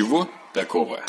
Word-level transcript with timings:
Ничего 0.00 0.26
такого. 0.54 1.00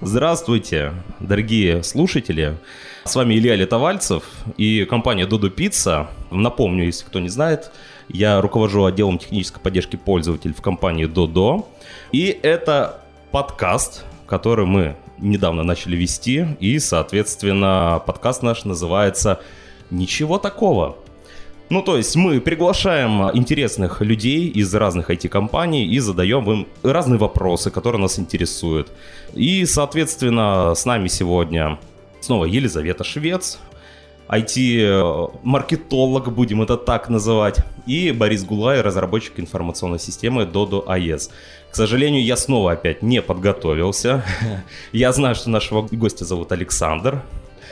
Здравствуйте, 0.00 0.92
дорогие 1.18 1.82
слушатели. 1.82 2.56
С 3.02 3.16
вами 3.16 3.34
Илья 3.34 3.56
Летовальцев 3.56 4.22
и 4.56 4.84
компания 4.84 5.26
Dodo 5.26 5.52
Pizza. 5.52 6.06
Напомню, 6.30 6.84
если 6.84 7.04
кто 7.04 7.18
не 7.18 7.28
знает, 7.28 7.72
я 8.08 8.40
руковожу 8.40 8.84
отделом 8.84 9.18
технической 9.18 9.60
поддержки 9.60 9.96
пользователей 9.96 10.54
в 10.54 10.62
компании 10.62 11.08
Dodo. 11.08 11.66
И 12.12 12.38
это 12.44 13.02
подкаст, 13.32 14.04
который 14.28 14.66
мы 14.66 14.94
недавно 15.18 15.64
начали 15.64 15.96
вести. 15.96 16.46
И, 16.60 16.78
соответственно, 16.78 18.00
подкаст 18.06 18.44
наш 18.44 18.64
называется 18.64 19.40
«Ничего 19.90 20.38
такого». 20.38 20.96
Ну, 21.70 21.82
то 21.82 21.96
есть 21.96 22.14
мы 22.14 22.40
приглашаем 22.40 23.30
интересных 23.32 24.02
людей 24.02 24.48
из 24.48 24.72
разных 24.74 25.10
IT-компаний 25.10 25.86
и 25.86 25.98
задаем 25.98 26.50
им 26.50 26.68
разные 26.82 27.18
вопросы, 27.18 27.70
которые 27.70 28.02
нас 28.02 28.18
интересуют. 28.18 28.92
И, 29.32 29.64
соответственно, 29.64 30.74
с 30.74 30.84
нами 30.84 31.08
сегодня 31.08 31.78
снова 32.20 32.44
Елизавета 32.44 33.02
Швец, 33.02 33.58
IT-маркетолог, 34.28 36.32
будем 36.32 36.62
это 36.62 36.76
так 36.76 37.08
называть, 37.08 37.58
и 37.86 38.12
Борис 38.12 38.44
Гулай, 38.44 38.80
разработчик 38.80 39.40
информационной 39.40 39.98
системы 39.98 40.44
Dodo 40.44 40.86
AES. 40.86 41.30
К 41.70 41.76
сожалению, 41.76 42.24
я 42.24 42.36
снова 42.36 42.72
опять 42.72 43.02
не 43.02 43.20
подготовился. 43.20 44.24
Я 44.92 45.12
знаю, 45.12 45.34
что 45.34 45.50
нашего 45.50 45.86
гостя 45.90 46.24
зовут 46.24 46.52
Александр. 46.52 47.20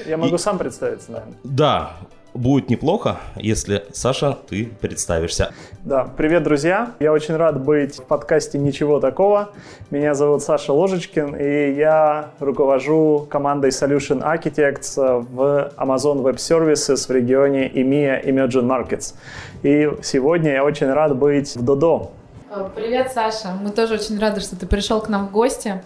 Я 0.07 0.17
могу 0.17 0.35
и... 0.35 0.39
сам 0.39 0.59
представиться, 0.59 1.13
наверное. 1.13 1.37
Да, 1.45 1.97
будет 2.35 2.71
неплохо, 2.71 3.19
если, 3.37 3.85
Саша, 3.93 4.39
ты 4.49 4.71
представишься. 4.81 5.53
Да, 5.85 6.09
привет, 6.17 6.43
друзья. 6.43 6.93
Я 7.01 7.13
очень 7.13 7.37
рад 7.37 7.63
быть 7.63 7.97
в 7.97 8.05
подкасте 8.05 8.59
«Ничего 8.59 9.01
такого». 9.01 9.51
Меня 9.91 10.15
зовут 10.15 10.43
Саша 10.43 10.73
Ложечкин, 10.73 11.37
и 11.37 11.73
я 11.73 12.31
руковожу 12.41 13.27
командой 13.31 13.71
Solution 13.71 14.23
Architects 14.23 14.97
в 14.97 15.73
Amazon 15.77 16.23
Web 16.23 16.37
Services 16.37 17.07
в 17.07 17.11
регионе 17.11 17.69
EMEA 17.69 18.25
Emerging 18.25 18.67
Markets. 18.67 19.15
И 19.63 19.91
сегодня 20.03 20.53
я 20.53 20.65
очень 20.65 20.91
рад 20.91 21.17
быть 21.17 21.55
в 21.57 21.63
Додо. 21.65 22.11
Привет, 22.75 23.13
Саша. 23.13 23.57
Мы 23.61 23.71
тоже 23.71 23.95
очень 23.95 24.19
рады, 24.19 24.41
что 24.41 24.57
ты 24.57 24.67
пришел 24.67 25.01
к 25.01 25.09
нам 25.09 25.29
в 25.29 25.31
гости. 25.31 25.83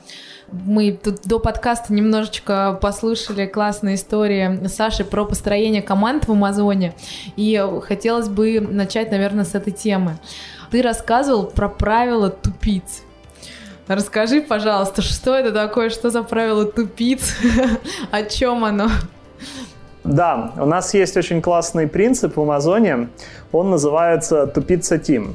Мы 0.53 0.93
тут 0.93 1.23
до 1.25 1.41
подкаста 1.41 1.93
немножечко 1.93 2.79
послушали 2.81 3.47
классные 3.47 3.97
истории 3.97 4.67
Саши 4.69 5.05
про 5.05 5.25
построение 5.25 5.83
команд 5.83 6.29
в 6.29 6.33
Амазоне. 6.33 6.95
И 7.37 7.63
хотелось 7.83 8.29
бы 8.29 8.61
начать, 8.61 9.11
наверное, 9.11 9.45
с 9.45 9.55
этой 9.55 9.73
темы. 9.73 10.19
Ты 10.71 10.83
рассказывал 10.83 11.47
про 11.47 11.69
правила 11.69 12.31
тупиц. 12.31 13.03
Расскажи, 13.89 14.41
пожалуйста, 14.41 15.03
что 15.03 15.35
это 15.35 15.53
такое, 15.53 15.91
что 15.91 16.11
за 16.11 16.23
правило 16.23 16.65
тупиц, 16.65 17.37
о 18.11 18.23
чем 18.23 18.65
оно? 18.65 18.89
Да, 20.03 20.53
у 20.57 20.67
нас 20.67 20.95
есть 20.95 21.17
очень 21.17 21.43
классный 21.43 21.89
принцип 21.89 22.37
в 22.37 22.41
Амазоне, 22.41 23.09
он 23.53 23.71
называется 23.71 24.47
тупица 24.47 24.97
Team. 24.97 25.35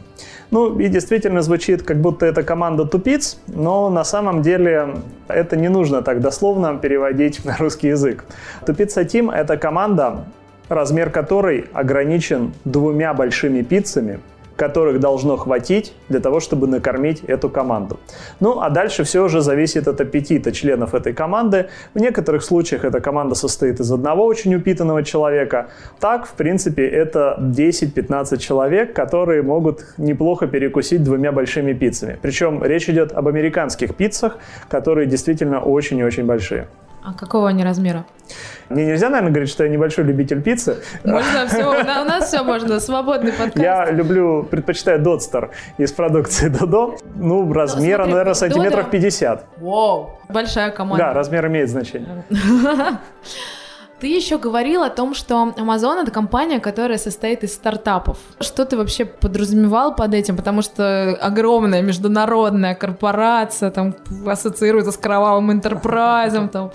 Ну 0.51 0.77
и 0.77 0.89
действительно 0.89 1.41
звучит, 1.41 1.81
как 1.83 2.01
будто 2.01 2.25
это 2.25 2.43
команда 2.43 2.85
тупиц, 2.85 3.37
но 3.47 3.89
на 3.89 4.03
самом 4.03 4.41
деле 4.41 4.95
это 5.29 5.55
не 5.55 5.69
нужно 5.69 6.01
так 6.01 6.19
дословно 6.19 6.77
переводить 6.77 7.45
на 7.45 7.55
русский 7.57 7.87
язык. 7.87 8.25
Тупица 8.65 9.01
Team— 9.01 9.33
это 9.33 9.55
команда, 9.55 10.25
размер 10.67 11.09
которой 11.09 11.65
ограничен 11.73 12.53
двумя 12.65 13.13
большими 13.13 13.61
пиццами— 13.61 14.19
которых 14.55 14.99
должно 14.99 15.37
хватить 15.37 15.93
для 16.09 16.19
того, 16.19 16.39
чтобы 16.39 16.67
накормить 16.67 17.23
эту 17.23 17.49
команду. 17.49 17.99
Ну, 18.39 18.59
а 18.59 18.69
дальше 18.69 19.03
все 19.03 19.23
уже 19.23 19.41
зависит 19.41 19.87
от 19.87 20.01
аппетита 20.01 20.51
членов 20.51 20.93
этой 20.93 21.13
команды. 21.13 21.69
В 21.93 21.99
некоторых 21.99 22.43
случаях 22.43 22.85
эта 22.85 22.99
команда 22.99 23.35
состоит 23.35 23.79
из 23.79 23.91
одного 23.91 24.25
очень 24.25 24.53
упитанного 24.55 25.03
человека. 25.03 25.69
Так, 25.99 26.25
в 26.25 26.33
принципе, 26.33 26.87
это 26.87 27.37
10-15 27.39 28.37
человек, 28.37 28.93
которые 28.93 29.41
могут 29.41 29.85
неплохо 29.97 30.47
перекусить 30.47 31.03
двумя 31.03 31.31
большими 31.31 31.73
пиццами. 31.73 32.17
Причем 32.21 32.63
речь 32.63 32.89
идет 32.89 33.11
об 33.11 33.27
американских 33.27 33.95
пиццах, 33.95 34.37
которые 34.69 35.07
действительно 35.07 35.59
очень 35.59 35.97
и 35.99 36.03
очень 36.03 36.25
большие. 36.25 36.67
А 37.03 37.13
какого 37.13 37.49
они 37.49 37.63
размера? 37.63 38.05
Мне 38.69 38.85
нельзя, 38.85 39.09
наверное, 39.09 39.31
говорить, 39.31 39.49
что 39.49 39.63
я 39.63 39.69
небольшой 39.69 40.05
любитель 40.05 40.41
пиццы. 40.41 40.77
Можно 41.03 41.47
все, 41.49 41.67
у 41.67 41.83
нас 42.05 42.27
все 42.27 42.43
можно, 42.43 42.79
свободный 42.79 43.31
подкаст. 43.31 43.57
Я 43.57 43.91
люблю, 43.91 44.43
предпочитаю 44.43 45.01
Додстер 45.01 45.51
из 45.77 45.91
продукции 45.91 46.47
Додо. 46.47 46.97
Ну, 47.15 47.51
размера, 47.51 48.05
ну, 48.05 48.11
наверное, 48.11 48.33
сантиметров 48.33 48.89
50. 48.89 49.45
Вау, 49.57 50.19
большая 50.29 50.71
команда. 50.71 51.05
Да, 51.05 51.13
размер 51.13 51.47
имеет 51.47 51.69
значение. 51.69 52.23
Ты 54.01 54.07
еще 54.07 54.39
говорил 54.39 54.81
о 54.81 54.89
том, 54.89 55.13
что 55.13 55.53
Amazon 55.55 56.01
это 56.01 56.09
компания, 56.09 56.59
которая 56.59 56.97
состоит 56.97 57.43
из 57.43 57.53
стартапов. 57.53 58.17
Что 58.39 58.65
ты 58.65 58.75
вообще 58.75 59.05
подразумевал 59.05 59.95
под 59.95 60.15
этим? 60.15 60.35
Потому 60.35 60.63
что 60.63 61.15
огромная 61.21 61.83
международная 61.83 62.73
корпорация 62.73 63.69
там 63.69 63.93
ассоциируется 64.25 64.91
с 64.91 64.97
кровавым 64.97 65.51
интерпрайзом. 65.51 66.49
Там. 66.49 66.71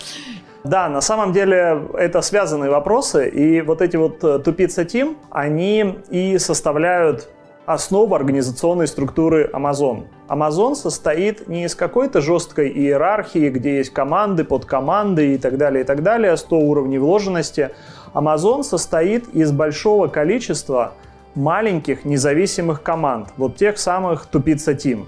Да, 0.63 0.87
на 0.87 1.01
самом 1.01 1.33
деле 1.33 1.89
это 1.95 2.21
связанные 2.21 2.69
вопросы, 2.69 3.27
и 3.27 3.61
вот 3.61 3.81
эти 3.81 3.97
вот 3.97 4.23
э, 4.23 4.39
тупица 4.39 4.83
Team, 4.83 5.17
они 5.29 5.99
и 6.09 6.37
составляют 6.37 7.27
основу 7.67 8.15
организационной 8.15 8.87
структуры 8.87 9.51
Amazon. 9.53 10.05
Amazon 10.29 10.73
состоит 10.73 11.49
не 11.49 11.65
из 11.65 11.75
какой-то 11.75 12.21
жесткой 12.21 12.69
иерархии, 12.69 13.49
где 13.49 13.79
есть 13.79 13.91
команды, 13.91 14.45
подкоманды 14.45 15.35
и 15.35 15.37
так 15.37 15.57
далее, 15.57 15.83
и 15.83 15.85
так 15.85 16.01
далее, 16.01 16.37
100 16.37 16.57
уровней 16.57 16.97
вложенности. 16.97 17.71
Amazon 18.13 18.63
состоит 18.63 19.27
из 19.35 19.51
большого 19.51 20.07
количества 20.07 20.93
маленьких 21.35 22.05
независимых 22.05 22.81
команд, 22.81 23.33
вот 23.35 23.57
тех 23.57 23.77
самых 23.77 24.27
тупица 24.27 24.71
Team. 24.71 25.05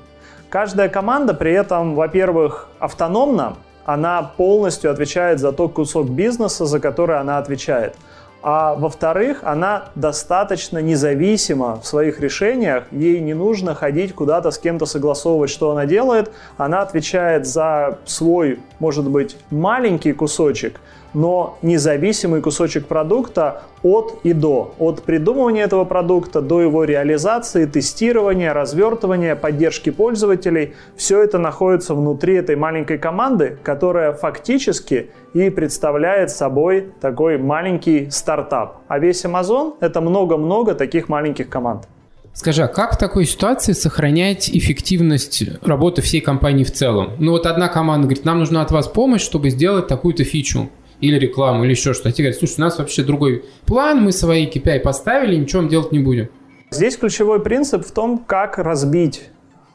Каждая 0.50 0.90
команда 0.90 1.34
при 1.34 1.54
этом, 1.54 1.96
во-первых, 1.96 2.68
автономна, 2.80 3.56
она 3.86 4.22
полностью 4.36 4.92
отвечает 4.92 5.40
за 5.40 5.54
тот 5.54 5.72
кусок 5.72 6.10
бизнеса, 6.10 6.66
за 6.66 6.82
который 6.82 7.20
она 7.20 7.38
отвечает– 7.38 7.96
а 8.42 8.76
во-вторых, 8.76 9.40
она 9.44 9.90
достаточно 9.96 10.78
независима 10.78 11.80
в 11.82 11.86
своих 11.86 12.20
решениях, 12.20 12.86
ей 12.92 13.20
не 13.20 13.34
нужно 13.34 13.76
ходить 13.76 14.16
куда-то 14.16 14.52
с 14.52 14.58
кем-то 14.58 14.86
согласовывать, 14.86 15.50
что 15.50 15.72
она 15.72 15.86
делает, 15.86 16.32
она 16.58 16.82
отвечает 16.82 17.46
за 17.46 18.00
свой, 18.06 18.60
может 18.80 19.10
быть, 19.10 19.38
маленький 19.50 20.14
кусочек, 20.14 20.80
но 21.14 21.58
независимый 21.62 22.42
кусочек 22.42 22.88
продукта 22.88 23.64
от 23.84 24.20
и 24.24 24.34
до. 24.34 24.74
От 24.80 25.04
придумывания 25.04 25.64
этого 25.64 25.86
продукта 25.86 26.42
до 26.42 26.62
его 26.62 26.84
реализации, 26.84 27.66
тестирования, 27.66 28.54
развертывания, 28.54 29.36
поддержки 29.36 29.90
пользователей. 29.90 30.74
Все 30.96 31.22
это 31.24 31.38
находится 31.38 31.96
внутри 31.96 32.36
этой 32.36 32.56
маленькой 32.56 32.98
команды, 32.98 33.58
которая 33.64 34.14
фактически 34.14 35.10
и 35.34 35.50
представляет 35.50 36.32
собой 36.32 36.92
такой 37.00 37.38
маленький 37.38 38.10
стартап. 38.10 38.82
А 38.88 39.00
весь 39.00 39.24
Amazon– 39.26 39.76
это 39.80 40.02
много-много 40.02 40.74
таких 40.76 41.10
маленьких 41.10 41.50
команд. 41.50 41.88
Скажи, 42.34 42.64
а 42.64 42.68
как 42.68 42.94
в 42.94 42.98
такой 42.98 43.26
ситуации 43.26 43.74
сохранять 43.74 44.50
эффективность 44.50 45.44
работы 45.62 46.02
всей 46.02 46.22
компании 46.22 46.64
в 46.64 46.72
целом? 46.72 47.12
Ну 47.20 47.32
вот 47.32 47.46
одна 47.46 47.68
команда 47.68 48.08
говорит, 48.08 48.24
нам 48.24 48.40
нужна 48.40 48.62
от 48.62 48.72
вас 48.72 48.88
помощь, 48.88 49.22
чтобы 49.22 49.50
сделать 49.50 49.88
такую-то 49.88 50.24
фичу 50.24 50.70
или 51.02 51.18
рекламу, 51.18 51.64
или 51.64 51.72
еще 51.72 51.94
что-то. 51.94 52.10
А 52.10 52.12
говорят, 52.12 52.36
слушай, 52.36 52.56
у 52.58 52.62
нас 52.62 52.78
вообще 52.78 53.04
другой 53.04 53.46
план, 53.66 54.02
мы 54.02 54.12
свои 54.12 54.48
KPI 54.48 54.80
поставили, 54.80 55.36
ничего 55.36 55.64
делать 55.64 55.92
не 55.92 56.00
будем. 56.00 56.30
Здесь 56.72 56.98
ключевой 56.98 57.42
принцип 57.42 57.86
в 57.86 57.92
том, 57.92 58.20
как 58.20 58.58
разбить 58.58 59.30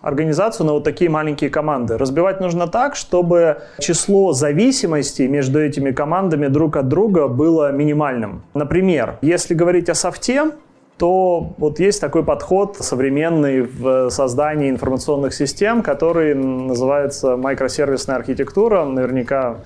организацию 0.05 0.67
на 0.67 0.75
вот 0.75 0.85
такие 0.85 1.11
маленькие 1.11 1.50
команды. 1.50 1.97
Разбивать 1.97 2.41
нужно 2.41 2.69
так, 2.69 2.94
чтобы 2.94 3.62
число 3.81 4.32
зависимостей 4.32 5.26
между 5.26 5.61
этими 5.61 5.93
командами 5.93 6.49
друг 6.49 6.76
от 6.76 6.88
друга 6.88 7.27
было 7.27 7.73
минимальным. 7.73 8.43
Например, 8.53 9.19
если 9.23 9.55
говорить 9.55 9.88
о 9.88 9.94
софте, 9.94 10.53
то 10.99 11.55
вот 11.58 11.81
есть 11.81 12.00
такой 12.00 12.25
подход 12.25 12.76
современный 12.76 13.62
в 13.62 14.11
создании 14.11 14.70
информационных 14.70 15.35
систем, 15.35 15.82
который 15.82 16.35
называется 16.35 17.37
микросервисная 17.37 18.17
архитектура. 18.17 18.85
Наверняка 18.85 19.56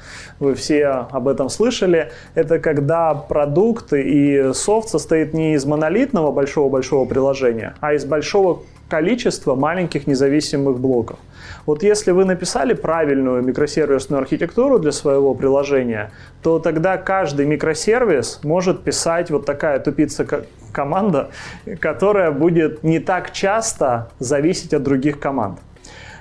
вы 0.41 0.55
все 0.55 0.87
об 0.87 1.29
этом 1.29 1.51
слышали. 1.51 2.11
Это 2.35 2.59
когда 2.59 3.13
продукт 3.13 3.93
и 3.93 4.53
софт 4.55 4.89
состоит 4.89 5.35
не 5.35 5.55
из 5.55 5.67
монолитного 5.67 6.33
большого-большого 6.33 7.05
приложения, 7.05 7.75
а 7.81 7.93
из 7.93 8.07
большого 8.07 8.63
количества 8.89 9.55
маленьких 9.55 10.07
независимых 10.07 10.79
блоков. 10.79 11.19
Вот 11.67 11.83
если 11.83 12.13
вы 12.13 12.25
написали 12.25 12.73
правильную 12.75 13.43
микросервисную 13.43 14.21
архитектуру 14.21 14.79
для 14.79 14.93
своего 14.93 15.35
приложения, 15.35 16.11
то 16.43 16.59
тогда 16.59 16.97
каждый 16.97 17.47
микросервис 17.47 18.41
может 18.43 18.83
писать 18.83 19.31
вот 19.31 19.45
такая 19.45 19.79
тупица 19.79 20.27
команда, 20.73 21.31
которая 21.81 22.31
будет 22.31 22.83
не 22.83 22.99
так 22.99 23.33
часто 23.33 24.11
зависеть 24.19 24.73
от 24.75 24.83
других 24.83 25.21
команд. 25.21 25.59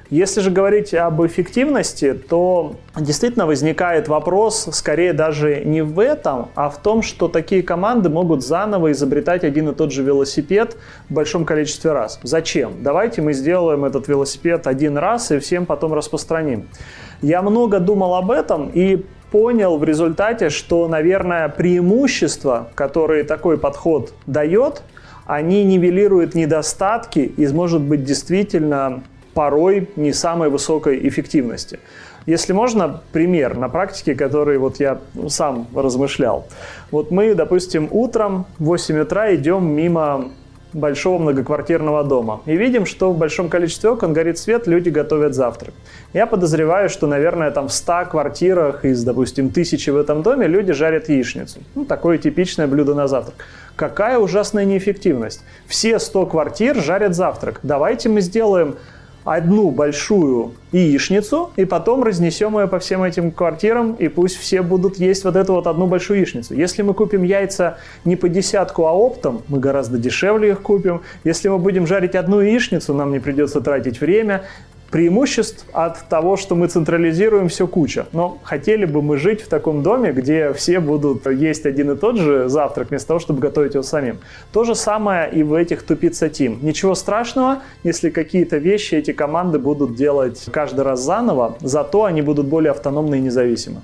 Если 0.10 0.40
же 0.40 0.52
говорить 0.52 0.94
об 0.94 1.26
эффективности, 1.26 2.14
то 2.14 2.78
действительно 2.96 3.46
возникает 3.46 4.08
вопрос 4.08 4.70
скорее 4.72 5.12
даже 5.12 5.66
не 5.66 5.82
в 5.82 6.00
этом, 6.00 6.48
а 6.56 6.70
в 6.70 6.82
том, 6.82 7.02
что 7.02 7.28
такие 7.28 7.62
команды 7.62 8.10
могут 8.10 8.46
заново 8.46 8.94
изобретать 8.94 9.44
один 9.44 9.70
и 9.70 9.76
тот 9.76 9.92
же 9.92 10.04
велосипед 10.04 10.78
в 11.10 11.14
большом 11.14 11.44
количестве 11.44 11.92
раз. 11.92 12.20
Зачем? 12.24 12.82
Давайте 12.82 13.22
мы 13.22 13.34
сделаем 13.34 13.84
этот 13.84 14.08
велосипед 14.08 14.66
один 14.66 14.98
раз 14.98 15.32
и 15.32 15.40
всем 15.40 15.66
потом 15.66 15.94
распространим. 15.94 16.70
Я 17.22 17.42
много 17.42 17.80
думал 17.80 18.16
об 18.16 18.32
этом 18.32 18.70
и 18.74 19.06
понял 19.30 19.78
в 19.78 19.84
результате, 19.84 20.50
что, 20.50 20.88
наверное, 20.88 21.50
преимущества, 21.50 22.70
которые 22.76 23.26
такой 23.26 23.58
подход 23.58 24.14
дает, 24.26 24.84
они 25.26 25.66
нивелируют 25.66 26.34
недостатки 26.34 27.20
и, 27.20 27.46
может 27.48 27.82
быть, 27.82 28.06
действительно 28.06 29.04
порой 29.38 29.88
не 29.96 30.14
самой 30.14 30.50
высокой 30.50 31.08
эффективности. 31.08 31.80
Если 32.26 32.54
можно, 32.54 33.02
пример 33.12 33.56
на 33.56 33.70
практике, 33.70 34.16
который 34.16 34.58
вот 34.58 34.80
я 34.80 34.98
сам 35.28 35.68
размышлял. 35.76 36.48
Вот 36.90 37.12
мы, 37.12 37.36
допустим, 37.36 37.88
утром 37.92 38.48
в 38.58 38.66
8 38.66 39.00
утра 39.00 39.36
идем 39.36 39.68
мимо 39.68 40.32
большого 40.74 41.20
многоквартирного 41.20 42.04
дома. 42.04 42.42
И 42.48 42.58
видим, 42.58 42.88
что 42.88 43.12
в 43.12 43.18
большом 43.18 43.48
количестве 43.48 43.92
окон 43.92 44.12
горит 44.12 44.40
свет, 44.40 44.66
люди 44.66 44.90
готовят 44.90 45.36
завтрак. 45.36 45.76
Я 46.14 46.26
подозреваю, 46.26 46.90
что, 46.90 47.06
наверное, 47.06 47.52
там 47.52 47.68
в 47.68 47.74
100 47.74 48.08
квартирах 48.10 48.86
из, 48.86 49.04
допустим, 49.04 49.52
тысячи 49.52 49.92
в 49.92 49.98
этом 49.98 50.24
доме 50.24 50.48
люди 50.48 50.74
жарят 50.74 51.10
яичницу. 51.10 51.60
Ну, 51.76 51.86
такое 51.86 52.18
типичное 52.18 52.66
блюдо 52.66 52.96
на 52.96 53.08
завтрак. 53.08 53.46
Какая 53.76 54.18
ужасная 54.18 54.66
неэффективность. 54.66 55.44
Все 55.68 56.00
100 56.00 56.26
квартир 56.26 56.82
жарят 56.82 57.14
завтрак. 57.16 57.60
Давайте 57.62 58.10
мы 58.10 58.22
сделаем 58.22 58.76
одну 59.28 59.72
большую 59.72 60.54
яичницу, 60.72 61.52
и 61.56 61.66
потом 61.66 62.04
разнесем 62.04 62.58
ее 62.58 62.68
по 62.68 62.80
всем 62.80 63.04
этим 63.04 63.32
квартирам, 63.32 63.94
и 63.94 64.08
пусть 64.08 64.38
все 64.38 64.62
будут 64.62 64.98
есть 64.98 65.24
вот 65.26 65.36
эту 65.36 65.54
вот 65.54 65.68
одну 65.68 65.88
большую 65.88 66.20
яичницу. 66.20 66.54
Если 66.54 66.82
мы 66.82 66.94
купим 66.94 67.24
яйца 67.24 67.78
не 68.06 68.16
по 68.16 68.30
десятку, 68.30 68.86
а 68.86 68.94
оптом, 68.94 69.42
мы 69.48 69.60
гораздо 69.60 69.98
дешевле 69.98 70.52
их 70.52 70.62
купим. 70.62 71.02
Если 71.24 71.50
мы 71.50 71.58
будем 71.58 71.88
жарить 71.88 72.16
одну 72.16 72.40
яичницу, 72.40 72.94
нам 72.94 73.12
не 73.12 73.20
придется 73.20 73.60
тратить 73.60 74.00
время, 74.00 74.44
преимуществ 74.92 75.66
от 75.74 76.08
того, 76.10 76.38
что 76.38 76.56
мы 76.56 76.68
централизируем 76.68 77.50
все 77.50 77.68
куча. 77.68 78.06
Но 78.14 78.38
хотели 78.44 78.86
бы 78.86 79.02
мы 79.02 79.18
жить 79.18 79.42
в 79.42 79.48
таком 79.48 79.84
доме, 79.84 80.12
где 80.12 80.54
все 80.54 80.80
будут 80.80 81.26
есть 81.28 81.66
один 81.66 81.92
и 81.92 81.96
тот 81.96 82.18
же 82.18 82.50
завтрак, 82.50 82.90
вместо 82.90 83.10
того, 83.10 83.20
чтобы 83.20 83.40
готовить 83.40 83.74
его 83.74 83.84
самим. 83.84 84.20
То 84.52 84.64
же 84.64 84.76
самое 84.76 85.30
и 85.32 85.44
в 85.44 85.54
этих 85.54 85.84
тупица 85.84 86.28
Team. 86.28 86.58
Ничего 86.62 86.96
страшного, 86.96 87.60
если 87.84 88.10
какие-то 88.10 88.58
вещи 88.58 88.96
эти 88.96 89.12
команды 89.12 89.60
будут 89.60 89.96
делать 89.96 90.46
каждый 90.52 90.82
раз 90.82 91.02
заново, 91.02 91.58
зато 91.62 92.06
они 92.06 92.22
будут 92.22 92.48
более 92.48 92.72
автономны 92.72 93.16
и 93.16 93.22
независимы. 93.22 93.82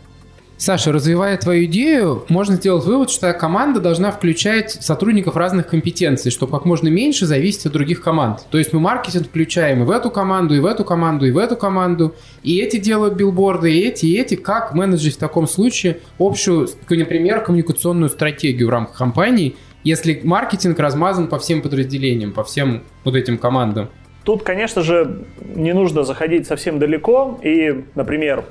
Саша, 0.63 0.93
развивая 0.93 1.35
твою 1.35 1.65
идею, 1.65 2.23
можно 2.29 2.55
сделать 2.55 2.85
вывод, 2.85 3.11
что 3.11 3.33
команда 3.33 3.81
должна 3.81 4.11
включать 4.11 4.71
сотрудников 4.71 5.35
разных 5.35 5.67
компетенций, 5.67 6.31
чтобы 6.31 6.53
как 6.53 6.63
можно 6.63 6.87
меньше 6.87 7.25
зависеть 7.25 7.65
от 7.65 7.73
других 7.73 8.01
команд. 8.01 8.45
То 8.49 8.57
есть 8.57 8.71
мы 8.71 8.79
маркетинг 8.79 9.27
включаем 9.27 9.81
и 9.81 9.85
в 9.85 9.91
эту 9.91 10.09
команду, 10.09 10.55
и 10.55 10.61
в 10.61 10.65
эту 10.65 10.85
команду, 10.85 11.25
и 11.25 11.31
в 11.31 11.37
эту 11.37 11.57
команду. 11.57 12.15
И 12.43 12.59
эти 12.59 12.77
делают 12.77 13.15
билборды, 13.15 13.73
и 13.73 13.81
эти, 13.81 14.05
и 14.05 14.17
эти. 14.17 14.35
Как 14.35 14.73
менеджерить 14.73 15.17
в 15.17 15.19
таком 15.19 15.49
случае 15.49 15.99
общую, 16.17 16.69
например, 16.89 17.41
коммуникационную 17.41 18.09
стратегию 18.09 18.69
в 18.69 18.71
рамках 18.71 18.97
компании, 18.97 19.57
если 19.83 20.21
маркетинг 20.23 20.79
размазан 20.79 21.27
по 21.27 21.39
всем 21.39 21.61
подразделениям, 21.61 22.31
по 22.31 22.45
всем 22.45 22.83
вот 23.03 23.17
этим 23.17 23.37
командам? 23.37 23.89
Тут, 24.23 24.43
конечно 24.43 24.81
же, 24.81 25.25
не 25.41 25.73
нужно 25.73 26.05
заходить 26.05 26.47
совсем 26.47 26.79
далеко 26.79 27.37
и, 27.43 27.83
например, 27.95 28.45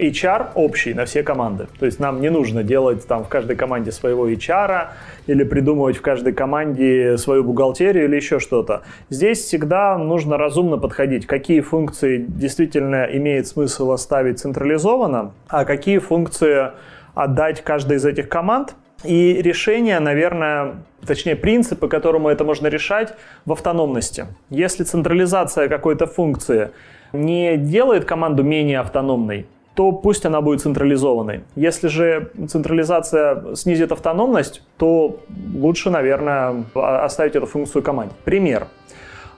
HR 0.00 0.52
общий 0.54 0.94
на 0.94 1.04
все 1.04 1.22
команды. 1.22 1.66
То 1.78 1.86
есть 1.86 2.00
нам 2.00 2.20
не 2.20 2.30
нужно 2.30 2.62
делать 2.62 3.06
там 3.06 3.24
в 3.24 3.28
каждой 3.28 3.56
команде 3.56 3.92
своего 3.92 4.28
HR 4.28 4.88
или 5.26 5.44
придумывать 5.44 5.96
в 5.96 6.02
каждой 6.02 6.32
команде 6.32 7.16
свою 7.18 7.44
бухгалтерию 7.44 8.04
или 8.04 8.16
еще 8.16 8.40
что-то. 8.40 8.82
Здесь 9.10 9.40
всегда 9.40 9.98
нужно 9.98 10.36
разумно 10.36 10.78
подходить, 10.78 11.26
какие 11.26 11.60
функции 11.60 12.24
действительно 12.26 13.04
имеет 13.04 13.46
смысл 13.46 13.92
оставить 13.92 14.40
централизованно, 14.40 15.32
а 15.48 15.64
какие 15.64 15.98
функции 15.98 16.70
отдать 17.14 17.62
каждой 17.62 17.98
из 17.98 18.06
этих 18.06 18.28
команд. 18.28 18.74
И 19.04 19.40
решение, 19.40 19.98
наверное, 19.98 20.82
точнее 21.06 21.36
принцип, 21.36 21.78
по 21.78 21.88
которому 21.88 22.28
это 22.28 22.44
можно 22.44 22.66
решать, 22.66 23.14
в 23.46 23.52
автономности. 23.52 24.26
Если 24.50 24.84
централизация 24.84 25.68
какой-то 25.68 26.06
функции 26.06 26.70
не 27.12 27.56
делает 27.56 28.04
команду 28.04 28.42
менее 28.42 28.80
автономной, 28.80 29.46
то 29.80 29.92
пусть 29.92 30.26
она 30.26 30.42
будет 30.42 30.60
централизованной. 30.60 31.40
Если 31.56 31.88
же 31.88 32.32
централизация 32.50 33.54
снизит 33.54 33.92
автономность, 33.92 34.62
то 34.76 35.20
лучше, 35.54 35.88
наверное, 35.88 36.64
оставить 36.74 37.34
эту 37.34 37.46
функцию 37.46 37.82
команде. 37.82 38.14
Пример. 38.24 38.66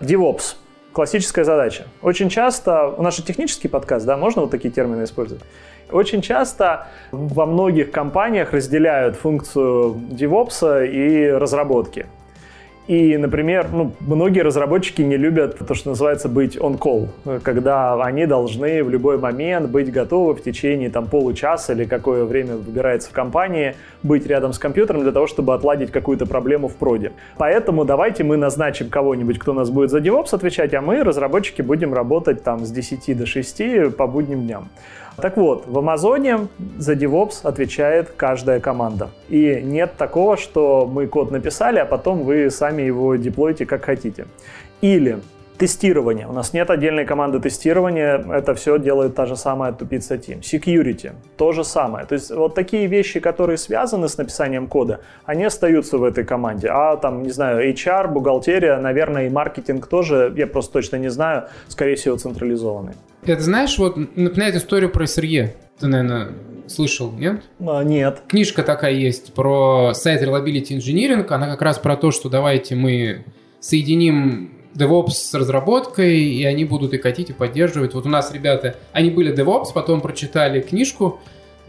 DevOps. 0.01 0.57
Классическая 0.93 1.45
задача. 1.45 1.85
Очень 2.03 2.29
часто, 2.29 2.89
у 2.89 3.03
нас 3.05 3.17
же 3.17 3.23
технический 3.23 3.69
подкаст, 3.69 4.05
да, 4.05 4.17
можно 4.17 4.43
вот 4.43 4.51
такие 4.51 4.71
термины 4.75 5.05
использовать? 5.05 5.45
Очень 5.93 6.23
часто 6.23 6.89
во 7.13 7.47
многих 7.47 7.93
компаниях 7.93 8.53
разделяют 8.53 9.15
функцию 9.15 9.95
DevOps 10.11 10.89
и 10.89 11.31
разработки. 11.31 12.07
И, 12.89 13.17
например, 13.17 13.69
ну, 13.73 13.93
многие 14.01 14.41
разработчики 14.41 15.03
не 15.03 15.17
любят 15.17 15.57
то, 15.67 15.73
что 15.75 15.91
называется 15.91 16.29
быть 16.29 16.57
on-call, 16.57 17.41
когда 17.43 17.95
они 18.03 18.27
должны 18.27 18.83
в 18.83 18.91
любой 18.91 19.19
момент 19.19 19.71
быть 19.71 19.93
готовы 19.93 20.35
в 20.35 20.43
течение 20.43 20.91
там, 20.91 21.07
получаса 21.07 21.75
или 21.75 21.85
какое 21.85 22.25
время 22.25 22.57
выбирается 22.57 23.09
в 23.11 23.13
компании, 23.13 23.77
быть 24.03 24.27
рядом 24.27 24.53
с 24.53 24.59
компьютером 24.59 25.03
для 25.03 25.13
того, 25.13 25.29
чтобы 25.29 25.55
отладить 25.55 25.93
какую-то 25.93 26.27
проблему 26.27 26.67
в 26.67 26.75
проде. 26.75 27.13
Поэтому 27.39 27.85
давайте 27.85 28.25
мы 28.25 28.37
назначим 28.37 28.89
кого-нибудь, 28.91 29.39
кто 29.39 29.53
у 29.53 29.55
нас 29.55 29.71
будет 29.71 29.91
за 29.91 29.99
DevOps 29.99 30.35
отвечать, 30.35 30.75
а 30.75 30.81
мы, 30.81 31.05
разработчики, 31.05 31.63
будем 31.63 31.95
работать 31.95 32.43
там 32.43 32.65
с 32.65 32.71
10 32.73 33.17
до 33.17 33.27
6 33.27 33.95
по 33.97 34.09
будним 34.09 34.43
дням. 34.43 34.69
Так 35.17 35.37
вот, 35.37 35.65
в 35.67 35.79
Амазоне 35.79 36.49
за 36.79 36.95
DevOps 36.95 37.41
отвечает 37.43 38.11
каждая 38.17 38.61
команда. 38.61 39.11
И 39.29 39.61
нет 39.63 39.93
такого, 39.97 40.37
что 40.37 40.87
мы 40.91 41.07
код 41.07 41.31
написали, 41.31 41.79
а 41.79 41.85
потом 41.85 42.23
вы 42.23 42.51
сами 42.51 42.83
его 42.83 43.17
деплоите 43.17 43.67
как 43.67 43.85
хотите. 43.85 44.27
Или 44.81 45.21
Тестирование. 45.63 46.27
У 46.27 46.33
нас 46.33 46.53
нет 46.53 46.71
отдельной 46.71 47.05
команды 47.05 47.39
тестирования. 47.39 48.19
Это 48.19 48.53
все 48.57 48.81
делает 48.81 49.15
та 49.15 49.27
же 49.27 49.37
самая 49.37 49.73
тупица 49.73 50.17
Team. 50.17 50.41
Security. 50.41 51.13
То 51.37 51.53
же 51.53 51.63
самое. 51.63 52.05
То 52.05 52.15
есть 52.17 52.33
вот 52.33 52.57
такие 52.57 52.89
вещи, 52.89 53.21
которые 53.21 53.59
связаны 53.59 54.09
с 54.09 54.19
написанием 54.19 54.67
кода, 54.67 55.03
они 55.25 55.45
остаются 55.45 55.99
в 55.99 56.03
этой 56.03 56.25
команде. 56.25 56.67
А 56.69 56.97
там, 56.97 57.23
не 57.23 57.31
знаю, 57.31 57.73
HR, 57.73 58.09
бухгалтерия, 58.09 58.77
наверное, 58.79 59.29
и 59.29 59.31
маркетинг 59.31 59.87
тоже, 59.87 60.35
я 60.37 60.49
просто 60.49 60.73
точно 60.73 60.97
не 60.97 61.11
знаю, 61.11 61.45
скорее 61.69 61.95
всего, 61.95 62.17
централизованный. 62.17 62.95
Это 63.25 63.43
знаешь, 63.43 63.79
вот 63.79 63.97
напоминает 64.17 64.57
историю 64.57 64.91
про 64.91 65.05
SRE. 65.05 65.51
Ты, 65.79 65.87
наверное, 65.87 66.31
слышал, 66.67 67.13
нет? 67.13 67.41
А, 67.61 67.85
нет. 67.85 68.23
Книжка 68.27 68.65
такая 68.65 68.95
есть 68.95 69.33
про 69.33 69.93
сайт 69.95 70.25
Reliability 70.25 70.77
Engineering. 70.77 71.25
Она 71.29 71.47
как 71.47 71.63
раз 71.63 71.79
про 71.79 71.97
то, 71.97 72.11
что 72.11 72.29
давайте 72.29 72.75
мы 72.75 73.27
соединим 73.61 74.62
DevOps 74.75 75.11
с 75.11 75.35
разработкой, 75.35 76.19
и 76.19 76.45
они 76.45 76.65
будут 76.65 76.95
и 76.95 76.99
катить, 76.99 77.31
и 77.31 77.33
поддерживать. 77.33 77.95
Вот 77.95 78.07
у 78.07 78.09
нас 78.09 78.33
ребята, 78.33 78.77
они 78.93 79.11
были 79.11 79.35
DevOps, 79.35 79.67
потом 79.75 80.01
прочитали 80.01 80.61
книжку 80.61 81.21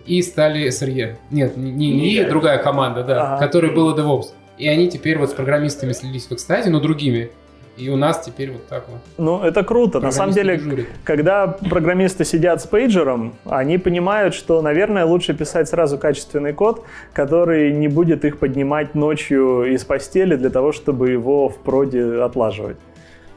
и 0.05 0.21
стали 0.21 0.67
SRE. 0.67 1.15
Нет, 1.31 1.57
не, 1.57 1.71
не, 1.71 1.91
не 1.91 2.23
другая 2.25 2.57
команда, 2.57 3.03
да, 3.03 3.35
ага. 3.35 3.45
которая 3.45 3.71
была 3.71 3.95
DevOps. 3.95 4.27
И 4.57 4.67
они 4.67 4.89
теперь 4.89 5.17
вот 5.17 5.29
с 5.29 5.33
программистами 5.33 5.93
слились 5.93 6.27
в 6.27 6.31
экстазе, 6.31 6.69
но 6.69 6.79
другими. 6.79 7.31
И 7.75 7.89
у 7.89 7.95
нас 7.95 8.23
теперь 8.23 8.51
вот 8.51 8.67
так 8.67 8.85
вот. 8.87 8.99
Ну, 9.17 9.41
это 9.41 9.63
круто. 9.63 9.99
На 9.99 10.11
самом 10.11 10.31
деле, 10.31 10.57
дежурят. 10.57 10.85
когда 11.03 11.47
программисты 11.47 12.23
сидят 12.23 12.61
с 12.61 12.67
пейджером, 12.67 13.33
они 13.45 13.79
понимают, 13.79 14.35
что, 14.35 14.61
наверное, 14.61 15.05
лучше 15.05 15.33
писать 15.33 15.69
сразу 15.69 15.97
качественный 15.97 16.53
код, 16.53 16.85
который 17.13 17.73
не 17.73 17.87
будет 17.87 18.25
их 18.25 18.37
поднимать 18.37 18.93
ночью 18.93 19.63
из 19.73 19.83
постели 19.85 20.35
для 20.35 20.51
того, 20.51 20.71
чтобы 20.71 21.09
его 21.09 21.49
в 21.49 21.57
проде 21.57 22.21
отлаживать. 22.21 22.77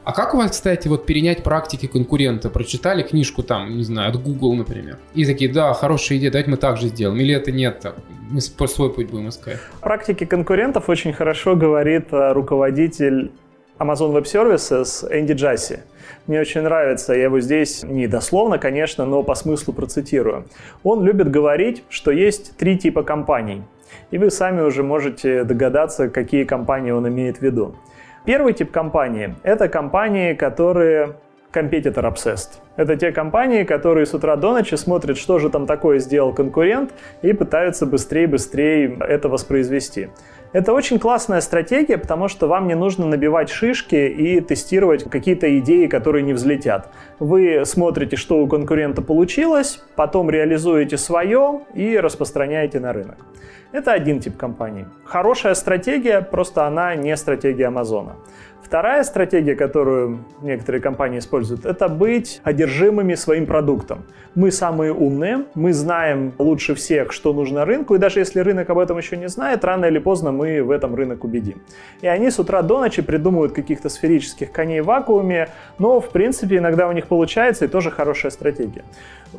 А 0.07 0.13
как 0.13 0.33
у 0.33 0.37
вас, 0.37 0.51
кстати, 0.51 0.87
вот 0.87 1.05
перенять 1.05 1.43
практики 1.43 1.85
конкурента? 1.85 2.49
Прочитали 2.49 3.03
книжку 3.03 3.43
там, 3.43 3.75
не 3.75 3.83
знаю, 3.83 4.11
от 4.11 4.23
Google, 4.23 4.55
например, 4.55 4.99
и 5.13 5.25
такие, 5.25 5.51
да, 5.51 5.73
хорошая 5.73 6.17
идея, 6.17 6.31
давайте 6.31 6.49
мы 6.49 6.55
так 6.55 6.77
же 6.77 6.87
сделаем. 6.87 7.19
Или 7.19 7.35
это 7.35 7.51
нет, 7.51 7.81
так, 7.81 7.95
мы 8.29 8.39
свой 8.39 8.93
путь 8.93 9.09
будем 9.09 9.27
искать? 9.27 9.57
Практики 9.81 10.23
конкурентов 10.25 10.87
очень 10.87 11.11
хорошо 11.11 11.57
говорит 11.57 12.13
э, 12.13 12.31
руководитель 12.31 13.31
Amazon 13.79 14.13
Web 14.13 14.23
Services 14.23 15.05
Энди 15.11 15.33
Джасси. 15.33 15.79
Мне 16.25 16.39
очень 16.39 16.61
нравится, 16.61 17.13
я 17.13 17.23
его 17.23 17.41
здесь 17.41 17.83
не 17.83 18.07
дословно, 18.07 18.59
конечно, 18.59 19.05
но 19.05 19.23
по 19.23 19.35
смыслу 19.35 19.73
процитирую. 19.73 20.45
Он 20.83 21.03
любит 21.03 21.29
говорить, 21.29 21.83
что 21.89 22.11
есть 22.11 22.55
три 22.55 22.77
типа 22.77 23.03
компаний. 23.03 23.61
И 24.11 24.17
вы 24.17 24.31
сами 24.31 24.61
уже 24.61 24.83
можете 24.83 25.43
догадаться, 25.43 26.07
какие 26.07 26.45
компании 26.45 26.91
он 26.91 27.09
имеет 27.09 27.39
в 27.39 27.41
виду. 27.41 27.75
Первый 28.27 28.51
тип 28.51 28.71
компании– 28.71 29.35
это 29.43 29.69
компании, 29.69 30.33
которые 30.33 31.15
competitor 31.53 32.13
obsessed. 32.13 32.59
Это 32.75 32.97
те 32.97 33.13
компании, 33.13 33.63
которые 33.63 34.05
с 34.05 34.13
утра 34.13 34.35
до 34.35 34.51
ночи 34.51 34.75
смотрят, 34.75 35.17
что 35.17 35.39
же 35.39 35.49
там 35.49 35.65
такое 35.65 35.99
сделал 35.99 36.33
конкурент, 36.33 36.91
и 37.21 37.31
пытаются 37.31 37.85
быстрее-быстрее 37.85 38.97
это 38.99 39.29
воспроизвести. 39.29 40.09
Это 40.53 40.73
очень 40.73 40.97
классная 40.97 41.41
стратегия, 41.41 41.97
потому 41.97 42.29
что 42.29 42.47
вам 42.47 42.67
не 42.67 42.75
нужно 42.75 43.05
набивать 43.05 43.49
шишки 43.49 43.95
и 43.95 44.39
тестировать 44.39 45.03
какие-то 45.03 45.59
идеи, 45.59 45.87
которые 45.87 46.23
не 46.23 46.33
взлетят. 46.33 46.89
Вы 47.19 47.63
смотрите, 47.65 48.15
что 48.15 48.39
у 48.39 48.47
конкурента 48.47 49.01
получилось, 49.01 49.83
потом 49.95 50.29
реализуете 50.29 50.97
свое 50.97 51.61
и 51.73 51.97
распространяете 51.97 52.79
на 52.79 52.93
рынок. 52.93 53.17
Это 53.73 53.91
один 53.91 54.21
тип 54.21 54.37
компаний. 54.37 54.85
Хорошая 55.03 55.53
стратегия, 55.53 56.21
просто 56.21 56.65
она 56.65 56.95
не 56.95 57.15
стратегия 57.17 57.67
Амазона. 57.67 58.15
Вторая 58.63 59.03
стратегия, 59.03 59.55
которую 59.55 60.25
некоторые 60.41 60.81
компании 60.81 61.19
используют, 61.19 61.65
это 61.65 61.87
быть 61.87 62.41
одержимыми 62.43 63.15
своим 63.15 63.45
продуктом. 63.45 64.03
Мы 64.35 64.51
самые 64.51 64.93
умные, 64.93 65.45
мы 65.55 65.73
знаем 65.73 66.33
лучше 66.37 66.75
всех, 66.75 67.11
что 67.11 67.33
нужно 67.33 67.65
рынку, 67.65 67.95
и 67.95 67.97
даже 67.97 68.19
если 68.19 68.41
рынок 68.41 68.69
об 68.69 68.77
этом 68.77 68.97
еще 68.97 69.15
не 69.15 69.29
знает, 69.29 69.63
рано 69.63 69.85
или 69.85 69.99
поздно 69.99 70.31
мы 70.31 70.61
в 70.61 70.71
этом 70.71 70.95
рынок 70.95 71.23
убедим. 71.23 71.61
И 72.01 72.07
они 72.07 72.29
с 72.29 72.39
утра 72.39 72.61
до 72.61 72.79
ночи 72.79 73.01
придумывают 73.01 73.53
каких-то 73.53 73.89
сферических 73.89 74.51
коней 74.51 74.81
в 74.81 74.85
вакууме, 74.85 75.49
но 75.79 76.01
в 76.01 76.09
принципе 76.09 76.57
иногда 76.57 76.87
у 76.87 76.91
них 76.91 77.07
получается 77.07 77.65
и 77.65 77.67
тоже 77.67 77.89
хорошая 77.89 78.31
стратегия. 78.31 78.83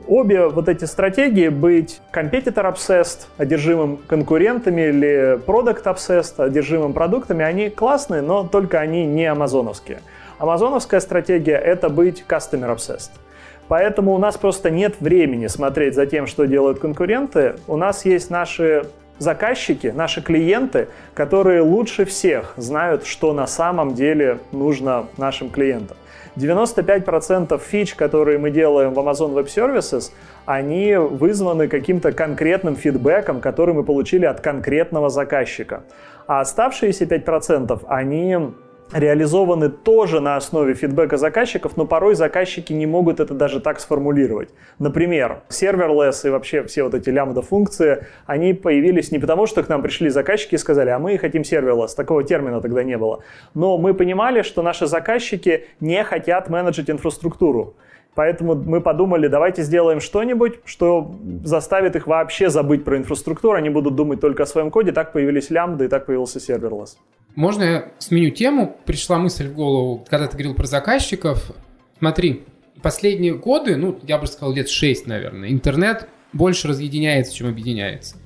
Обе 0.06 0.48
вот 0.48 0.68
эти 0.68 0.84
стратегии 0.84 1.48
быть 1.48 2.00
competitor 2.12 2.74
obsessed, 2.74 3.26
одержимым 3.36 3.98
конкурентами 4.06 4.82
или 4.88 5.38
product 5.46 5.84
obsessed, 5.84 6.42
одержимым 6.44 6.92
продуктами, 6.92 7.44
они 7.44 7.70
классные, 7.70 8.22
но 8.22 8.46
только 8.46 8.80
они 8.80 9.06
не 9.14 9.26
амазоновские. 9.26 10.00
Амазоновская 10.38 11.00
стратегия— 11.00 11.56
это 11.56 11.88
быть 11.88 12.24
customer 12.28 12.74
obsessed. 12.74 13.10
Поэтому 13.68 14.14
у 14.14 14.18
нас 14.18 14.36
просто 14.36 14.70
нет 14.70 14.96
времени 15.00 15.46
смотреть 15.46 15.94
за 15.94 16.06
тем, 16.06 16.26
что 16.26 16.46
делают 16.46 16.78
конкуренты. 16.78 17.56
У 17.66 17.76
нас 17.76 18.04
есть 18.04 18.30
наши 18.30 18.86
заказчики, 19.18 19.88
наши 19.88 20.22
клиенты, 20.22 20.88
которые 21.14 21.60
лучше 21.60 22.04
всех 22.04 22.54
знают, 22.56 23.04
что 23.04 23.32
на 23.32 23.46
самом 23.46 23.94
деле 23.94 24.38
нужно 24.52 25.06
нашим 25.16 25.50
клиентам. 25.50 25.96
95% 26.36 27.60
фич, 27.60 27.94
которые 27.94 28.38
мы 28.38 28.50
делаем 28.50 28.94
в 28.94 28.98
Amazon 28.98 29.34
Web 29.34 29.46
Services, 29.46 30.12
они 30.46 30.94
вызваны 30.94 31.68
каким-то 31.68 32.12
конкретным 32.12 32.76
фидбэком, 32.76 33.40
который 33.40 33.74
мы 33.74 33.82
получили 33.82 34.24
от 34.24 34.40
конкретного 34.40 35.10
заказчика. 35.10 35.82
А 36.26 36.40
оставшиеся 36.40 37.04
5% 37.04 37.84
они 37.88 38.38
реализованы 38.92 39.68
тоже 39.68 40.20
на 40.20 40.36
основе 40.36 40.74
фидбэка 40.74 41.16
заказчиков, 41.16 41.76
но 41.76 41.86
порой 41.86 42.14
заказчики 42.14 42.72
не 42.72 42.86
могут 42.86 43.20
это 43.20 43.34
даже 43.34 43.60
так 43.60 43.80
сформулировать. 43.80 44.50
Например, 44.78 45.42
serverless 45.48 46.26
и 46.26 46.30
вообще 46.30 46.62
все 46.64 46.84
вот 46.84 46.94
эти 46.94 47.10
лямбда-функции, 47.10 48.06
они 48.26 48.54
появились 48.54 49.12
не 49.12 49.18
потому, 49.18 49.46
что 49.46 49.62
к 49.62 49.68
нам 49.68 49.82
пришли 49.82 50.08
заказчики 50.08 50.54
и 50.54 50.58
сказали, 50.58 50.90
а 50.90 50.98
мы 50.98 51.18
хотим 51.18 51.42
serverless. 51.42 51.94
Такого 51.96 52.24
термина 52.24 52.60
тогда 52.60 52.82
не 52.82 52.96
было. 52.96 53.20
Но 53.54 53.78
мы 53.78 53.94
понимали, 53.94 54.42
что 54.42 54.62
наши 54.62 54.86
заказчики 54.86 55.66
не 55.80 56.02
хотят 56.04 56.48
менеджить 56.48 56.90
инфраструктуру. 56.90 57.74
Поэтому 58.18 58.56
мы 58.56 58.80
подумали, 58.80 59.28
давайте 59.28 59.62
сделаем 59.62 60.00
что-нибудь, 60.00 60.54
что 60.64 61.14
заставит 61.44 61.94
их 61.94 62.08
вообще 62.08 62.50
забыть 62.50 62.82
про 62.82 62.96
инфраструктуру, 62.96 63.56
они 63.56 63.70
будут 63.70 63.94
думать 63.94 64.20
только 64.20 64.42
о 64.42 64.46
своем 64.46 64.72
коде. 64.72 64.90
Так 64.90 65.12
появились 65.12 65.50
лямбды 65.50 65.84
и 65.84 65.88
так 65.88 66.06
появился 66.06 66.40
serverless. 66.40 66.96
Можно 67.36 67.62
я 67.62 67.92
сменю 67.98 68.30
тему? 68.30 68.76
Пришла 68.86 69.18
мысль 69.18 69.46
в 69.46 69.54
голову, 69.54 70.04
когда 70.10 70.26
ты 70.26 70.32
говорил 70.32 70.56
про 70.56 70.66
заказчиков. 70.66 71.52
Смотри, 71.98 72.42
последние 72.82 73.34
годы, 73.36 73.76
ну, 73.76 74.00
я 74.02 74.18
бы 74.18 74.26
сказал, 74.26 74.52
лет 74.52 74.68
6, 74.68 75.06
наверное, 75.06 75.52
интернет 75.52 76.08
больше 76.32 76.66
разъединяется, 76.66 77.32
чем 77.32 77.46
объединяется. 77.46 78.16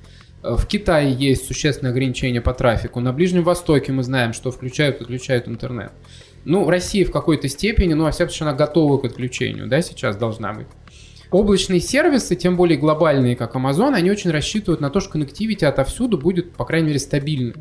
В 0.41 0.65
Китае 0.65 1.13
есть 1.13 1.45
существенное 1.45 1.91
ограничение 1.91 2.41
по 2.41 2.55
трафику. 2.55 2.99
На 2.99 3.13
Ближнем 3.13 3.43
Востоке 3.43 3.91
мы 3.91 4.01
знаем, 4.01 4.33
что 4.33 4.49
включают 4.49 5.01
и 5.01 5.03
отключают 5.03 5.47
интернет. 5.47 5.91
Ну, 6.45 6.69
Россия 6.69 7.05
в 7.05 7.11
какой-то 7.11 7.47
степени, 7.47 7.93
ну, 7.93 8.03
во 8.03 8.11
всяком 8.11 8.31
случае, 8.31 8.49
она 8.49 8.57
готова 8.57 8.97
к 8.97 9.05
отключению, 9.05 9.67
да, 9.67 9.81
сейчас 9.81 10.17
должна 10.17 10.53
быть. 10.53 10.67
Облачные 11.31 11.79
сервисы, 11.79 12.35
тем 12.35 12.55
более 12.55 12.77
глобальные, 12.77 13.35
как 13.35 13.55
Amazon, 13.55 13.95
они 13.95 14.11
очень 14.11 14.29
рассчитывают 14.29 14.81
на 14.81 14.89
то, 14.89 14.99
что 14.99 15.13
коннективити 15.13 15.65
отовсюду 15.65 16.17
будет, 16.17 16.53
по 16.53 16.65
крайней 16.65 16.87
мере, 16.87 16.99
стабильной. 16.99 17.55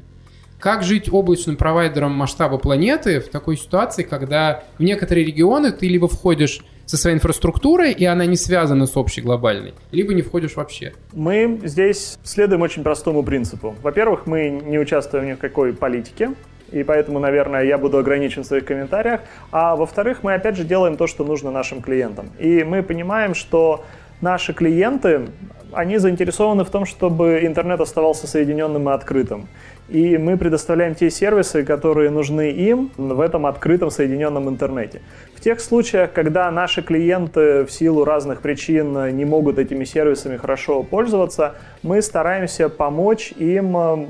Как 0.58 0.82
жить 0.84 1.12
облачным 1.12 1.56
провайдером 1.56 2.12
масштаба 2.12 2.58
планеты 2.58 3.20
в 3.20 3.28
такой 3.28 3.56
ситуации, 3.56 4.02
когда 4.02 4.62
в 4.78 4.82
некоторые 4.82 5.24
регионы 5.24 5.72
ты 5.72 5.88
либо 5.88 6.06
входишь 6.06 6.60
со 6.84 6.96
своей 6.96 7.16
инфраструктурой, 7.16 7.92
и 7.92 8.04
она 8.04 8.26
не 8.26 8.36
связана 8.36 8.86
с 8.86 8.96
общей 8.96 9.22
глобальной, 9.22 9.74
либо 9.90 10.12
не 10.12 10.22
входишь 10.22 10.54
вообще? 10.56 10.92
Мы 11.14 11.60
здесь 11.64 12.18
следуем 12.22 12.62
очень 12.62 12.82
простому 12.82 13.22
принципу. 13.22 13.74
Во-первых, 13.82 14.26
мы 14.26 14.50
не 14.50 14.78
участвуем 14.78 15.26
ни 15.26 15.32
в 15.32 15.38
какой 15.38 15.72
политике, 15.72 16.34
и 16.72 16.82
поэтому, 16.82 17.18
наверное, 17.18 17.64
я 17.64 17.78
буду 17.78 17.98
ограничен 17.98 18.42
в 18.42 18.46
своих 18.46 18.64
комментариях. 18.64 19.20
А 19.50 19.76
во-вторых, 19.76 20.22
мы 20.22 20.34
опять 20.34 20.56
же 20.56 20.64
делаем 20.64 20.96
то, 20.96 21.06
что 21.06 21.24
нужно 21.24 21.50
нашим 21.50 21.82
клиентам. 21.82 22.30
И 22.38 22.64
мы 22.64 22.82
понимаем, 22.82 23.34
что 23.34 23.84
наши 24.20 24.52
клиенты, 24.52 25.28
они 25.72 25.98
заинтересованы 25.98 26.64
в 26.64 26.70
том, 26.70 26.86
чтобы 26.86 27.40
интернет 27.42 27.80
оставался 27.80 28.26
соединенным 28.26 28.88
и 28.88 28.92
открытым 28.92 29.48
и 29.92 30.16
мы 30.16 30.38
предоставляем 30.38 30.94
те 30.94 31.10
сервисы, 31.10 31.64
которые 31.64 32.10
нужны 32.10 32.50
им 32.50 32.90
в 32.96 33.20
этом 33.20 33.44
открытом 33.44 33.90
соединенном 33.90 34.48
интернете. 34.48 35.02
В 35.34 35.40
тех 35.40 35.60
случаях, 35.60 36.12
когда 36.12 36.50
наши 36.50 36.82
клиенты 36.82 37.64
в 37.64 37.70
силу 37.70 38.04
разных 38.04 38.40
причин 38.40 39.14
не 39.14 39.24
могут 39.24 39.58
этими 39.58 39.84
сервисами 39.84 40.38
хорошо 40.38 40.82
пользоваться, 40.82 41.56
мы 41.82 42.00
стараемся 42.00 42.68
помочь 42.70 43.32
им 43.32 43.76
э, 43.76 44.06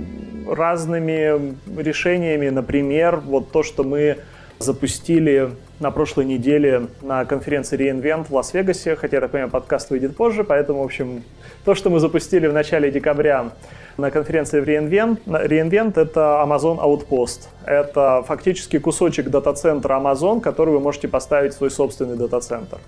разными 0.49 1.55
решениями. 1.81 2.51
Например, 2.51 3.17
вот 3.17 3.51
то, 3.51 3.63
что 3.63 3.83
мы 3.83 4.19
запустили 4.59 5.51
на 5.83 5.91
прошлой 5.91 6.25
неделе 6.25 6.87
на 7.03 7.25
конференции 7.25 7.77
reInvent 7.77 8.29
в 8.29 8.35
Лас-Вегасе, 8.35 8.97
хотя, 8.97 9.17
я 9.17 9.21
так 9.21 9.33
понимаю, 9.33 9.51
подкаст 9.51 9.91
выйдет 9.91 10.17
позже, 10.17 10.45
поэтому, 10.45 10.81
в 10.81 10.85
общем, 10.85 11.25
то, 11.65 11.75
что 11.75 11.91
мы 11.91 11.99
запустили 11.99 12.47
в 12.47 12.53
начале 12.53 12.91
декабря 12.91 13.51
на 13.99 14.11
конференции 14.11 14.61
в 14.61 14.65
reInvent, 14.65 15.19
reInvent 15.27 16.01
это 16.01 16.43
Amazon 16.47 16.79
Outpost. 16.79 17.49
Это 17.67 18.25
фактически 18.27 18.79
кусочек 18.79 19.29
дата-центра 19.29 19.95
Amazon, 19.95 20.41
который 20.41 20.71
вы 20.71 20.81
можете 20.81 21.09
поставить 21.09 21.53
в 21.53 21.57
свой 21.57 21.71
собственный 21.71 22.17
дата-центр. 22.17 22.79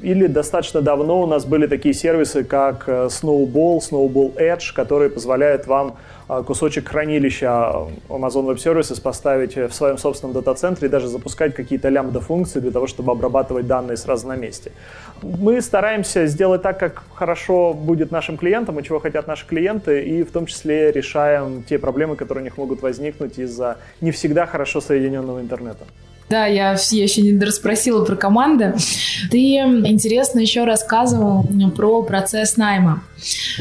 Или 0.00 0.26
достаточно 0.26 0.80
давно 0.80 1.22
у 1.22 1.26
нас 1.26 1.44
были 1.44 1.66
такие 1.66 1.94
сервисы, 1.94 2.44
как 2.44 2.84
э, 2.88 3.06
Snowball, 3.06 3.78
Snowball 3.78 4.34
Edge, 4.36 4.72
которые 4.74 5.10
позволяют 5.10 5.66
вам 5.66 5.96
кусочек 6.26 6.88
хранилища 6.88 7.46
Amazon 8.08 8.46
Web 8.46 8.56
Services 8.56 9.00
поставить 9.00 9.56
в 9.56 9.72
своем 9.72 9.98
собственном 9.98 10.34
дата-центре 10.34 10.88
и 10.88 10.90
даже 10.90 11.08
запускать 11.08 11.54
какие-то 11.54 11.88
лямбда-функции 11.88 12.60
для 12.60 12.70
того, 12.70 12.86
чтобы 12.86 13.12
обрабатывать 13.12 13.66
данные 13.66 13.96
сразу 13.96 14.26
на 14.28 14.36
месте. 14.36 14.72
Мы 15.22 15.60
стараемся 15.60 16.26
сделать 16.26 16.62
так, 16.62 16.78
как 16.78 17.02
хорошо 17.14 17.74
будет 17.74 18.10
нашим 18.10 18.36
клиентам 18.36 18.78
и 18.78 18.82
чего 18.82 19.00
хотят 19.00 19.26
наши 19.26 19.46
клиенты, 19.46 20.02
и 20.02 20.22
в 20.22 20.30
том 20.30 20.46
числе 20.46 20.92
решаем 20.92 21.62
те 21.62 21.78
проблемы, 21.78 22.16
которые 22.16 22.42
у 22.42 22.44
них 22.44 22.56
могут 22.56 22.82
возникнуть 22.82 23.38
из-за 23.38 23.76
не 24.00 24.10
всегда 24.10 24.46
хорошо 24.46 24.80
соединенного 24.80 25.40
интернета. 25.40 25.84
Да, 26.30 26.46
я, 26.46 26.76
я 26.90 27.02
еще 27.02 27.20
не 27.22 27.38
расспросила 27.38 28.04
про 28.04 28.16
команды. 28.16 28.74
Ты 29.30 29.56
интересно 29.56 30.40
еще 30.40 30.64
рассказывал 30.64 31.46
про 31.76 32.02
процесс 32.02 32.56
найма. 32.56 33.02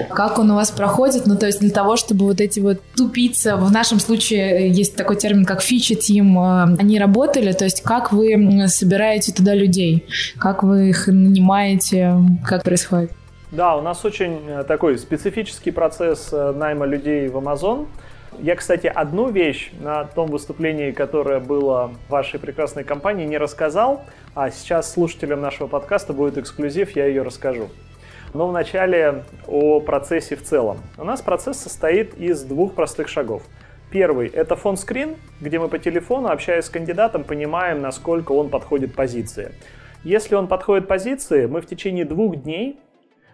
Как 0.09 0.39
он 0.39 0.51
у 0.51 0.55
вас 0.55 0.71
проходит? 0.71 1.25
Ну, 1.25 1.37
то 1.37 1.45
есть 1.45 1.59
для 1.59 1.71
того, 1.71 1.97
чтобы 1.97 2.25
вот 2.25 2.39
эти 2.39 2.59
вот 2.59 2.81
тупицы, 2.95 3.55
в 3.55 3.71
нашем 3.71 3.99
случае 3.99 4.69
есть 4.69 4.95
такой 4.95 5.17
термин, 5.17 5.45
как 5.45 5.61
фичи 5.61 5.95
тим, 5.95 6.37
э, 6.37 6.75
они 6.79 6.99
работали, 6.99 7.51
то 7.53 7.65
есть 7.65 7.81
как 7.81 8.11
вы 8.11 8.67
собираете 8.67 9.31
туда 9.31 9.53
людей? 9.53 10.05
Как 10.37 10.63
вы 10.63 10.89
их 10.89 11.07
нанимаете? 11.07 12.15
Как 12.45 12.63
происходит? 12.63 13.11
Да, 13.51 13.75
у 13.75 13.81
нас 13.81 14.03
очень 14.03 14.39
э, 14.47 14.63
такой 14.63 14.97
специфический 14.97 15.71
процесс 15.71 16.29
э, 16.31 16.53
найма 16.55 16.85
людей 16.85 17.27
в 17.27 17.37
Amazon– 17.37 17.87
я, 18.39 18.55
кстати, 18.55 18.87
одну 18.87 19.29
вещь 19.29 19.71
на 19.79 20.05
том 20.05 20.29
выступлении, 20.29 20.91
которое 20.91 21.39
было 21.39 21.91
в 22.07 22.11
вашей 22.11 22.39
прекрасной 22.39 22.83
компании, 22.83 23.25
не 23.25 23.37
рассказал, 23.37 24.03
а 24.35 24.51
сейчас 24.51 24.91
слушателям 24.91 25.41
нашего 25.41 25.67
подкаста 25.67 26.13
будет 26.13 26.37
эксклюзив, 26.37 26.95
я 26.95 27.05
ее 27.05 27.21
расскажу. 27.23 27.69
Но 28.33 28.47
вначале 28.47 29.23
о 29.47 29.79
процессе 29.79 30.35
в 30.35 30.43
целом. 30.43 30.77
У 30.97 31.03
нас 31.03 31.21
процесс 31.21 31.57
состоит 31.57 32.15
из 32.15 32.43
двух 32.43 32.73
простых 32.73 33.07
шагов. 33.07 33.43
Первый– 33.91 34.27
это 34.33 34.55
фон-скрин, 34.55 35.15
где 35.39 35.59
мы 35.59 35.67
по 35.67 35.77
телефону, 35.77 36.29
общаясь 36.29 36.65
с 36.65 36.69
кандидатом, 36.69 37.23
понимаем, 37.23 37.81
насколько 37.81 38.31
он 38.31 38.49
подходит 38.49 38.95
позиции. 38.95 39.51
Если 40.03 40.35
он 40.35 40.47
подходит 40.47 40.87
позиции, 40.87 41.45
мы 41.45 41.61
в 41.61 41.67
течение 41.67 42.03
двух 42.03 42.35
дней 42.37 42.79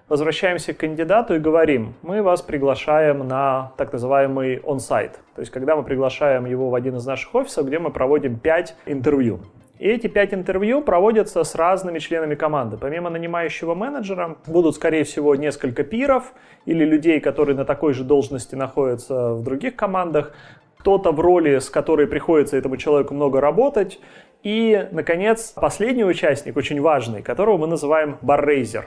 возвращаемся 0.10 0.74
к 0.74 0.78
кандидату 0.78 1.36
и 1.36 1.40
говорим, 1.40 1.94
мы 2.02 2.22
вас 2.22 2.42
приглашаем 2.42 3.28
на 3.28 3.72
так 3.78 3.94
называемый 3.94 4.58
on-site. 4.58 5.14
То 5.36 5.42
есть, 5.42 5.52
когда 5.52 5.76
мы 5.76 5.84
приглашаем 5.84 6.46
его 6.46 6.70
в 6.70 6.76
один 6.76 6.98
из 6.98 7.06
наших 7.06 7.34
офисов, 7.36 7.68
где 7.68 7.80
мы 7.80 7.92
проводим 7.92 8.38
5 8.38 8.76
интервью. 8.88 9.40
И 9.78 9.88
эти 9.88 10.08
пять 10.08 10.34
интервью 10.34 10.82
проводятся 10.82 11.42
с 11.46 11.56
разными 11.56 12.00
членами 12.00 12.36
команды. 12.36 12.76
Помимо 12.76 13.10
нанимающего 13.10 13.76
менеджера 13.76 14.36
будут, 14.46 14.76
скорее 14.76 15.06
всего, 15.06 15.36
несколько 15.36 15.86
пиров 15.86 16.34
или 16.66 16.84
людей, 16.84 17.22
которые 17.22 17.56
на 17.56 17.64
такой 17.64 17.94
же 17.94 18.04
должности 18.04 18.56
находятся 18.56 19.36
в 19.36 19.44
других 19.44 19.78
командах. 19.78 20.34
Кто-то 20.80 21.14
в 21.14 21.20
роли, 21.22 21.60
с 21.60 21.70
которой 21.70 22.08
приходится 22.08 22.58
этому 22.58 22.76
человеку 22.76 23.14
много 23.14 23.40
работать. 23.40 24.02
И, 24.44 24.88
наконец, 24.92 25.52
последний 25.52 26.04
участник, 26.04 26.58
очень 26.58 26.82
важный, 26.82 27.22
которого 27.22 27.58
мы 27.58 27.68
называем 27.68 28.18
баррейзер. 28.22 28.86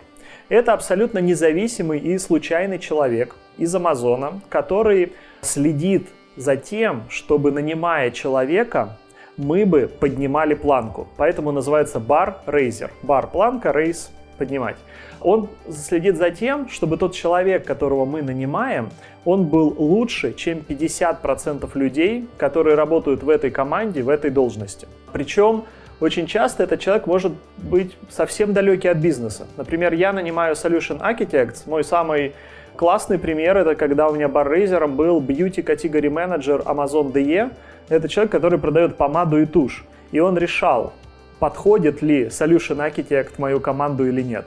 Это 0.48 0.72
абсолютно 0.72 1.18
независимый 1.18 1.98
и 1.98 2.18
случайный 2.18 2.78
человек 2.78 3.36
из 3.58 3.74
Амазона, 3.74 4.40
который 4.48 5.12
следит 5.40 6.08
за 6.36 6.56
тем, 6.56 7.04
чтобы, 7.08 7.50
нанимая 7.50 8.10
человека, 8.10 8.96
мы 9.36 9.64
бы 9.66 9.90
поднимали 10.00 10.54
планку. 10.54 11.08
Поэтому 11.16 11.52
называется 11.52 12.00
бар-рейзер. 12.00 12.90
Бар– 13.02 13.26
планка, 13.32 13.72
рейс– 13.72 14.10
поднимать. 14.38 14.76
Он 15.20 15.48
следит 15.70 16.16
за 16.16 16.30
тем, 16.30 16.68
чтобы 16.68 16.96
тот 16.96 17.14
человек, 17.14 17.64
которого 17.64 18.04
мы 18.04 18.22
нанимаем, 18.22 18.90
он 19.24 19.44
был 19.44 19.74
лучше, 19.78 20.34
чем 20.34 20.58
50% 20.68 21.70
людей, 21.74 22.28
которые 22.38 22.74
работают 22.74 23.22
в 23.22 23.28
этой 23.28 23.50
команде, 23.50 24.02
в 24.02 24.08
этой 24.08 24.30
должности. 24.30 24.88
Причем 25.12 25.64
очень 26.00 26.26
часто 26.26 26.64
этот 26.64 26.80
человек 26.80 27.06
может 27.06 27.32
быть 27.58 27.96
совсем 28.10 28.52
далекий 28.52 28.88
от 28.88 28.98
бизнеса. 28.98 29.46
Например, 29.56 29.92
я 29.92 30.12
нанимаю 30.12 30.54
Solution 30.54 31.00
Architects, 31.00 31.62
мой 31.66 31.84
самый 31.84 32.32
Классный 32.76 33.18
пример 33.18 33.58
это 33.58 33.74
когда 33.74 34.08
у 34.08 34.14
меня 34.14 34.28
баррейзером 34.28 34.96
был 34.96 35.20
beauty 35.20 35.62
category 35.62 36.08
manager 36.08 36.64
Amazon 36.64 37.12
DE. 37.12 37.50
Это 37.88 38.08
человек, 38.08 38.32
который 38.32 38.58
продает 38.58 38.96
помаду 38.96 39.38
и 39.38 39.46
тушь. 39.46 39.84
И 40.10 40.20
он 40.20 40.38
решал, 40.38 40.92
подходит 41.38 42.00
ли 42.02 42.26
Solution 42.26 42.78
Architect 42.78 43.34
в 43.36 43.38
мою 43.38 43.60
команду 43.60 44.06
или 44.06 44.22
нет. 44.22 44.46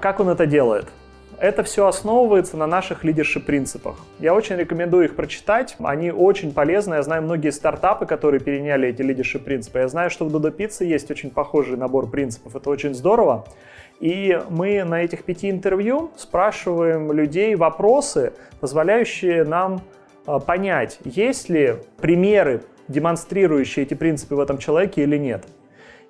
Как 0.00 0.20
он 0.20 0.30
это 0.30 0.46
делает? 0.46 0.86
Это 1.44 1.62
все 1.62 1.86
основывается 1.86 2.56
на 2.56 2.66
наших 2.66 3.04
лидершип 3.04 3.44
принципах. 3.44 3.96
Я 4.18 4.32
очень 4.32 4.56
рекомендую 4.56 5.04
их 5.04 5.14
прочитать. 5.14 5.76
Они 5.78 6.10
очень 6.10 6.54
полезны. 6.54 6.94
Я 6.94 7.02
знаю 7.02 7.20
многие 7.20 7.50
стартапы, 7.50 8.06
которые 8.06 8.40
переняли 8.40 8.88
эти 8.88 9.02
лидершип 9.02 9.44
принципы. 9.44 9.80
Я 9.80 9.88
знаю, 9.88 10.08
что 10.08 10.24
в 10.24 10.34
Dodo 10.34 10.56
Pizza 10.56 10.86
есть 10.86 11.10
очень 11.10 11.30
похожий 11.30 11.76
набор 11.76 12.08
принципов. 12.08 12.56
Это 12.56 12.70
очень 12.70 12.94
здорово. 12.94 13.44
И 14.00 14.40
мы 14.48 14.84
на 14.84 15.02
этих 15.02 15.24
пяти 15.24 15.50
интервью 15.50 16.12
спрашиваем 16.16 17.12
людей 17.12 17.56
вопросы, 17.56 18.32
позволяющие 18.60 19.44
нам 19.44 19.82
а, 20.24 20.38
понять, 20.38 20.98
есть 21.04 21.50
ли 21.50 21.74
примеры, 21.98 22.62
демонстрирующие 22.88 23.84
эти 23.84 23.92
принципы 23.92 24.34
в 24.34 24.40
этом 24.40 24.56
человеке 24.56 25.02
или 25.02 25.18
нет. 25.18 25.44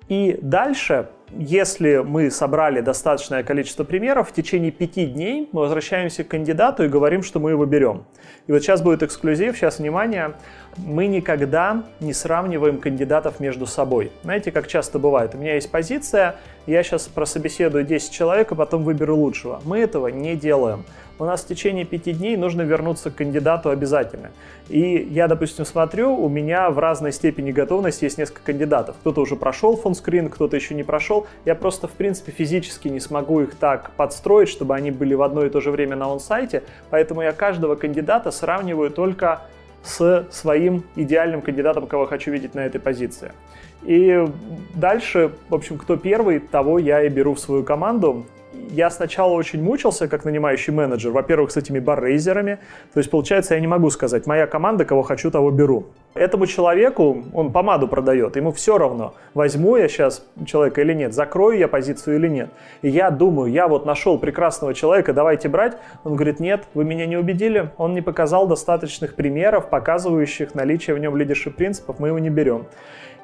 И 0.07 0.39
дальше, 0.41 1.09
если 1.31 1.97
мы 1.97 2.29
собрали 2.29 2.81
достаточное 2.81 3.43
количество 3.43 3.83
примеров, 3.83 4.29
в 4.29 4.33
течение 4.33 4.71
пяти 4.71 5.05
дней 5.05 5.49
мы 5.51 5.61
возвращаемся 5.61 6.23
к 6.23 6.27
кандидату 6.27 6.83
и 6.83 6.87
говорим, 6.87 7.23
что 7.23 7.39
мы 7.39 7.51
его 7.51 7.65
берем. 7.65 8.05
И 8.47 8.51
вот 8.51 8.61
сейчас 8.61 8.81
будет 8.81 9.01
эксклюзив, 9.01 9.57
сейчас 9.57 9.79
внимание, 9.79 10.35
мы 10.77 11.07
никогда 11.07 11.83
не 11.99 12.13
сравниваем 12.13 12.79
кандидатов 12.79 13.39
между 13.39 13.65
собой. 13.65 14.11
Знаете, 14.23 14.51
как 14.51 14.67
часто 14.67 14.99
бывает, 14.99 15.33
у 15.33 15.37
меня 15.37 15.55
есть 15.55 15.71
позиция, 15.71 16.35
я 16.67 16.83
сейчас 16.83 17.07
прособеседую 17.07 17.85
10 17.85 18.11
человек, 18.11 18.51
а 18.51 18.55
потом 18.55 18.83
выберу 18.83 19.15
лучшего. 19.15 19.61
Мы 19.65 19.79
этого 19.79 20.07
не 20.07 20.35
делаем 20.35 20.85
у 21.17 21.25
нас 21.25 21.41
в 21.41 21.47
течение 21.47 21.85
пяти 21.85 22.11
дней 22.11 22.35
нужно 22.35 22.61
вернуться 22.63 23.09
к 23.09 23.15
кандидату 23.15 23.69
обязательно. 23.69 24.31
И 24.67 25.07
я, 25.11 25.27
допустим, 25.27 25.65
смотрю, 25.65 26.13
у 26.15 26.27
меня 26.27 26.69
в 26.69 26.79
разной 26.79 27.11
степени 27.11 27.51
готовности 27.51 28.05
есть 28.05 28.17
несколько 28.17 28.41
кандидатов. 28.43 28.95
Кто-то 29.01 29.21
уже 29.21 29.35
прошел 29.35 29.77
фон-скрин, 29.77 30.29
кто-то 30.29 30.55
еще 30.55 30.73
не 30.73 30.83
прошел. 30.83 31.14
Я 31.45 31.55
просто, 31.55 31.87
в 31.87 31.91
принципе, 31.91 32.31
физически 32.31 32.87
не 32.89 32.99
смогу 32.99 33.41
их 33.41 33.55
так 33.55 33.91
подстроить, 33.97 34.49
чтобы 34.49 34.75
они 34.75 34.91
были 34.91 35.13
в 35.13 35.21
одно 35.21 35.45
и 35.45 35.49
то 35.49 35.61
же 35.61 35.71
время 35.71 35.95
на 35.95 36.09
он-сайте. 36.09 36.63
Поэтому 36.89 37.21
я 37.21 37.31
каждого 37.31 37.75
кандидата 37.75 38.31
сравниваю 38.31 38.91
только 38.91 39.41
с 39.83 40.27
своим 40.31 40.83
идеальным 40.95 41.41
кандидатом, 41.41 41.87
кого 41.87 42.05
хочу 42.05 42.31
видеть 42.31 42.55
на 42.55 42.65
этой 42.65 42.79
позиции. 42.79 43.31
И 43.83 44.25
дальше, 44.73 45.31
в 45.49 45.55
общем, 45.55 45.77
кто 45.77 45.95
первый, 45.95 46.39
того 46.39 46.79
я 46.79 47.03
и 47.03 47.09
беру 47.09 47.35
в 47.35 47.39
свою 47.39 47.63
команду 47.63 48.25
я 48.71 48.89
сначала 48.89 49.33
очень 49.33 49.61
мучился 49.61 50.07
как 50.07 50.25
нанимающий 50.25 50.73
менеджер, 50.73 51.11
во-первых, 51.11 51.51
с 51.51 51.57
этими 51.57 51.79
баррейзерами. 51.79 52.59
То 52.93 52.99
есть, 52.99 53.09
получается, 53.09 53.55
я 53.55 53.59
не 53.59 53.67
могу 53.67 53.89
сказать, 53.89 54.27
моя 54.27 54.47
команда, 54.47 54.85
кого 54.85 55.01
хочу, 55.01 55.31
того 55.31 55.51
беру. 55.51 55.87
Этому 56.13 56.47
человеку, 56.47 57.25
он 57.33 57.51
помаду 57.51 57.89
продает, 57.89 58.37
ему 58.37 58.51
все 58.53 58.77
равно, 58.77 59.15
возьму 59.33 59.75
я 59.75 59.89
сейчас 59.89 60.25
человека 60.45 60.81
или 60.81 60.93
нет, 60.93 61.13
закрою 61.13 61.57
я 61.57 61.67
позицию 61.67 62.15
или 62.15 62.29
нет. 62.29 62.49
И 62.81 62.89
я 62.89 63.09
думаю, 63.11 63.51
я 63.51 63.67
вот 63.67 63.85
нашел 63.85 64.17
прекрасного 64.17 64.73
человека, 64.73 65.11
давайте 65.11 65.49
брать. 65.49 65.77
Он 66.05 66.15
говорит, 66.15 66.39
нет, 66.39 66.63
вы 66.73 66.85
меня 66.85 67.05
не 67.05 67.17
убедили, 67.17 67.69
он 67.77 67.93
не 67.93 68.01
показал 68.01 68.47
достаточных 68.47 69.15
примеров, 69.15 69.69
показывающих 69.69 70.55
наличие 70.55 70.95
в 70.95 70.99
нем 70.99 71.17
лидершип 71.17 71.55
принципов, 71.55 71.99
мы 71.99 72.07
его 72.07 72.19
не 72.19 72.29
берем. 72.29 72.65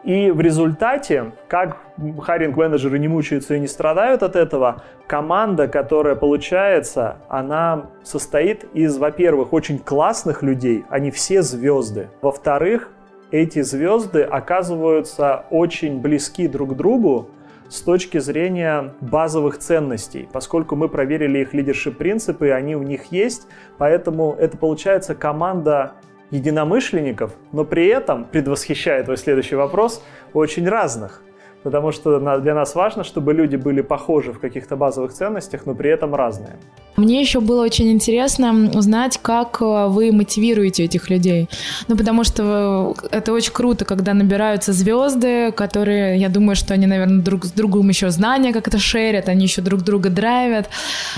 И 0.03 0.31
в 0.31 0.41
результате, 0.41 1.33
как 1.47 1.77
хайринг-менеджеры 1.97 2.97
не 2.97 3.07
мучаются 3.07 3.55
и 3.55 3.59
не 3.59 3.67
страдают 3.67 4.23
от 4.23 4.35
этого, 4.35 4.83
команда, 5.05 5.67
которая 5.67 6.15
получается, 6.15 7.17
она 7.29 7.91
состоит 8.03 8.65
из, 8.73 8.97
во-первых, 8.97 9.53
очень 9.53 9.77
классных 9.77 10.41
людей, 10.41 10.85
они 10.89 11.11
все 11.11 11.43
звезды. 11.43 12.09
Во-вторых, 12.21 12.89
эти 13.29 13.61
звезды 13.61 14.23
оказываются 14.23 15.45
очень 15.51 16.01
близки 16.01 16.47
друг 16.47 16.71
к 16.71 16.75
другу 16.75 17.29
с 17.69 17.81
точки 17.81 18.17
зрения 18.17 18.93
базовых 18.99 19.59
ценностей, 19.59 20.27
поскольку 20.33 20.75
мы 20.75 20.89
проверили 20.89 21.39
их 21.39 21.53
лидершип 21.53 21.97
принципы, 21.97 22.49
они 22.49 22.75
у 22.75 22.83
них 22.83 23.11
есть, 23.11 23.47
поэтому 23.77 24.35
это 24.37 24.57
получается 24.57 25.15
команда 25.15 25.93
единомышленников, 26.31 27.33
но 27.51 27.63
при 27.63 27.87
этом, 27.87 28.25
предвосхищая 28.25 29.03
твой 29.03 29.17
следующий 29.17 29.55
вопрос, 29.55 30.03
очень 30.33 30.67
разных. 30.67 31.21
Потому 31.63 31.91
что 31.91 32.19
для 32.39 32.56
нас 32.56 32.76
важно, 32.76 33.04
чтобы 33.04 33.34
люди 33.34 33.56
были 33.56 33.82
похожи 33.82 34.34
в 34.34 34.39
каких-то 34.39 34.76
базовых 34.76 35.13
ценностях, 35.13 35.65
но 35.65 35.76
при 35.76 35.91
этом 35.91 36.15
разные. 36.15 36.56
Мне 36.97 37.21
еще 37.21 37.39
было 37.39 37.63
очень 37.63 37.91
интересно 37.91 38.69
узнать, 38.74 39.19
как 39.21 39.62
э, 39.62 39.88
вы 39.88 40.12
мотивируете 40.12 40.84
этих 40.84 41.10
людей. 41.10 41.50
Ну, 41.88 41.95
потому 41.95 42.24
что 42.24 42.95
э, 43.04 43.08
это 43.12 43.32
очень 43.32 43.54
круто, 43.54 43.86
когда 43.86 44.13
набираются 44.13 44.74
звезды, 44.74 45.52
которые, 45.52 46.17
я 46.17 46.30
думаю, 46.30 46.56
что 46.56 46.74
они, 46.74 46.88
наверное, 46.88 47.21
друг 47.21 47.45
с 47.45 47.52
другом 47.52 47.89
еще 47.89 48.10
знания 48.10 48.54
как 48.54 48.67
это 48.67 48.80
шерят, 48.80 49.30
они 49.30 49.43
еще 49.43 49.62
друг 49.62 49.82
друга 49.82 50.10
драйвят, 50.10 50.69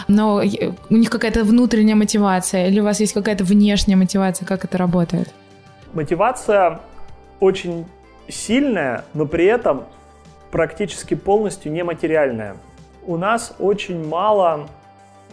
но 0.07 0.43
у 0.89 0.95
них 0.95 1.09
какая-то 1.09 1.43
внутренняя 1.43 1.95
мотивация, 1.95 2.67
или 2.67 2.79
у 2.79 2.83
вас 2.83 2.99
есть 2.99 3.13
какая-то 3.13 3.43
внешняя 3.43 3.95
мотивация, 3.95 4.45
как 4.45 4.65
это 4.65 4.77
работает? 4.77 5.29
Мотивация 5.93 6.79
очень 7.39 7.85
сильная, 8.29 9.05
но 9.13 9.25
при 9.25 9.45
этом 9.45 9.83
практически 10.53 11.15
полностью 11.15 11.71
нематериальная. 11.71 12.57
У 13.07 13.17
нас 13.17 13.55
очень 13.57 14.07
мало 14.07 14.67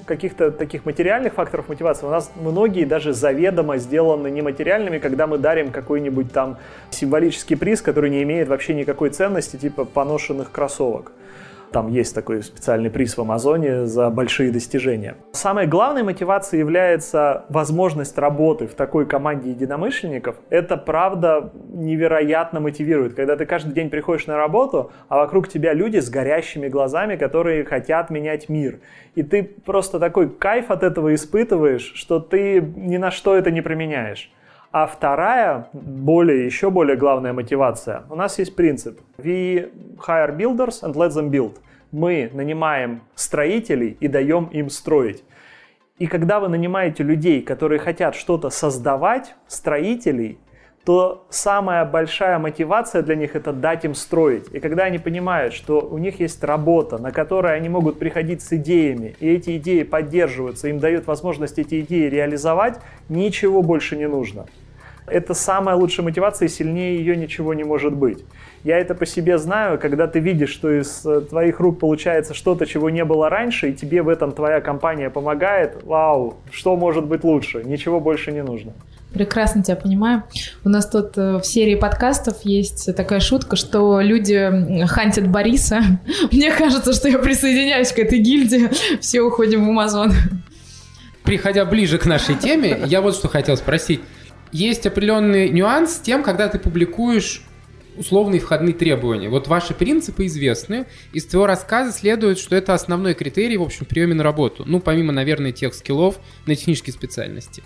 каких-то 0.06 0.50
таких 0.50 0.86
материальных 0.86 1.34
факторов 1.34 1.68
мотивации. 1.68 2.06
У 2.06 2.10
нас 2.10 2.32
многие 2.36 2.86
даже 2.86 3.12
заведомо 3.12 3.76
сделаны 3.76 4.30
нематериальными, 4.30 4.96
когда 4.96 5.26
мы 5.26 5.36
дарим 5.36 5.72
какой-нибудь 5.72 6.32
там 6.32 6.56
символический 6.88 7.54
приз, 7.54 7.82
который 7.82 8.08
не 8.08 8.22
имеет 8.22 8.48
вообще 8.48 8.72
никакой 8.72 9.10
ценности, 9.10 9.56
типа 9.56 9.84
поношенных 9.84 10.50
кроссовок. 10.50 11.12
Там 11.72 11.88
есть 11.88 12.14
такой 12.14 12.42
специальный 12.42 12.90
приз 12.90 13.16
в 13.16 13.20
Амазоне 13.20 13.86
за 13.86 14.10
большие 14.10 14.50
достижения. 14.50 15.14
Самой 15.32 15.66
главной 15.66 16.02
мотивацией 16.02 16.60
является 16.60 17.44
возможность 17.48 18.18
работы 18.18 18.66
в 18.66 18.74
такой 18.74 19.06
команде 19.06 19.50
единомышленников. 19.50 20.36
Это, 20.50 20.76
правда, 20.76 21.52
невероятно 21.68 22.58
мотивирует. 22.58 23.14
Когда 23.14 23.36
ты 23.36 23.46
каждый 23.46 23.72
день 23.72 23.88
приходишь 23.88 24.26
на 24.26 24.36
работу, 24.36 24.90
а 25.08 25.18
вокруг 25.18 25.48
тебя 25.48 25.72
люди 25.72 25.98
с 25.98 26.10
горящими 26.10 26.68
глазами, 26.68 27.16
которые 27.16 27.64
хотят 27.64 28.10
менять 28.10 28.48
мир. 28.48 28.80
И 29.14 29.22
ты 29.22 29.44
просто 29.44 30.00
такой 30.00 30.28
кайф 30.28 30.70
от 30.70 30.82
этого 30.82 31.14
испытываешь, 31.14 31.92
что 31.94 32.18
ты 32.18 32.60
ни 32.60 32.96
на 32.96 33.10
что 33.10 33.36
это 33.36 33.50
не 33.50 33.60
применяешь. 33.60 34.30
А 34.72 34.86
вторая, 34.86 35.68
более, 35.72 36.46
еще 36.46 36.70
более 36.70 36.96
главная 36.96 37.32
мотивация, 37.32 38.04
у 38.08 38.14
нас 38.14 38.38
есть 38.38 38.54
принцип. 38.54 39.00
We 39.18 39.72
hire 40.06 40.36
builders 40.36 40.82
and 40.82 40.94
let 40.94 41.10
them 41.10 41.28
build. 41.28 41.56
Мы 41.90 42.30
нанимаем 42.32 43.02
строителей 43.16 43.96
и 43.98 44.06
даем 44.06 44.44
им 44.44 44.70
строить. 44.70 45.24
И 45.98 46.06
когда 46.06 46.38
вы 46.38 46.48
нанимаете 46.48 47.02
людей, 47.02 47.42
которые 47.42 47.80
хотят 47.80 48.14
что-то 48.14 48.48
создавать, 48.50 49.34
строителей, 49.48 50.38
то 50.84 51.26
самая 51.30 51.84
большая 51.84 52.38
мотивация 52.38 53.02
для 53.02 53.16
них 53.16 53.36
это 53.36 53.52
дать 53.52 53.84
им 53.84 53.94
строить. 53.94 54.46
И 54.52 54.60
когда 54.60 54.84
они 54.84 54.98
понимают, 54.98 55.52
что 55.52 55.80
у 55.80 55.98
них 55.98 56.20
есть 56.20 56.42
работа, 56.44 56.98
на 56.98 57.10
которой 57.10 57.56
они 57.56 57.68
могут 57.68 57.98
приходить 57.98 58.40
с 58.40 58.52
идеями, 58.52 59.14
и 59.20 59.28
эти 59.28 59.56
идеи 59.58 59.82
поддерживаются, 59.82 60.68
им 60.68 60.78
дают 60.78 61.06
возможность 61.06 61.58
эти 61.58 61.80
идеи 61.80 62.08
реализовать, 62.08 62.78
ничего 63.08 63.62
больше 63.62 63.96
не 63.96 64.08
нужно. 64.08 64.46
Это 65.10 65.34
самая 65.34 65.76
лучшая 65.76 66.04
мотивация, 66.04 66.46
и 66.46 66.48
сильнее 66.48 66.96
ее 66.96 67.16
ничего 67.16 67.54
не 67.54 67.64
может 67.64 67.94
быть. 67.94 68.24
Я 68.62 68.78
это 68.78 68.94
по 68.94 69.06
себе 69.06 69.38
знаю, 69.38 69.78
когда 69.78 70.06
ты 70.06 70.20
видишь, 70.20 70.50
что 70.50 70.70
из 70.70 71.04
э, 71.06 71.22
твоих 71.22 71.60
рук 71.60 71.78
получается 71.78 72.34
что-то, 72.34 72.66
чего 72.66 72.90
не 72.90 73.04
было 73.04 73.30
раньше, 73.30 73.70
и 73.70 73.72
тебе 73.72 74.02
в 74.02 74.08
этом 74.08 74.32
твоя 74.32 74.60
компания 74.60 75.08
помогает, 75.08 75.82
вау, 75.82 76.36
что 76.52 76.76
может 76.76 77.06
быть 77.06 77.24
лучше? 77.24 77.62
Ничего 77.64 78.00
больше 78.00 78.32
не 78.32 78.42
нужно. 78.42 78.72
Прекрасно 79.12 79.62
тебя 79.62 79.76
понимаю. 79.76 80.22
У 80.64 80.68
нас 80.68 80.88
тут 80.88 81.18
э, 81.18 81.38
в 81.38 81.44
серии 81.44 81.74
подкастов 81.74 82.42
есть 82.44 82.94
такая 82.94 83.20
шутка, 83.20 83.56
что 83.56 84.00
люди 84.00 84.84
хантят 84.86 85.26
Бориса. 85.26 85.80
Мне 86.30 86.52
кажется, 86.52 86.92
что 86.92 87.08
я 87.08 87.18
присоединяюсь 87.18 87.92
к 87.92 87.98
этой 87.98 88.18
гильдии. 88.18 88.70
Все 89.00 89.20
уходим 89.22 89.66
в 89.66 89.70
Амазон. 89.70 90.12
Приходя 91.24 91.64
ближе 91.64 91.98
к 91.98 92.06
нашей 92.06 92.34
теме, 92.34 92.78
я 92.86 93.00
вот 93.00 93.14
что 93.14 93.28
хотел 93.28 93.56
спросить. 93.56 94.00
Есть 94.52 94.86
определенный 94.86 95.48
нюанс 95.48 95.96
с 95.96 96.00
тем, 96.00 96.22
когда 96.22 96.48
ты 96.48 96.58
публикуешь 96.58 97.42
условные 97.96 98.40
входные 98.40 98.74
требования. 98.74 99.28
Вот 99.28 99.46
ваши 99.46 99.74
принципы 99.74 100.26
известны. 100.26 100.86
Из 101.12 101.26
твоего 101.26 101.46
рассказа 101.46 101.92
следует, 101.92 102.38
что 102.38 102.56
это 102.56 102.74
основной 102.74 103.14
критерий, 103.14 103.56
в 103.56 103.62
общем, 103.62 103.84
приеме 103.84 104.14
на 104.14 104.22
работу. 104.22 104.64
Ну, 104.66 104.80
помимо, 104.80 105.12
наверное, 105.12 105.52
тех 105.52 105.74
скиллов 105.74 106.18
на 106.46 106.56
технические 106.56 106.94
специальности. 106.94 107.62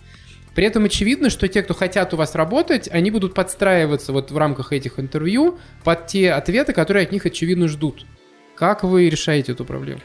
При 0.54 0.64
этом 0.64 0.84
очевидно, 0.84 1.30
что 1.30 1.48
те, 1.48 1.62
кто 1.62 1.74
хотят 1.74 2.14
у 2.14 2.16
вас 2.16 2.34
работать, 2.34 2.88
они 2.90 3.10
будут 3.10 3.34
подстраиваться 3.34 4.12
вот 4.12 4.30
в 4.30 4.38
рамках 4.38 4.72
этих 4.72 5.00
интервью 5.00 5.58
под 5.82 6.06
те 6.06 6.32
ответы, 6.32 6.72
которые 6.72 7.04
от 7.04 7.12
них, 7.12 7.26
очевидно, 7.26 7.66
ждут. 7.68 8.06
Как 8.54 8.84
вы 8.84 9.08
решаете 9.08 9.52
эту 9.52 9.64
проблему? 9.64 10.00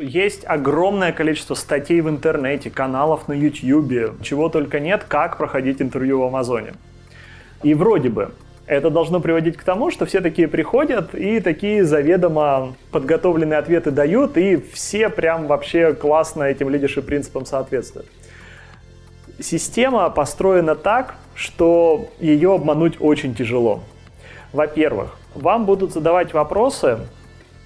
Есть 0.00 0.44
огромное 0.46 1.12
количество 1.12 1.54
статей 1.54 2.00
в 2.00 2.08
интернете, 2.08 2.70
каналов 2.70 3.28
на 3.28 3.34
YouTube, 3.34 4.22
чего 4.22 4.48
только 4.48 4.80
нет, 4.80 5.04
как 5.06 5.36
проходить 5.36 5.82
интервью 5.82 6.20
в 6.20 6.24
Амазоне. 6.24 6.72
И 7.62 7.74
вроде 7.74 8.08
бы 8.08 8.30
это 8.66 8.88
должно 8.88 9.20
приводить 9.20 9.58
к 9.58 9.62
тому, 9.62 9.90
что 9.90 10.06
все 10.06 10.22
такие 10.22 10.48
приходят 10.48 11.14
и 11.14 11.40
такие 11.40 11.84
заведомо 11.84 12.74
подготовленные 12.92 13.58
ответы 13.58 13.90
дают, 13.90 14.38
и 14.38 14.56
все 14.72 15.10
прям 15.10 15.46
вообще 15.46 15.92
классно 15.92 16.44
этим 16.44 16.70
лидершип 16.70 17.04
принципам 17.04 17.44
соответствуют. 17.44 18.08
Система 19.38 20.08
построена 20.08 20.76
так, 20.76 21.16
что 21.34 22.08
ее 22.20 22.54
обмануть 22.54 22.96
очень 23.00 23.34
тяжело. 23.34 23.82
Во-первых, 24.54 25.18
вам 25.34 25.66
будут 25.66 25.92
задавать 25.92 26.32
вопросы 26.32 27.00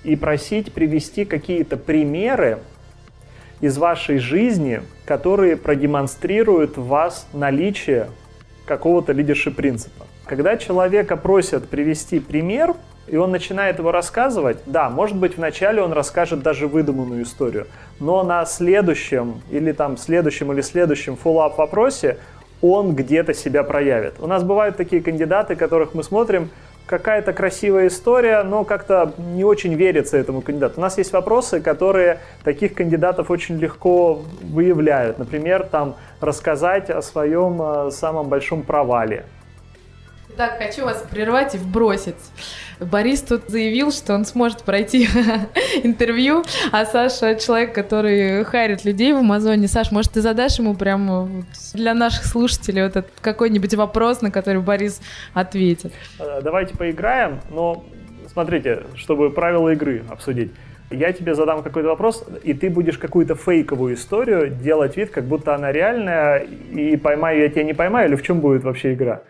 и 0.05 0.17
просить 0.17 0.73
привести 0.73 1.25
какие-то 1.25 1.77
примеры 1.77 2.59
из 3.61 3.79
вашей 3.79 4.19
жизни, 4.19 4.83
которые 5.07 5.57
продемонстрируют 5.57 6.77
в 6.77 6.87
вас 6.87 7.27
наличие 7.33 8.09
какого-то 8.67 9.13
leadership 9.13 9.57
принципа. 9.57 10.07
Когда 10.27 10.57
человека 10.57 11.17
просят 11.17 11.69
привести 11.69 12.21
пример, 12.21 12.75
и 13.07 13.17
он 13.17 13.31
начинает 13.31 13.79
его 13.79 13.93
рассказывать, 13.93 14.59
да, 14.67 14.89
может 14.89 15.17
быть, 15.17 15.37
вначале 15.37 15.83
он 15.83 15.93
расскажет 15.93 16.43
даже 16.43 16.67
выдуманную 16.67 17.25
историю, 17.25 17.67
но 18.01 18.23
на 18.23 18.45
следующем 18.47 19.43
или 19.51 19.73
там 19.73 19.97
следующем 19.97 20.53
или 20.53 20.63
следующем 20.63 21.17
follow-up 21.17 21.59
вопросе 21.59 22.19
он 22.63 22.95
где-то 22.95 23.35
себя 23.35 23.63
проявит. 23.63 24.15
У 24.21 24.27
нас 24.27 24.43
бывают 24.43 24.79
такие 24.79 25.03
кандидаты, 25.03 25.55
которых 25.55 25.93
мы 25.93 26.03
смотрим, 26.03 26.49
какая-то 26.87 27.33
красивая 27.33 27.89
история, 27.89 28.43
но 28.43 28.65
как-то 28.65 29.15
не 29.19 29.45
очень 29.45 29.75
верится 29.75 30.17
этому 30.17 30.43
кандидату. 30.43 30.75
У 30.79 30.81
нас 30.81 30.99
есть 30.99 31.13
вопросы, 31.13 31.61
которые 31.61 32.21
таких 32.43 32.75
кандидатов 32.75 33.31
очень 33.31 33.59
легко 33.59 34.23
выявляют. 34.43 35.19
Например, 35.19 35.65
там 35.65 35.97
рассказать 36.21 36.91
о 36.91 37.03
своем 37.03 37.61
э, 37.61 37.91
самом 37.91 38.29
большом 38.29 38.63
провале 38.63 39.25
так, 40.37 40.59
хочу 40.59 40.85
вас 40.85 41.05
прервать 41.11 41.55
и 41.55 41.59
вбросить. 41.59 42.17
Борис 42.81 43.23
тут 43.23 43.49
заявил, 43.49 43.93
что 43.93 44.15
он 44.15 44.25
сможет 44.25 44.63
пройти 44.63 45.09
интервью, 45.83 46.43
а 46.73 46.85
Саша 46.85 47.35
человек, 47.37 47.75
который 47.75 48.45
харит 48.45 48.85
людей 48.85 49.13
в 49.13 49.17
Амазоне. 49.17 49.69
Саш, 49.69 49.91
может, 49.93 50.13
ты 50.13 50.21
задашь 50.21 50.59
ему 50.59 50.75
прямо 50.75 51.29
для 51.73 51.95
наших 51.95 52.25
слушателей 52.25 52.83
вот 52.83 52.97
этот 52.97 53.13
какой-нибудь 53.21 53.75
вопрос, 53.75 54.23
на 54.23 54.31
который 54.31 54.61
Борис 54.61 55.01
ответит? 55.33 55.93
Э, 56.19 56.41
давайте 56.43 56.77
поиграем, 56.77 57.41
но 57.51 57.85
смотрите, 58.33 58.83
чтобы 58.97 59.31
правила 59.31 59.71
игры 59.71 60.03
обсудить. 60.09 60.53
Я 60.91 61.13
тебе 61.13 61.35
задам 61.35 61.63
какой-то 61.63 61.89
вопрос, 61.89 62.25
и 62.43 62.53
ты 62.53 62.71
будешь 62.71 62.99
какую-то 62.99 63.35
фейковую 63.35 63.95
историю 63.95 64.51
делать 64.51 64.97
вид, 64.97 65.11
как 65.11 65.25
будто 65.25 65.55
она 65.55 65.73
реальная, 65.73 66.39
и 66.39 66.97
поймаю 66.97 67.41
я 67.41 67.49
тебя 67.49 67.65
не 67.65 67.73
поймаю, 67.73 68.09
или 68.09 68.17
в 68.17 68.23
чем 68.23 68.41
будет 68.41 68.65
вообще 68.65 68.95
игра? 68.95 69.23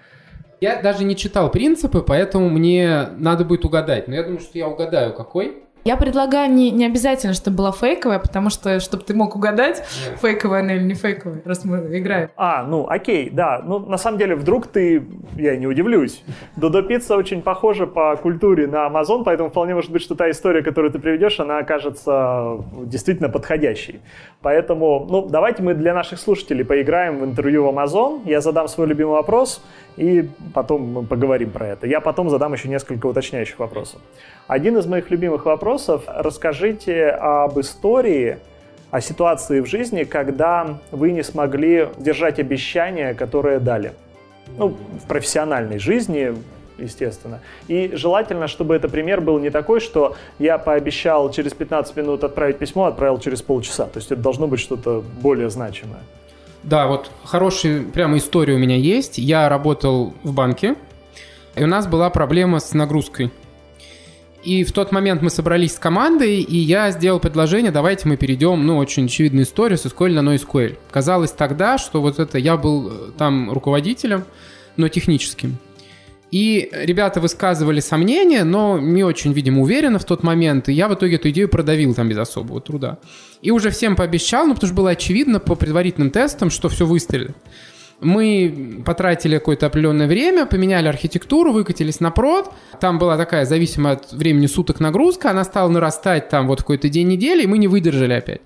Я 0.60 0.80
даже 0.80 1.04
не 1.04 1.16
читал 1.16 1.50
принципы, 1.50 2.02
поэтому 2.02 2.48
мне 2.48 3.08
надо 3.16 3.44
будет 3.44 3.64
угадать. 3.64 4.08
Но 4.08 4.14
я 4.14 4.22
думаю, 4.22 4.40
что 4.40 4.58
я 4.58 4.68
угадаю, 4.68 5.12
какой. 5.12 5.63
Я 5.84 5.98
предлагаю 5.98 6.50
не, 6.50 6.70
не 6.70 6.86
обязательно, 6.86 7.34
чтобы 7.34 7.58
была 7.58 7.70
фейковая, 7.70 8.18
потому 8.18 8.48
что, 8.48 8.80
чтобы 8.80 9.04
ты 9.04 9.12
мог 9.12 9.36
угадать, 9.36 9.84
фейковая 10.22 10.60
она 10.60 10.76
или 10.76 10.82
не 10.82 10.94
фейковая, 10.94 11.42
раз 11.44 11.62
мы 11.66 11.76
играем. 11.98 12.30
А, 12.36 12.62
ну 12.62 12.86
окей, 12.88 13.28
да. 13.28 13.60
Ну, 13.62 13.80
на 13.80 13.98
самом 13.98 14.16
деле, 14.16 14.34
вдруг 14.34 14.66
ты, 14.66 15.04
я 15.36 15.56
не 15.58 15.66
удивлюсь, 15.66 16.24
Додо 16.56 16.80
Пицца 16.80 17.16
очень 17.16 17.42
похожа 17.42 17.86
по 17.86 18.16
культуре 18.16 18.66
на 18.66 18.86
Amazon, 18.86 19.24
поэтому 19.24 19.50
вполне 19.50 19.74
может 19.74 19.90
быть, 19.90 20.00
что 20.00 20.14
та 20.14 20.30
история, 20.30 20.62
которую 20.62 20.90
ты 20.90 20.98
приведешь, 20.98 21.38
она 21.38 21.58
окажется 21.58 22.64
действительно 22.84 23.28
подходящей. 23.28 24.00
Поэтому, 24.40 25.06
ну, 25.08 25.28
давайте 25.28 25.62
мы 25.62 25.74
для 25.74 25.92
наших 25.92 26.18
слушателей 26.18 26.64
поиграем 26.64 27.18
в 27.18 27.24
интервью 27.24 27.64
в 27.64 27.68
Amazon. 27.68 28.22
Я 28.24 28.40
задам 28.40 28.68
свой 28.68 28.86
любимый 28.86 29.12
вопрос, 29.12 29.62
и 29.98 30.30
потом 30.54 30.92
мы 30.92 31.02
поговорим 31.02 31.50
про 31.50 31.66
это. 31.66 31.86
Я 31.86 32.00
потом 32.00 32.30
задам 32.30 32.54
еще 32.54 32.68
несколько 32.68 33.06
уточняющих 33.06 33.58
вопросов. 33.58 34.00
Один 34.46 34.78
из 34.78 34.86
моих 34.86 35.10
любимых 35.10 35.44
вопросов– 35.44 35.73
расскажите 36.06 37.08
об 37.08 37.58
истории, 37.60 38.38
о 38.90 39.00
ситуации 39.00 39.60
в 39.60 39.66
жизни, 39.66 40.04
когда 40.04 40.78
вы 40.90 41.10
не 41.10 41.22
смогли 41.22 41.88
держать 41.98 42.38
обещания, 42.38 43.14
которые 43.14 43.58
дали. 43.58 43.92
Ну, 44.56 44.68
в 44.68 45.08
профессиональной 45.08 45.78
жизни, 45.78 46.34
естественно. 46.78 47.40
И 47.66 47.90
желательно, 47.94 48.46
чтобы 48.46 48.74
это 48.74 48.88
пример 48.88 49.20
был 49.20 49.38
не 49.38 49.50
такой, 49.50 49.80
что 49.80 50.16
я 50.38 50.58
пообещал 50.58 51.30
через 51.30 51.54
15 51.54 51.96
минут 51.96 52.24
отправить 52.24 52.58
письмо, 52.58 52.86
отправил 52.86 53.18
через 53.18 53.42
полчаса. 53.42 53.86
То 53.86 53.98
есть 53.98 54.12
это 54.12 54.20
должно 54.20 54.46
быть 54.46 54.60
что-то 54.60 55.02
более 55.20 55.50
значимое. 55.50 56.00
Да, 56.62 56.86
вот 56.86 57.10
хорошая 57.24 57.82
прямо 57.82 58.16
история 58.16 58.54
у 58.54 58.58
меня 58.58 58.76
есть. 58.76 59.18
Я 59.18 59.48
работал 59.48 60.14
в 60.22 60.32
банке, 60.32 60.76
и 61.56 61.62
у 61.62 61.66
нас 61.66 61.86
была 61.86 62.10
проблема 62.10 62.58
с 62.58 62.72
нагрузкой. 62.72 63.30
И 64.44 64.62
в 64.62 64.72
тот 64.72 64.92
момент 64.92 65.22
мы 65.22 65.30
собрались 65.30 65.74
с 65.74 65.78
командой, 65.78 66.40
и 66.40 66.56
я 66.58 66.90
сделал 66.90 67.18
предложение, 67.18 67.72
давайте 67.72 68.06
мы 68.06 68.18
перейдем, 68.18 68.66
ну, 68.66 68.76
очень 68.76 69.06
очевидную 69.06 69.44
историю 69.44 69.78
с 69.78 69.86
SQL 69.86 70.20
на 70.20 70.34
NoSQL. 70.34 70.76
Казалось 70.90 71.32
тогда, 71.32 71.78
что 71.78 72.02
вот 72.02 72.18
это 72.18 72.36
я 72.36 72.58
был 72.58 72.90
э, 72.90 73.10
там 73.16 73.50
руководителем, 73.50 74.24
но 74.76 74.88
техническим. 74.88 75.56
И 76.30 76.68
ребята 76.72 77.20
высказывали 77.20 77.80
сомнения, 77.80 78.44
но 78.44 78.78
не 78.78 79.02
очень, 79.02 79.32
видимо, 79.32 79.62
уверенно 79.62 79.98
в 79.98 80.04
тот 80.04 80.22
момент. 80.22 80.68
И 80.68 80.72
я 80.72 80.88
в 80.88 80.94
итоге 80.94 81.14
эту 81.14 81.30
идею 81.30 81.48
продавил 81.48 81.94
там 81.94 82.08
без 82.08 82.18
особого 82.18 82.60
труда. 82.60 82.98
И 83.40 83.50
уже 83.50 83.70
всем 83.70 83.96
пообещал, 83.96 84.46
ну 84.46 84.54
потому 84.54 84.68
что 84.68 84.76
было 84.76 84.90
очевидно 84.90 85.38
по 85.38 85.54
предварительным 85.54 86.10
тестам, 86.10 86.50
что 86.50 86.68
все 86.68 86.86
выстрелит. 86.86 87.36
Мы 88.04 88.82
потратили 88.84 89.38
какое-то 89.38 89.66
определенное 89.66 90.06
время, 90.06 90.46
поменяли 90.46 90.88
архитектуру, 90.88 91.52
выкатились 91.52 92.00
на 92.00 92.10
прод. 92.10 92.52
Там 92.80 92.98
была 92.98 93.16
такая 93.16 93.46
зависимая 93.46 93.94
от 93.94 94.12
времени 94.12 94.46
суток 94.46 94.78
нагрузка. 94.78 95.30
Она 95.30 95.42
стала 95.44 95.68
нарастать 95.68 96.28
там 96.28 96.46
вот 96.46 96.60
какой-то 96.60 96.88
день 96.88 97.08
недели, 97.08 97.44
и 97.44 97.46
мы 97.46 97.58
не 97.58 97.66
выдержали 97.66 98.12
опять. 98.12 98.42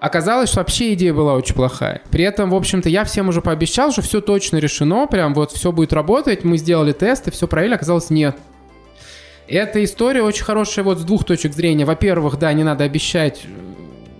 Оказалось, 0.00 0.48
что 0.48 0.60
вообще 0.60 0.94
идея 0.94 1.12
была 1.12 1.34
очень 1.34 1.54
плохая. 1.54 2.02
При 2.10 2.24
этом, 2.24 2.50
в 2.50 2.54
общем-то, 2.54 2.88
я 2.88 3.04
всем 3.04 3.28
уже 3.28 3.42
пообещал, 3.42 3.92
что 3.92 4.00
все 4.00 4.22
точно 4.22 4.56
решено, 4.56 5.06
прям 5.06 5.34
вот 5.34 5.52
все 5.52 5.72
будет 5.72 5.92
работать, 5.92 6.42
мы 6.42 6.56
сделали 6.56 6.92
тесты, 6.92 7.30
все 7.30 7.46
проверили, 7.46 7.74
оказалось 7.74 8.08
нет. 8.08 8.36
Эта 9.46 9.84
история 9.84 10.22
очень 10.22 10.44
хорошая 10.44 10.86
вот 10.86 10.98
с 10.98 11.02
двух 11.02 11.24
точек 11.24 11.52
зрения. 11.52 11.84
Во-первых, 11.84 12.38
да, 12.38 12.50
не 12.54 12.64
надо 12.64 12.84
обещать, 12.84 13.42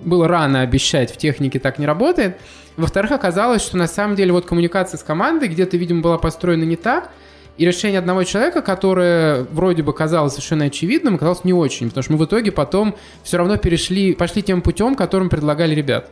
было 0.05 0.29
рано 0.29 0.61
обещать, 0.61 1.11
в 1.11 1.17
технике 1.17 1.59
так 1.59 1.79
не 1.79 1.87
работает. 1.87 2.39
Во-вторых, 2.81 3.13
оказалось, 3.13 3.63
что 3.63 3.77
на 3.77 3.87
самом 3.87 4.17
деле 4.17 4.33
вот 4.33 4.47
коммуникация 4.47 4.97
с 4.97 5.03
командой 5.03 5.49
где-то, 5.49 5.77
видимо, 5.77 6.01
была 6.01 6.17
построена 6.17 6.65
не 6.65 6.77
так, 6.77 7.11
и 7.59 7.67
решение 7.67 7.99
одного 7.99 8.25
человека, 8.25 8.63
которое 8.63 9.43
вроде 9.53 9.83
бы 9.83 9.93
казалось 9.93 10.33
совершенно 10.33 10.65
очевидным, 10.65 11.17
оказалось 11.17 11.45
не 11.45 11.53
очень, 11.53 11.89
потому 11.89 12.03
что 12.03 12.13
мы 12.13 12.19
в 12.19 12.25
итоге 12.25 12.53
потом 12.53 12.95
все 13.23 13.37
равно 13.37 13.59
перешли, 13.59 14.15
пошли 14.15 14.43
тем 14.43 14.63
путем, 14.63 14.95
которым 14.95 15.29
предлагали 15.29 15.75
ребят. 15.75 16.09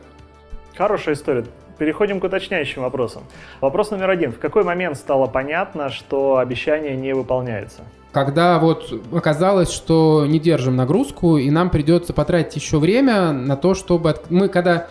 Хорошая 0.77 1.15
история. 1.15 1.45
Переходим 1.79 2.19
к 2.19 2.23
уточняющим 2.25 2.83
вопросам. 2.83 3.23
Вопрос 3.61 3.89
номер 3.89 4.11
один. 4.11 4.31
В 4.31 4.37
какой 4.37 4.63
момент 4.63 4.95
стало 4.97 5.25
понятно, 5.25 5.89
что 5.89 6.37
обещание 6.37 6.95
не 6.95 7.15
выполняется? 7.15 7.81
Когда 8.11 8.59
вот 8.59 8.93
оказалось, 9.11 9.71
что 9.71 10.25
не 10.27 10.39
держим 10.39 10.75
нагрузку, 10.75 11.37
и 11.37 11.49
нам 11.49 11.71
придется 11.71 12.13
потратить 12.13 12.57
еще 12.57 12.77
время 12.77 13.31
на 13.31 13.55
то, 13.55 13.73
чтобы... 13.73 14.15
Мы 14.29 14.49
когда 14.49 14.87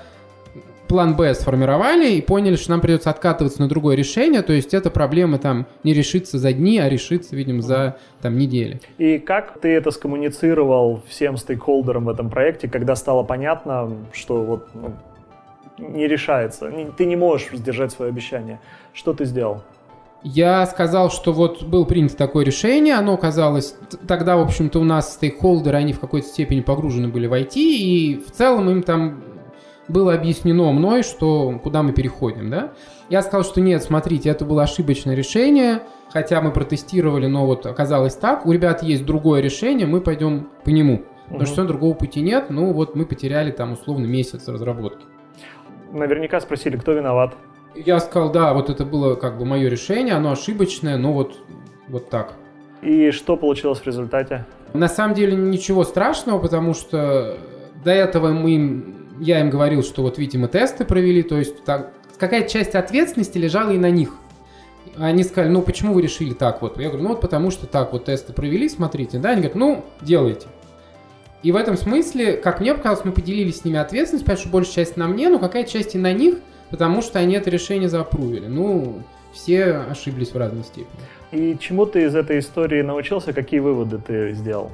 план 0.89 1.15
Б 1.15 1.35
сформировали 1.35 2.13
и 2.13 2.23
поняли, 2.23 2.57
что 2.57 2.71
нам 2.71 2.81
придется 2.81 3.11
откатываться 3.11 3.61
на 3.61 3.69
другое 3.69 3.95
решение, 3.95 4.43
то 4.43 4.53
есть 4.53 4.75
эта 4.75 4.91
проблема 4.91 5.39
там 5.39 5.67
не 5.85 5.93
решится 5.93 6.39
за 6.39 6.53
дни, 6.53 6.79
а 6.79 6.89
решится, 6.89 7.37
видимо, 7.37 7.63
за 7.63 7.99
там 8.21 8.37
недели. 8.37 8.81
И 8.97 9.19
как 9.19 9.61
ты 9.61 9.69
это 9.69 9.91
скоммуницировал 9.91 11.03
всем 11.09 11.37
стейкхолдерам 11.37 12.07
в 12.07 12.09
этом 12.09 12.31
проекте, 12.31 12.69
когда 12.69 12.97
стало 12.97 13.23
понятно, 13.23 13.91
что 14.13 14.43
вот 14.43 14.69
ну, 14.75 14.95
не 15.79 16.09
решается, 16.09 16.73
ты 16.97 17.05
не 17.05 17.17
можешь 17.17 17.49
сдержать 17.53 17.93
свое 17.93 18.11
обещание? 18.11 18.61
Что 18.93 19.13
ты 19.13 19.25
сделал? 19.25 19.63
Я 20.25 20.67
сказал, 20.67 21.11
что 21.11 21.33
вот 21.33 21.63
было 21.63 21.85
принято 21.85 22.17
такое 22.17 22.45
решение, 22.45 22.95
оно 22.95 23.17
казалось, 23.17 23.77
тогда, 24.09 24.37
в 24.37 24.41
общем-то, 24.41 24.81
у 24.81 24.85
нас 24.85 25.15
стейкхолдеры, 25.15 25.77
они 25.77 25.93
в 25.93 26.01
какой-то 26.01 26.27
степени 26.27 26.61
погружены 26.61 27.07
были 27.07 27.29
в 27.29 27.33
IT, 27.33 27.55
и 27.55 28.17
в 28.27 28.33
целом 28.33 28.69
им 28.69 28.83
там 28.83 29.23
было 29.89 30.15
объяснено 30.15 30.71
мной, 30.73 31.03
что 31.03 31.59
куда 31.63 31.83
мы 31.83 31.93
переходим, 31.93 32.51
да. 32.51 32.73
Я 33.09 33.23
сказал, 33.23 33.43
что 33.43 33.61
нет, 33.61 33.83
смотрите, 33.83 34.29
это 34.29 34.45
было 34.45 34.65
ошибочное 34.65 35.15
решение, 35.15 35.83
хотя 36.11 36.41
мы 36.41 36.51
протестировали, 36.51 37.27
но 37.27 37.47
вот 37.47 37.67
оказалось 37.67 38.15
так. 38.15 38.47
У 38.47 38.53
ребят 38.53 38.83
есть 38.83 39.05
другое 39.05 39.41
решение, 39.41 39.87
мы 39.87 40.01
пойдем 40.01 40.49
по 40.65 40.69
нему. 40.69 41.03
Потому 41.29 41.47
что 41.47 41.65
другого 41.65 41.95
пути 41.95 42.21
нет, 42.23 42.47
ну 42.49 42.73
вот 42.73 42.95
мы 42.95 43.05
потеряли 43.05 43.51
там 43.51 43.73
условно 43.73 44.07
месяц 44.07 44.49
разработки. 44.49 45.05
Наверняка 45.93 46.41
спросили, 46.41 46.77
кто 46.77 46.93
виноват. 46.93 47.35
Я 47.75 48.01
сказал, 48.01 48.33
да, 48.33 48.55
вот 48.55 48.71
это 48.71 48.85
было 48.85 49.15
как 49.15 49.39
бы 49.39 49.45
мое 49.45 49.69
решение, 49.69 50.15
оно 50.15 50.33
ошибочное, 50.33 50.97
но 50.97 51.13
вот, 51.13 51.39
вот 51.89 52.09
так. 52.09 52.35
И 52.83 53.11
что 53.11 53.37
получилось 53.37 53.81
в 53.81 53.87
результате? 53.87 54.47
На 54.73 54.89
самом 54.89 55.15
деле 55.15 55.37
ничего 55.37 55.85
страшного, 55.85 56.39
потому 56.39 56.75
что 56.75 57.37
до 57.85 57.91
этого 57.91 58.29
мы 58.29 58.98
я 59.21 59.41
им 59.41 59.51
говорил, 59.51 59.83
что 59.83 60.03
вот 60.03 60.19
видите, 60.19 60.39
мы 60.39 60.49
тесты 60.49 60.85
провели, 60.85 61.23
то 61.23 61.39
есть 61.39 61.65
так, 61.65 61.93
какая-то 62.19 62.51
часть 62.51 62.75
ответственности 62.75 63.39
лежала 63.39 63.71
и 63.71 63.79
на 63.79 63.91
них. 63.91 64.15
Они 64.97 65.23
сказали, 65.23 65.51
ну 65.51 65.63
почему 65.63 65.95
вы 65.95 66.03
решили 66.03 66.35
так 66.35 66.63
вот? 66.63 66.79
Я 66.79 66.89
говорю, 66.89 67.05
ну 67.05 67.09
вот 67.11 67.21
потому 67.21 67.51
что 67.51 67.67
так 67.67 67.93
вот 67.93 68.07
тесты 68.07 68.33
провели, 68.33 68.69
смотрите, 68.69 69.19
да? 69.19 69.31
Они 69.31 69.43
говорят, 69.43 69.57
ну 69.57 69.85
делайте. 70.01 70.47
И 71.43 71.53
в 71.53 71.57
этом 71.57 71.77
смысле, 71.77 72.33
как 72.33 72.61
мне 72.61 72.75
показалось, 72.75 73.05
мы 73.05 73.13
поделились 73.13 73.61
с 73.61 73.65
ними 73.65 73.79
ответственность, 73.79 74.25
потому 74.25 74.41
что 74.41 74.49
большая 74.49 74.85
часть 74.85 74.97
на 74.97 75.07
мне, 75.07 75.29
но 75.29 75.39
какая 75.39 75.65
часть 75.65 75.95
и 75.95 75.99
на 75.99 76.13
них– 76.13 76.37
потому 76.71 77.03
что 77.03 77.19
они 77.19 77.35
это 77.35 77.51
решение 77.51 77.89
заапрувили. 77.89 78.47
Ну, 78.47 79.03
все 79.33 79.85
ошиблись 79.91 80.33
в 80.33 80.37
разной 80.37 80.65
степени. 80.65 80.89
И 81.33 81.59
чему 81.59 81.87
ты 81.87 82.05
из 82.05 82.15
этой 82.15 82.39
истории 82.39 82.83
научился, 82.83 83.33
какие 83.33 83.61
выводы 83.61 83.99
ты 83.99 84.33
сделал? 84.33 84.71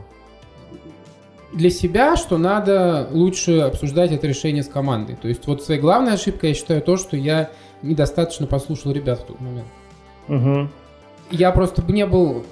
Для 1.55 1.71
себя, 1.71 2.17
что 2.17 2.37
надо 2.37 3.09
лучше 3.13 3.61
обсуждать 3.61 4.13
это 4.13 4.27
решение 4.27 4.63
с 4.63 4.69
командой. 4.69 5.17
То 5.21 5.29
есть 5.29 5.47
вот 5.47 5.63
своей 5.63 5.81
главной 5.81 6.15
ошибкой 6.15 6.51
я 6.51 6.55
считаю 6.55 6.83
то, 6.83 6.97
что 6.97 7.17
я 7.17 7.51
недостаточно 7.83 8.47
послушал 8.47 8.93
ребят 8.93 9.21
в 9.21 9.25
тот 9.25 9.41
момент. 9.41 9.69
Угу. 10.29 10.69
Я 11.31 11.53
просто 11.53 11.83
не 11.91 12.07
был 12.07 12.45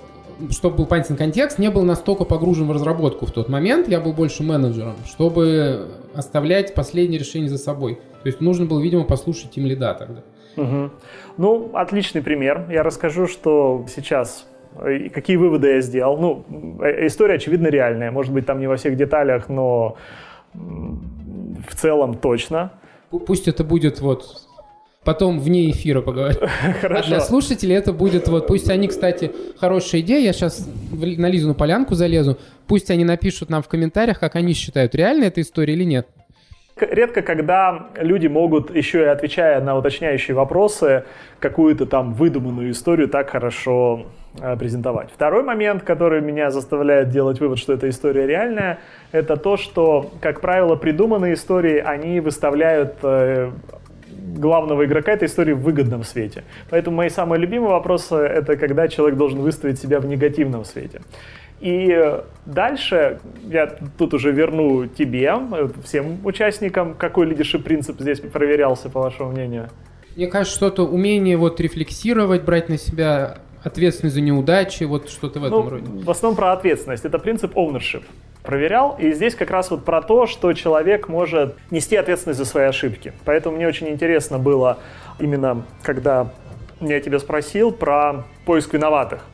чтобы 0.51 0.79
был 0.79 0.87
понятен 0.87 1.17
контекст, 1.17 1.59
не 1.59 1.71
был 1.71 1.83
настолько 1.83 2.25
погружен 2.25 2.67
в 2.67 2.73
разработку 2.73 3.27
в 3.27 3.31
тот 3.31 3.49
момент, 3.49 3.89
я 3.89 4.01
был 4.01 4.13
больше 4.13 4.43
менеджером, 4.43 4.97
чтобы 5.07 5.89
оставлять 6.15 6.75
последнее 6.75 7.19
решение 7.19 7.49
за 7.49 7.59
собой. 7.59 7.97
То 8.23 8.27
есть 8.27 8.41
нужно 8.41 8.67
было, 8.67 8.81
видимо, 8.81 9.05
послушать 9.05 9.53
тем 9.53 9.67
лида 9.67 9.95
тогда. 9.95 10.23
Угу. 10.57 10.91
Ну, 11.39 11.71
отличный 11.75 12.23
пример. 12.23 12.67
Я 12.71 12.83
расскажу, 12.83 13.27
что 13.27 13.85
сейчас 13.95 14.47
и 14.89 15.09
какие 15.09 15.37
выводы 15.37 15.69
я 15.69 15.81
сделал. 15.81 16.17
Ну, 16.19 16.45
э, 16.83 17.07
история, 17.07 17.35
очевидно, 17.35 17.69
реальная. 17.69 18.11
Может 18.11 18.33
быть, 18.33 18.47
там 18.47 18.61
не 18.61 18.67
во 18.67 18.77
всех 18.77 18.97
деталях, 18.97 19.49
но 19.49 19.97
в 20.55 21.75
целом 21.75 22.15
точно. 22.15 22.73
Пусть 23.11 23.49
это 23.49 23.65
будет 23.65 24.01
вот 24.01 24.49
потом 25.05 25.41
вне 25.41 25.71
эфира 25.71 26.01
поговорим. 26.01 26.41
Хорошо. 26.81 27.05
А 27.05 27.09
для 27.09 27.21
слушателей 27.21 27.77
это 27.77 27.93
будет 27.93 28.29
вот, 28.29 28.47
пусть 28.47 28.71
они, 28.71 28.89
кстати, 28.89 29.33
хорошая 29.59 30.01
идея, 30.01 30.21
я 30.21 30.33
сейчас 30.33 30.69
на 30.93 31.29
Лизу 31.29 31.55
полянку 31.55 31.95
залезу, 31.95 32.39
пусть 32.67 32.91
они 32.91 33.05
напишут 33.05 33.51
нам 33.51 33.63
в 33.63 33.69
комментариях, 33.69 34.21
как 34.21 34.37
они 34.37 34.53
считают, 34.55 34.95
реальная 34.95 35.29
эта 35.29 35.41
история 35.41 35.75
или 35.75 35.85
нет. 35.85 36.07
Редко, 36.91 37.23
когда 37.23 37.89
люди 37.97 38.27
могут, 38.27 38.75
еще 38.75 39.03
и 39.03 39.07
отвечая 39.07 39.61
на 39.61 39.77
уточняющие 39.77 40.35
вопросы, 40.35 41.05
какую-то 41.39 41.87
там 41.87 42.13
выдуманную 42.15 42.71
историю 42.71 43.09
так 43.09 43.31
хорошо 43.31 44.07
э, 44.41 44.57
презентовать. 44.57 45.11
Второй 45.13 45.43
момент, 45.43 45.83
который 45.83 46.21
меня 46.21 46.51
заставляет 46.51 47.11
делать 47.11 47.41
вывод, 47.41 47.59
что 47.59 47.73
эта 47.73 47.89
история 47.89 48.27
реальная, 48.27 48.79
это 49.13 49.37
то, 49.37 49.57
что, 49.57 50.11
как 50.21 50.41
правило, 50.41 50.77
придуманные 50.77 51.35
истории, 51.35 51.79
они 51.79 52.21
выставляют 52.21 52.95
э, 53.03 53.51
главного 54.37 54.85
игрока 54.85 55.13
этой 55.13 55.27
истории 55.27 55.53
в 55.53 55.61
выгодном 55.61 56.05
свете. 56.05 56.45
Поэтому 56.71 56.97
мои 56.97 57.09
самые 57.09 57.41
любимые 57.41 57.71
вопросы— 57.71 58.15
это 58.17 58.57
когда 58.57 58.89
человек 58.89 59.17
должен 59.19 59.41
выставить 59.41 59.79
себя 59.79 60.01
в 60.01 60.07
негативном 60.07 60.65
свете. 60.65 61.01
И 61.63 62.21
дальше 62.45 63.21
я 63.45 63.73
тут 63.97 64.15
уже 64.15 64.33
верну 64.33 64.87
тебе, 64.89 65.33
всем 65.85 66.19
участникам, 66.27 66.95
какой 66.95 67.27
лидершип 67.27 67.63
принцип 67.63 68.01
здесь 68.01 68.19
проверялся, 68.19 68.91
по 68.91 69.01
вашему 69.01 69.31
мнению? 69.31 69.69
Мне 70.17 70.27
кажется, 70.27 70.57
что-то 70.57 70.83
умение 70.85 71.37
вот 71.37 71.61
рефлексировать, 71.61 72.43
брать 72.43 72.69
на 72.69 72.79
себя 72.79 73.39
ответственность 73.63 74.17
за 74.17 74.21
неудачи, 74.21 74.83
вот 74.83 75.09
что-то 75.09 75.39
в 75.39 75.45
этом 75.45 75.65
ну, 75.65 75.71
роде. 75.71 75.87
В 75.87 76.11
основном 76.11 76.37
про 76.37 76.53
ответственность. 76.53 77.05
Это 77.05 77.21
принцип 77.21 77.57
ownership. 77.57 78.03
Проверял, 78.43 78.97
и 78.99 79.13
здесь 79.13 79.37
как 79.37 79.53
раз 79.53 79.71
вот 79.71 79.85
про 79.85 80.03
то, 80.03 80.27
что 80.27 80.53
человек 80.53 81.09
может 81.09 81.55
нести 81.71 81.95
ответственность 81.95 82.39
за 82.39 82.45
свои 82.45 82.65
ошибки. 82.65 83.13
Поэтому 83.25 83.55
мне 83.55 83.69
очень 83.69 83.89
интересно 83.89 84.41
было 84.41 84.79
именно, 85.21 85.65
когда 85.85 86.33
я 86.81 87.01
тебя 87.01 87.21
спросил 87.21 87.71
про 87.71 88.25
поиск 88.45 88.75
виноватых. 88.75 89.25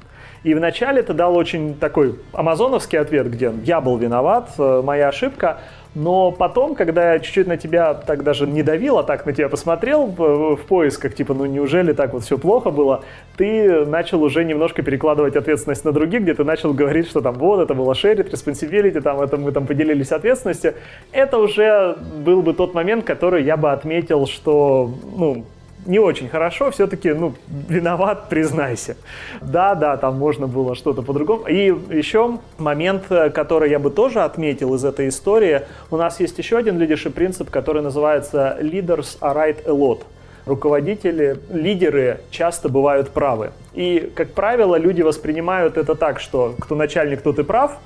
И 0.48 0.54
вначале 0.54 1.02
ты 1.02 1.12
дал 1.12 1.36
очень 1.36 1.74
такой 1.74 2.14
амазоновский 2.32 2.98
ответ, 2.98 3.30
где 3.30 3.52
я 3.64 3.82
был 3.82 3.98
виноват, 3.98 4.48
э, 4.56 4.80
моя 4.82 5.08
ошибка. 5.08 5.58
Но 5.94 6.30
потом, 6.30 6.74
когда 6.74 7.12
я 7.12 7.18
чуть-чуть 7.18 7.46
на 7.46 7.58
тебя 7.58 7.92
так 7.92 8.22
даже 8.24 8.46
не 8.46 8.62
давил, 8.62 8.96
а 8.96 9.02
так 9.02 9.26
на 9.26 9.34
тебя 9.34 9.50
посмотрел 9.50 10.06
в 10.06 10.60
поисках, 10.66 11.14
типа, 11.14 11.34
ну 11.34 11.44
неужели 11.44 11.92
так 11.92 12.14
вот 12.14 12.22
все 12.22 12.38
плохо 12.38 12.70
было, 12.70 13.04
ты 13.36 13.84
начал 13.84 14.22
уже 14.22 14.42
немножко 14.42 14.82
перекладывать 14.82 15.36
ответственность 15.36 15.84
на 15.84 15.92
других, 15.92 16.22
где 16.22 16.32
ты 16.32 16.44
начал 16.44 16.72
говорить, 16.72 17.08
что 17.08 17.20
там 17.20 17.34
вот, 17.34 17.60
это 17.60 17.74
было 17.74 17.92
shared 17.92 18.30
responsibility, 18.30 19.02
там 19.02 19.20
это 19.20 19.36
мы 19.36 19.52
там 19.52 19.66
поделились 19.66 20.12
ответственностью. 20.12 20.74
Это 21.12 21.36
уже 21.36 21.98
был 22.24 22.40
бы 22.40 22.54
тот 22.54 22.72
момент, 22.72 23.04
который 23.04 23.44
я 23.44 23.58
бы 23.58 23.70
отметил, 23.70 24.26
что, 24.26 24.90
ну, 25.14 25.44
не 25.88 25.98
очень 25.98 26.28
хорошо, 26.28 26.70
все-таки, 26.70 27.12
ну, 27.12 27.34
виноват, 27.68 28.28
признайся. 28.28 28.96
Да, 29.40 29.74
да, 29.74 29.96
там 29.96 30.18
можно 30.18 30.46
было 30.46 30.74
что-то 30.74 31.02
по-другому. 31.02 31.46
И 31.46 31.74
еще 31.90 32.38
момент, 32.58 33.04
э, 33.10 33.30
который 33.30 33.70
я 33.70 33.78
бы 33.78 33.90
тоже 33.90 34.20
отметил 34.20 34.74
из 34.74 34.84
этой 34.84 35.08
истории, 35.08 35.62
у 35.90 35.96
нас 35.96 36.20
есть 36.20 36.38
еще 36.38 36.58
один 36.58 36.78
лидершип 36.78 37.14
принцип, 37.14 37.50
который 37.50 37.82
называется 37.82 38.58
«Leaders 38.60 39.18
are 39.20 39.34
right 39.34 39.66
a 39.66 39.72
lot». 39.72 40.02
Руководители, 40.44 41.38
лидеры 41.50 42.20
часто 42.30 42.68
бывают 42.68 43.08
правы. 43.10 43.52
И, 43.72 44.12
как 44.14 44.32
правило, 44.32 44.76
люди 44.76 45.00
воспринимают 45.02 45.78
это 45.78 45.94
так, 45.94 46.20
что 46.20 46.54
кто 46.58 46.74
начальник, 46.74 47.22
тот 47.22 47.38
и 47.38 47.42
прав, 47.42 47.78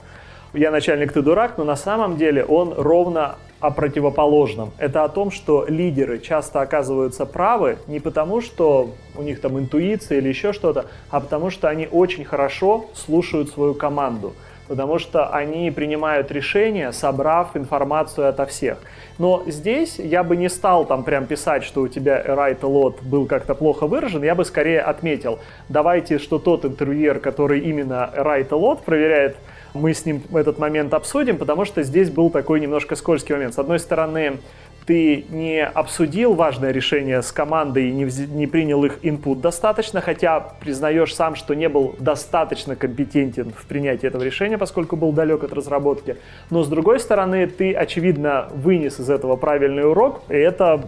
я 0.55 0.71
начальник, 0.71 1.13
ты 1.13 1.23
дурак, 1.23 1.55
но 1.57 1.65
на 1.65 1.77
самом 1.77 2.17
деле 2.17 2.45
он 2.45 2.75
ровно 2.77 3.37
о 3.63 3.71
противоположном. 3.71 4.73
Это 4.77 5.05
о 5.05 5.09
том, 5.09 5.31
что 5.31 5.65
лидеры 5.69 6.19
часто 6.19 6.61
оказываются 6.61 7.25
правы 7.27 7.79
не 7.87 8.01
потому, 8.01 8.41
что 8.41 8.91
у 9.17 9.23
них 9.23 9.41
там 9.41 9.59
интуиция 9.59 10.19
или 10.19 10.29
еще 10.29 10.53
что-то, 10.53 10.87
а 11.11 11.21
потому 11.21 11.51
что 11.51 11.69
они 11.69 11.89
очень 11.91 12.25
хорошо 12.25 12.87
слушают 12.95 13.51
свою 13.51 13.75
команду 13.75 14.35
потому 14.69 14.99
что 14.99 15.29
они 15.29 15.71
принимают 15.71 16.31
решения, 16.31 16.93
собрав 16.93 17.57
информацию 17.57 18.29
ото 18.29 18.47
всех. 18.47 18.79
Но 19.19 19.43
здесь 19.47 19.99
я 19.99 20.23
бы 20.23 20.35
не 20.35 20.49
стал 20.49 20.87
там 20.87 21.05
прям 21.05 21.27
писать, 21.27 21.63
что 21.63 21.83
у 21.83 21.89
тебя 21.89 22.23
right 22.25 22.59
a 22.63 22.67
lot 22.67 22.95
был 23.03 23.27
как-то 23.27 23.55
плохо 23.55 23.87
выражен, 23.87 24.23
я 24.23 24.35
бы 24.35 24.47
скорее 24.47 24.81
отметил, 24.81 25.41
давайте, 25.69 26.19
что 26.19 26.39
тот 26.39 26.65
интервьюер, 26.65 27.21
который 27.21 27.61
именно 27.61 28.11
right 28.17 28.49
a 28.49 28.57
lot 28.57 28.79
проверяет 28.83 29.37
мы 29.75 29.95
с 29.95 30.05
ним 30.05 30.23
этот 30.35 30.59
момент 30.59 30.95
обсудим, 30.95 31.39
потому 31.39 31.65
что 31.65 31.83
здесь 31.83 32.11
был 32.11 32.31
такой 32.31 32.61
немножко 32.61 32.97
скользкий 32.97 33.35
момент. 33.35 33.55
С 33.55 33.59
одной 33.59 33.79
стороны, 33.79 34.39
ты 34.87 35.27
не 35.31 35.65
обсудил 35.65 36.35
важное 36.35 36.73
решение 36.73 37.23
с 37.23 37.31
командой 37.31 37.89
и 37.89 37.93
не, 37.93 38.05
не 38.27 38.47
принял 38.47 38.85
их 38.85 38.99
инпут 39.03 39.41
достаточно, 39.41 40.01
хотя 40.01 40.41
признаешь 40.41 41.15
сам, 41.15 41.37
что 41.37 41.55
не 41.55 41.69
был 41.69 41.95
достаточно 41.99 42.75
компетентен 42.77 43.53
в 43.57 43.67
принятии 43.67 44.07
этого 44.07 44.23
решения, 44.23 44.59
поскольку 44.59 44.97
был 44.97 45.13
далек 45.13 45.45
от 45.45 45.53
разработки. 45.53 46.17
Но 46.51 46.63
с 46.65 46.69
другой 46.69 47.01
стороны, 47.01 47.47
ты, 47.47 47.73
очевидно, 47.73 48.49
вынес 48.55 48.99
из 48.99 49.09
этого 49.09 49.37
правильный 49.37 49.89
урок, 49.89 50.23
и 50.29 50.35
это 50.35 50.83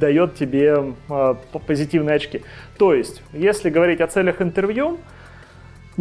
дает 0.00 0.34
тебе 0.36 0.94
э, 1.08 1.34
позитивные 1.66 2.16
очки. 2.16 2.42
То 2.78 2.94
есть, 2.94 3.22
если 3.32 3.70
говорить 3.70 4.00
о 4.00 4.06
целях 4.06 4.40
интервью, 4.40 4.98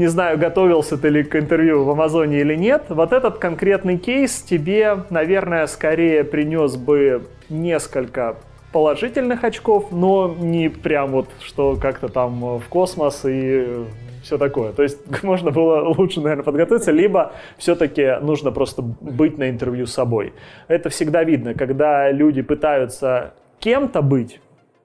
не 0.02 0.08
знаю, 0.08 0.40
готовился 0.40 0.98
ты 0.98 1.10
ли 1.10 1.24
к 1.24 1.36
интервью 1.36 1.84
в 1.84 1.92
Амазоне 1.92 2.42
или 2.42 2.56
нет, 2.56 2.86
вот 2.90 3.14
этот 3.14 3.38
конкретный 3.38 3.98
кейс 3.98 4.42
тебе, 4.42 4.98
наверное, 5.12 5.68
скорее 5.68 6.24
принес 6.24 6.76
бы 6.76 7.28
несколько 7.50 8.38
положительных 8.72 9.44
очков, 9.44 9.92
но 9.92 10.36
не 10.40 10.70
прям 10.70 11.12
вот, 11.12 11.28
что 11.40 11.78
как-то 11.80 12.10
там 12.10 12.58
в 12.58 12.64
космос 12.68 13.22
и 13.26 13.86
все 14.24 14.40
такое. 14.40 14.72
То 14.74 14.82
есть 14.82 14.98
можно 15.24 15.52
было 15.52 15.88
лучше, 15.96 16.20
наверное, 16.20 16.44
подготовиться, 16.44 16.92
либо 16.92 17.34
все-таки 17.60 18.18
нужно 18.22 18.52
просто 18.52 18.82
быть 18.82 19.38
на 19.38 19.52
интервью 19.52 19.86
с 19.86 19.94
собой. 19.94 20.34
Это 20.68 20.90
всегда 20.90 21.24
видно, 21.24 21.54
когда 21.54 22.10
люди 22.12 22.42
пытаются 22.42 23.34
кем-то 23.60 24.02
быть, 24.02 24.40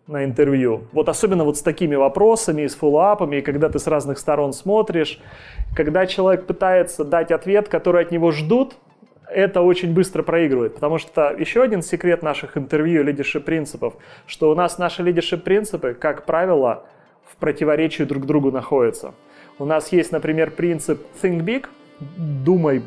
на 0.07 0.25
интервью. 0.25 0.85
Вот 0.93 1.09
особенно 1.09 1.45
вот 1.45 1.57
с 1.57 1.63
такими 1.63 1.97
вопросами, 1.97 2.67
с 2.67 2.75
фуллапами, 2.75 3.41
когда 3.41 3.69
ты 3.69 3.79
с 3.79 3.87
разных 3.87 4.19
сторон 4.19 4.53
смотришь, 4.53 5.21
когда 5.75 6.07
человек 6.07 6.47
пытается 6.47 7.05
дать 7.05 7.33
ответ, 7.33 7.69
который 7.69 8.03
от 8.03 8.13
него 8.13 8.31
ждут, 8.31 8.77
это 9.29 9.63
очень 9.63 9.93
быстро 9.93 10.23
проигрывает, 10.23 10.75
потому 10.75 10.99
что 10.99 11.35
еще 11.37 11.63
один 11.63 11.83
секрет 11.83 12.23
наших 12.23 12.57
интервью 12.57 13.03
лидершип 13.03 13.45
принципов, 13.45 13.95
что 14.27 14.53
у 14.53 14.55
нас 14.55 14.79
наши 14.79 15.03
лидершип 15.03 15.43
принципы, 15.43 15.95
как 15.95 16.25
правило, 16.25 16.85
в 17.29 17.35
противоречии 17.37 18.05
друг 18.05 18.25
другу 18.27 18.53
находятся. 18.53 19.15
У 19.59 19.65
нас 19.65 19.91
есть, 19.91 20.13
например, 20.13 20.53
принцип 20.53 21.05
think 21.21 21.41
big, 21.41 21.67
думай 21.99 22.85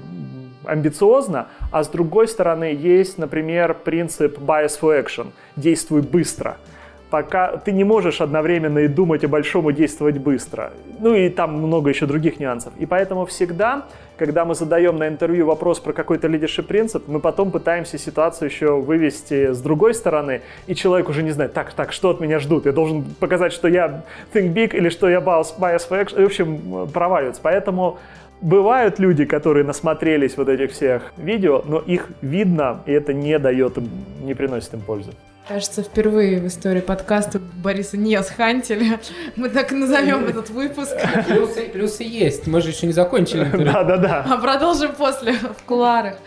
амбициозно, 0.64 1.50
а 1.72 1.84
с 1.84 1.90
другой 1.90 2.30
стороны 2.30 2.66
есть, 2.66 3.18
например, 3.18 3.74
принцип 3.74 4.38
bias 4.38 4.80
for 4.80 5.04
action, 5.04 5.28
действуй 5.58 6.02
быстро– 6.02 6.56
пока 7.10 7.58
ты 7.58 7.72
не 7.72 7.84
можешь 7.84 8.22
одновременно 8.22 8.80
и 8.80 8.88
думать 8.88 9.24
о 9.24 9.28
большом 9.28 9.70
и 9.70 9.74
действовать 9.74 10.18
быстро. 10.18 10.72
Ну 11.00 11.16
и 11.16 11.30
там 11.30 11.54
много 11.54 11.90
еще 11.90 12.06
других 12.06 12.40
нюансов. 12.40 12.74
И 12.78 12.86
поэтому 12.86 13.26
всегда, 13.26 13.86
когда 14.18 14.46
мы 14.46 14.54
задаем 14.54 14.98
на 14.98 15.08
интервью 15.08 15.46
вопрос 15.46 15.80
про 15.80 15.94
какой-то 15.94 16.28
лидершип 16.28 16.68
принцип, 16.68 17.08
мы 17.08 17.20
потом 17.20 17.52
пытаемся 17.52 17.98
ситуацию 17.98 18.50
еще 18.50 18.80
вывести 18.80 19.54
с 19.54 19.62
другой 19.62 19.94
стороны, 19.94 20.42
и 20.68 20.76
человек 20.76 21.10
уже 21.10 21.24
не 21.24 21.32
знает, 21.32 21.54
так, 21.54 21.74
так, 21.74 21.92
что 21.94 22.12
от 22.12 22.20
меня 22.20 22.40
ждут? 22.40 22.66
Я 22.66 22.74
должен 22.74 23.04
показать, 23.04 23.54
что 23.54 23.68
я 23.68 24.04
think 24.34 24.54
big 24.54 24.76
или 24.76 24.90
что 24.90 25.10
я 25.10 25.20
bias, 25.20 25.56
for 25.60 26.06
action. 26.06 26.22
В 26.22 26.26
общем, 26.26 26.88
проваливается. 26.94 27.42
Поэтому 27.42 27.98
Бывают 28.42 29.00
люди, 29.00 29.26
которые 29.26 29.66
насмотрелись 29.66 30.38
вот 30.38 30.48
этих 30.48 30.72
всех 30.72 31.14
видео, 31.18 31.62
но 31.66 31.80
их 31.80 32.08
видно, 32.22 32.82
и 32.86 32.92
это 32.92 33.14
не 33.14 33.38
дает 33.38 33.78
им, 33.78 33.90
не 34.22 34.34
приносит 34.34 34.74
им 34.74 34.82
пользы. 34.82 35.12
Кажется, 35.50 35.82
впервые 35.82 36.40
в 36.40 36.46
истории 36.46 36.80
подкаста 36.80 37.40
Бориса 37.40 37.98
не 37.98 38.22
схантили. 38.22 39.00
Мы 39.36 39.50
так 39.50 39.72
назовем 39.72 40.26
этот 40.26 40.52
выпуск. 40.52 40.96
Плюсы, 41.28 41.64
плюсы 41.64 42.04
есть. 42.04 42.46
Мы 42.46 42.62
же 42.62 42.70
еще 42.70 42.86
не 42.86 42.94
закончили. 42.94 43.46
Да, 43.58 43.84
да, 43.84 43.98
да. 43.98 44.26
А 44.30 44.38
продолжим 44.38 44.94
после 44.94 45.34
в 45.34 45.64
куларах. 45.66 46.18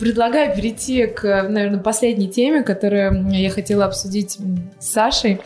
Предлагаю 0.00 0.54
перейти 0.54 1.06
к, 1.06 1.22
наверное, 1.48 1.78
последней 1.78 2.28
теме, 2.28 2.64
которую 2.64 3.30
я 3.30 3.50
хотела 3.50 3.84
обсудить 3.84 4.38
с 4.80 4.92
Сашей 4.92 5.40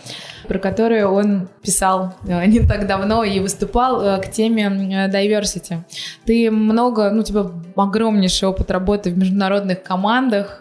про 0.48 0.58
которую 0.58 1.08
он 1.10 1.48
писал 1.62 2.14
э, 2.26 2.46
не 2.46 2.60
так 2.60 2.86
давно 2.86 3.24
и 3.24 3.40
выступал 3.40 4.02
э, 4.02 4.20
к 4.20 4.30
теме 4.30 4.66
э, 4.66 5.10
diversity. 5.10 5.78
Ты 6.24 6.50
много, 6.50 7.10
ну, 7.10 7.20
у 7.20 7.22
тебя 7.22 7.46
огромнейший 7.76 8.48
опыт 8.48 8.70
работы 8.70 9.10
в 9.10 9.18
международных 9.18 9.82
командах, 9.82 10.60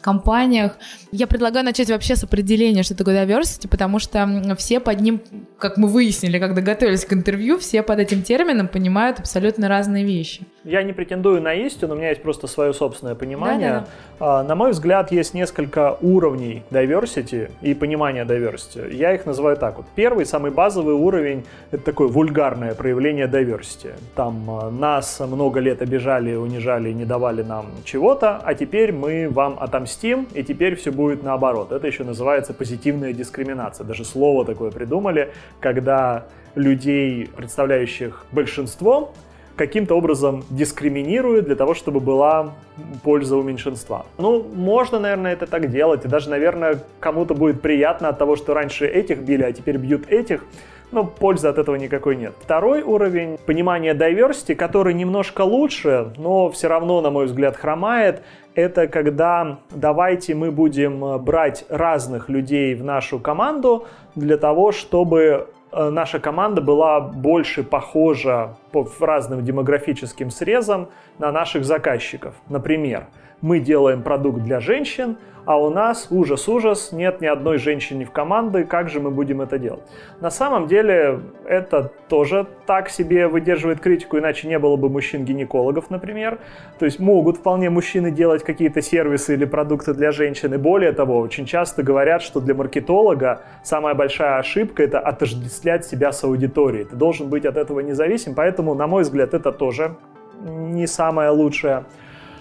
компаниях. 0.00 0.72
Я 1.12 1.26
предлагаю 1.26 1.64
начать 1.64 1.90
вообще 1.90 2.16
с 2.16 2.24
определения, 2.24 2.82
что 2.82 2.96
такое 2.96 3.24
diversity, 3.24 3.68
потому 3.68 3.98
что 3.98 4.54
все 4.58 4.80
под 4.80 5.00
ним, 5.00 5.20
как 5.58 5.76
мы 5.76 5.88
выяснили, 5.88 6.38
когда 6.38 6.60
готовились 6.60 7.04
к 7.04 7.12
интервью, 7.12 7.58
все 7.58 7.82
под 7.82 7.98
этим 8.00 8.22
термином 8.22 8.68
понимают 8.68 9.20
абсолютно 9.20 9.68
разные 9.68 10.04
вещи. 10.04 10.46
Я 10.64 10.82
не 10.82 10.92
претендую 10.92 11.40
на 11.40 11.54
истину, 11.54 11.94
у 11.94 11.96
меня 11.96 12.10
есть 12.10 12.22
просто 12.22 12.46
свое 12.46 12.74
собственное 12.74 13.14
понимание. 13.14 13.70
Да-да-да. 13.70 14.42
На 14.42 14.54
мой 14.54 14.72
взгляд, 14.72 15.12
есть 15.12 15.34
несколько 15.34 15.96
уровней 16.00 16.62
diversity 16.70 17.50
и 17.62 17.74
понимания 17.74 18.24
diversity. 18.24 18.94
Я 18.94 19.12
их 19.18 19.26
называю 19.26 19.56
так 19.56 19.76
вот. 19.76 19.86
Первый, 19.94 20.26
самый 20.26 20.50
базовый 20.50 20.94
уровень, 20.94 21.44
это 21.70 21.84
такое 21.84 22.08
вульгарное 22.08 22.74
проявление 22.74 23.26
diversity. 23.26 23.92
Там 24.14 24.50
а, 24.50 24.70
нас 24.70 25.20
много 25.20 25.60
лет 25.60 25.82
обижали, 25.82 26.34
унижали, 26.34 26.92
не 26.92 27.04
давали 27.04 27.42
нам 27.42 27.66
чего-то, 27.84 28.40
а 28.44 28.54
теперь 28.54 28.92
мы 28.92 29.28
вам 29.28 29.56
отомстим, 29.60 30.26
и 30.34 30.42
теперь 30.42 30.74
все 30.76 30.90
будет 30.90 31.22
наоборот. 31.22 31.72
Это 31.72 31.86
еще 31.86 32.04
называется 32.04 32.54
позитивная 32.54 33.12
дискриминация. 33.12 33.84
Даже 33.84 34.04
слово 34.04 34.44
такое 34.44 34.70
придумали, 34.70 35.32
когда 35.60 36.24
людей, 36.54 37.28
представляющих 37.36 38.24
большинство, 38.32 39.12
каким-то 39.58 39.94
образом 39.96 40.44
дискриминирует 40.48 41.44
для 41.44 41.56
того, 41.56 41.74
чтобы 41.74 42.00
была 42.00 42.54
польза 43.02 43.36
у 43.36 43.42
меньшинства. 43.42 44.06
Ну, 44.16 44.42
можно, 44.54 44.98
наверное, 44.98 45.32
это 45.34 45.46
так 45.46 45.70
делать, 45.70 46.04
и 46.04 46.08
даже, 46.08 46.30
наверное, 46.30 46.78
кому-то 47.00 47.34
будет 47.34 47.60
приятно 47.60 48.08
от 48.08 48.18
того, 48.18 48.36
что 48.36 48.54
раньше 48.54 48.86
этих 48.86 49.18
били, 49.18 49.42
а 49.42 49.52
теперь 49.52 49.76
бьют 49.76 50.08
этих, 50.08 50.44
но 50.92 51.04
пользы 51.04 51.48
от 51.48 51.58
этого 51.58 51.76
никакой 51.76 52.16
нет. 52.16 52.32
Второй 52.40 52.82
уровень 52.82 53.38
понимания 53.44 53.92
diversity, 53.92 54.54
который 54.54 54.94
немножко 54.94 55.42
лучше, 55.42 56.12
но 56.16 56.50
все 56.50 56.68
равно, 56.68 57.00
на 57.00 57.10
мой 57.10 57.26
взгляд, 57.26 57.56
хромает, 57.56 58.22
это 58.54 58.88
когда 58.88 59.58
давайте 59.70 60.34
мы 60.34 60.50
будем 60.50 61.18
брать 61.22 61.64
разных 61.68 62.28
людей 62.28 62.74
в 62.74 62.82
нашу 62.82 63.18
команду 63.18 63.86
для 64.14 64.36
того, 64.36 64.72
чтобы 64.72 65.48
наша 65.72 66.18
команда 66.18 66.60
была 66.60 67.00
больше 67.00 67.62
похожа 67.62 68.56
по 68.72 68.88
разным 69.00 69.44
демографическим 69.44 70.30
срезам 70.30 70.88
на 71.18 71.32
наших 71.32 71.64
заказчиков. 71.64 72.34
Например, 72.48 73.06
мы 73.40 73.60
делаем 73.60 74.02
продукт 74.02 74.40
для 74.40 74.60
женщин, 74.60 75.16
а 75.48 75.56
у 75.56 75.70
нас 75.70 76.08
ужас-ужас, 76.10 76.92
нет 76.92 77.22
ни 77.22 77.26
одной 77.26 77.56
женщины 77.56 78.04
в 78.04 78.10
команде, 78.10 78.64
как 78.64 78.90
же 78.90 79.00
мы 79.00 79.10
будем 79.10 79.40
это 79.40 79.58
делать? 79.58 79.80
На 80.20 80.28
самом 80.30 80.66
деле 80.66 81.20
это 81.46 81.90
тоже 82.10 82.46
так 82.66 82.90
себе 82.90 83.28
выдерживает 83.28 83.80
критику, 83.80 84.18
иначе 84.18 84.46
не 84.46 84.58
было 84.58 84.76
бы 84.76 84.90
мужчин-гинекологов, 84.90 85.88
например. 85.88 86.38
То 86.78 86.84
есть 86.84 87.00
могут 87.00 87.38
вполне 87.38 87.70
мужчины 87.70 88.10
делать 88.10 88.44
какие-то 88.44 88.82
сервисы 88.82 89.32
или 89.32 89.46
продукты 89.46 89.94
для 89.94 90.12
женщин. 90.12 90.52
И 90.52 90.58
более 90.58 90.92
того, 90.92 91.18
очень 91.18 91.46
часто 91.46 91.82
говорят, 91.82 92.20
что 92.20 92.40
для 92.40 92.54
маркетолога 92.54 93.40
самая 93.64 93.94
большая 93.94 94.40
ошибка– 94.40 94.82
это 94.84 95.00
отождествлять 95.00 95.86
себя 95.86 96.12
с 96.12 96.22
аудиторией. 96.24 96.84
Ты 96.84 96.94
должен 96.94 97.30
быть 97.30 97.46
от 97.46 97.56
этого 97.56 97.80
независим, 97.80 98.34
поэтому, 98.34 98.74
на 98.74 98.86
мой 98.86 99.02
взгляд, 99.02 99.32
это 99.32 99.50
тоже 99.52 99.96
не 100.42 100.86
самое 100.86 101.30
лучшее. 101.30 101.86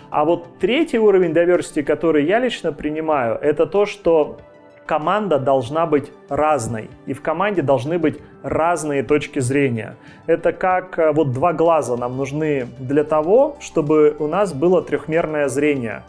А 0.10 0.26
вот 0.26 0.60
третий 0.60 1.00
уровень 1.00 1.32
diversity, 1.32 1.84
который 1.84 2.26
я 2.26 2.40
лично 2.40 2.72
принимаю, 2.72 3.38
это 3.42 3.66
то, 3.66 3.86
что 3.86 4.38
команда 4.86 5.38
должна 5.38 5.86
быть 5.86 6.12
разной, 6.30 6.90
и 7.06 7.14
в 7.14 7.22
команде 7.22 7.62
должны 7.62 8.00
быть 8.00 8.20
разные 8.42 9.04
точки 9.04 9.40
зрения. 9.40 9.98
Это 10.28 10.54
как 10.54 10.98
э, 10.98 11.12
вот 11.12 11.34
два 11.34 11.52
глаза 11.52 11.98
нам 11.98 12.16
нужны 12.16 12.68
для 12.80 13.04
того, 13.04 13.58
чтобы 13.60 14.16
у 14.18 14.28
нас 14.28 14.54
было 14.54 14.82
трехмерное 14.82 15.50
зрение. 15.50 16.04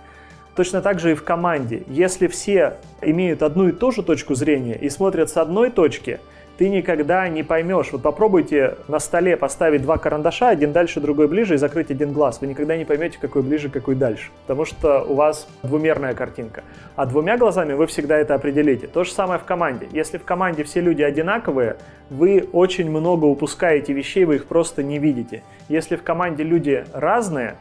Точно 0.55 0.81
так 0.81 1.01
же 1.01 1.13
и 1.13 1.15
в 1.15 1.25
команде. 1.25 1.83
Если 1.89 2.29
все 2.29 2.75
имеют 3.03 3.43
одну 3.43 3.69
и 3.69 3.73
ту 3.73 3.91
же 3.91 4.03
точку 4.03 4.35
зрения 4.35 4.75
и 4.75 4.89
смотрят 4.89 5.29
с 5.29 5.37
одной 5.37 5.71
точки– 5.71 6.21
ты 6.59 6.69
никогда 6.69 7.29
не 7.29 7.45
поймешь. 7.45 7.93
Вот 7.93 8.03
попробуйте 8.03 8.75
на 8.89 8.99
столе 8.99 9.37
поставить 9.37 9.83
два 9.83 9.97
карандаша, 9.97 10.49
один 10.49 10.73
дальше, 10.73 11.01
другой 11.01 11.29
ближе, 11.29 11.55
и 11.55 11.57
закрыть 11.57 11.93
один 11.93 12.13
глаз. 12.13 12.41
Вы 12.41 12.49
никогда 12.49 12.77
не 12.77 12.85
поймете, 12.85 13.17
какой 13.21 13.43
ближе, 13.43 13.71
какой 13.71 13.95
дальше. 13.95 14.31
Потому 14.43 14.65
что 14.65 15.03
у 15.03 15.15
вас 15.15 15.47
двумерная 15.63 16.15
картинка. 16.15 16.65
А 16.97 17.07
двумя 17.07 17.39
глазами 17.39 17.75
вы 17.75 17.87
всегда 17.87 18.19
это 18.19 18.35
определите. 18.35 18.89
То 18.89 19.05
же 19.05 19.13
самое 19.13 19.39
в 19.39 19.45
команде. 19.45 19.87
Если 19.93 20.19
в 20.19 20.25
команде 20.25 20.65
все 20.65 20.81
люди 20.81 21.01
одинаковые, 21.01 21.77
вы 22.11 22.49
очень 22.53 22.91
много 22.91 23.27
упускаете 23.27 23.93
вещей, 23.93 24.25
вы 24.25 24.37
их 24.37 24.47
просто 24.47 24.83
не 24.83 24.99
видите. 24.99 25.45
Если 25.69 25.95
в 25.95 26.03
команде 26.03 26.43
люди 26.43 26.85
разные, 26.93 27.55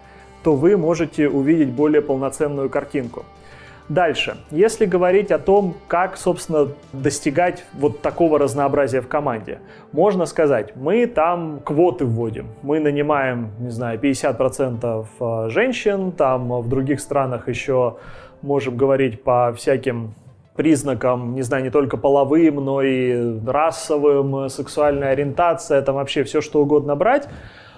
то 0.44 0.56
вы 0.56 0.76
можете 0.76 1.30
увидеть 1.30 1.70
более 1.70 2.02
полноценную 2.02 2.70
картинку. 2.72 3.26
Дальше. 3.90 4.36
Если 4.52 4.86
говорить 4.86 5.32
о 5.32 5.40
том, 5.40 5.76
как, 5.88 6.18
собственно, 6.18 6.68
достигать 6.92 7.64
вот 7.74 8.02
такого 8.02 8.38
разнообразия 8.38 9.00
в 9.00 9.08
команде, 9.08 9.60
можно 9.94 10.26
сказать, 10.26 10.76
мы 10.76 11.08
там 11.08 11.62
квоты 11.64 12.04
вводим. 12.04 12.48
Мы 12.64 12.82
нанимаем, 12.82 13.52
не 13.60 13.70
знаю, 13.70 13.98
50% 13.98 15.06
э, 15.20 15.50
женщин, 15.50 16.12
там 16.12 16.62
в 16.62 16.68
других 16.68 17.00
странах 17.00 17.48
еще 17.48 17.96
можем 18.42 18.76
говорить 18.76 19.24
по 19.24 19.54
всяким 19.54 20.16
признакам, 20.58 21.36
не 21.36 21.44
знаю, 21.44 21.64
не 21.64 21.70
только 21.70 21.96
половым, 21.96 22.56
но 22.56 22.82
и 22.82 23.40
расовым, 23.46 24.50
сексуальная 24.50 25.12
ориентация, 25.12 25.82
там 25.82 25.96
вообще 25.96 26.24
все 26.24 26.42
что 26.42 26.62
угодно 26.62 26.96
брать. 26.98 27.30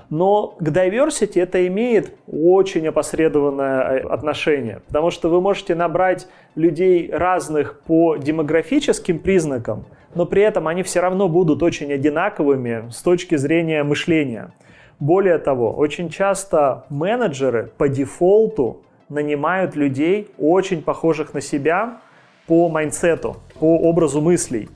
Но 0.10 0.55
к 0.60 0.68
diversity 0.70 1.41
это 1.41 1.68
имеет 1.68 2.14
очень 2.28 2.88
опосредованное 2.88 3.82
э, 3.82 3.99
отношение, 4.07 4.82
потому 4.88 5.12
что 5.12 5.30
вы 5.30 5.39
можете 5.39 5.76
набрать 5.76 6.28
людей 6.55 7.10
разных 7.12 7.80
по 7.82 8.18
демографическим 8.18 9.20
признакам, 9.20 9.86
но 10.16 10.26
при 10.26 10.41
этом 10.41 10.68
они 10.68 10.82
все 10.82 11.01
равно 11.01 11.30
будут 11.30 11.62
очень 11.62 11.93
одинаковыми 11.93 12.89
с 12.89 13.01
точки 13.03 13.36
зрения 13.36 13.84
мышления. 13.84 14.51
Более 14.99 15.38
того, 15.38 15.72
очень 15.72 16.10
часто 16.10 16.86
менеджеры 16.89 17.72
по 17.78 17.88
дефолту 17.88 18.82
нанимают 19.10 19.76
людей, 19.76 20.30
очень 20.38 20.82
похожих 20.82 21.34
на 21.34 21.41
себя, 21.41 22.01
по 22.47 22.68
майнсету, 22.68 23.38
по 23.60 23.78
образу 23.78 24.22
мыслей. 24.22 24.70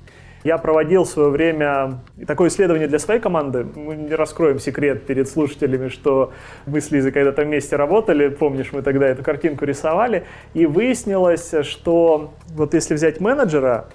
Я 0.44 0.58
проводил 0.58 1.06
в 1.06 1.08
свое 1.08 1.30
время 1.30 2.00
такое 2.28 2.50
исследование 2.50 2.88
для 2.88 3.00
своей 3.00 3.22
команды. 3.22 3.66
Мы 3.76 3.96
не 3.96 4.14
раскроем 4.14 4.60
секрет 4.60 5.06
перед 5.06 5.30
слушателями, 5.30 5.88
что 5.88 6.34
мы 6.66 6.82
с 6.82 6.92
Лизой 6.92 7.12
когда-то 7.12 7.44
вместе 7.44 7.78
работали. 7.78 8.28
Помнишь, 8.28 8.72
мы 8.74 8.82
тогда 8.82 9.08
эту 9.08 9.24
картинку 9.24 9.66
рисовали. 9.66 10.26
И 10.54 10.66
выяснилось, 10.66 11.54
что 11.64 12.34
вот 12.50 12.74
если 12.74 12.94
взять 12.94 13.22
менеджера, 13.22 13.88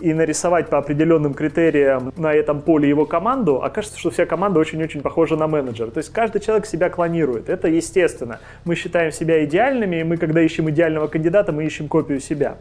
и 0.00 0.12
нарисовать 0.12 0.68
по 0.68 0.78
определенным 0.78 1.32
критериям 1.32 2.12
на 2.16 2.34
этом 2.34 2.60
поле 2.60 2.88
его 2.88 3.06
команду, 3.06 3.62
окажется, 3.62 3.98
что 3.98 4.10
вся 4.10 4.26
команда 4.26 4.58
очень-очень 4.58 5.00
похожа 5.00 5.36
на 5.36 5.46
менеджера. 5.46 5.90
То 5.90 5.98
есть 5.98 6.12
каждый 6.12 6.40
человек 6.40 6.66
себя 6.66 6.90
клонирует. 6.90 7.48
Это 7.48 7.68
естественно. 7.68 8.40
Мы 8.64 8.74
считаем 8.74 9.12
себя 9.12 9.44
идеальными, 9.44 10.00
и 10.00 10.04
мы, 10.04 10.16
когда 10.16 10.42
ищем 10.42 10.68
идеального 10.70 11.06
кандидата, 11.06 11.52
мы 11.52 11.64
ищем 11.64 11.86
копию 11.86 12.18
себя. 12.18 12.56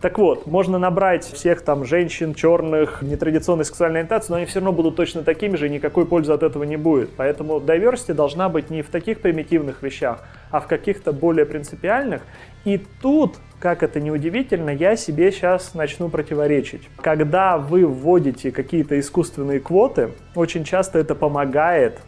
Так 0.00 0.16
вот, 0.16 0.46
можно 0.46 0.78
набрать 0.78 1.24
всех 1.24 1.60
там 1.60 1.84
женщин, 1.84 2.32
черных, 2.32 3.02
нетрадиционной 3.02 3.66
сексуальной 3.66 4.00
ориентации, 4.00 4.32
но 4.32 4.36
они 4.38 4.46
все 4.46 4.60
равно 4.60 4.72
будут 4.72 4.96
точно 4.96 5.22
такими 5.22 5.56
же, 5.56 5.66
и 5.66 5.70
никакой 5.70 6.06
пользы 6.06 6.32
от 6.32 6.42
этого 6.42 6.64
не 6.64 6.78
будет. 6.78 7.10
Поэтому 7.16 7.58
diversity 7.58 8.14
должна 8.14 8.48
быть 8.48 8.70
не 8.70 8.80
в 8.80 8.88
таких 8.88 9.20
примитивных 9.20 9.82
вещах, 9.82 10.24
а 10.50 10.60
в 10.60 10.66
каких-то 10.66 11.12
более 11.12 11.44
принципиальных. 11.44 12.22
И 12.64 12.78
тут, 13.02 13.36
как 13.58 13.82
это 13.82 14.00
ни 14.00 14.08
удивительно, 14.08 14.70
я 14.70 14.96
себе 14.96 15.30
сейчас 15.32 15.74
начну 15.74 16.08
противоречить. 16.08 16.88
Когда 17.02 17.58
вы 17.58 17.84
вводите 17.84 18.52
какие-то 18.52 18.98
искусственные 18.98 19.60
квоты, 19.60 20.12
очень 20.34 20.64
часто 20.64 20.98
это 20.98 21.14
помогает 21.14 22.00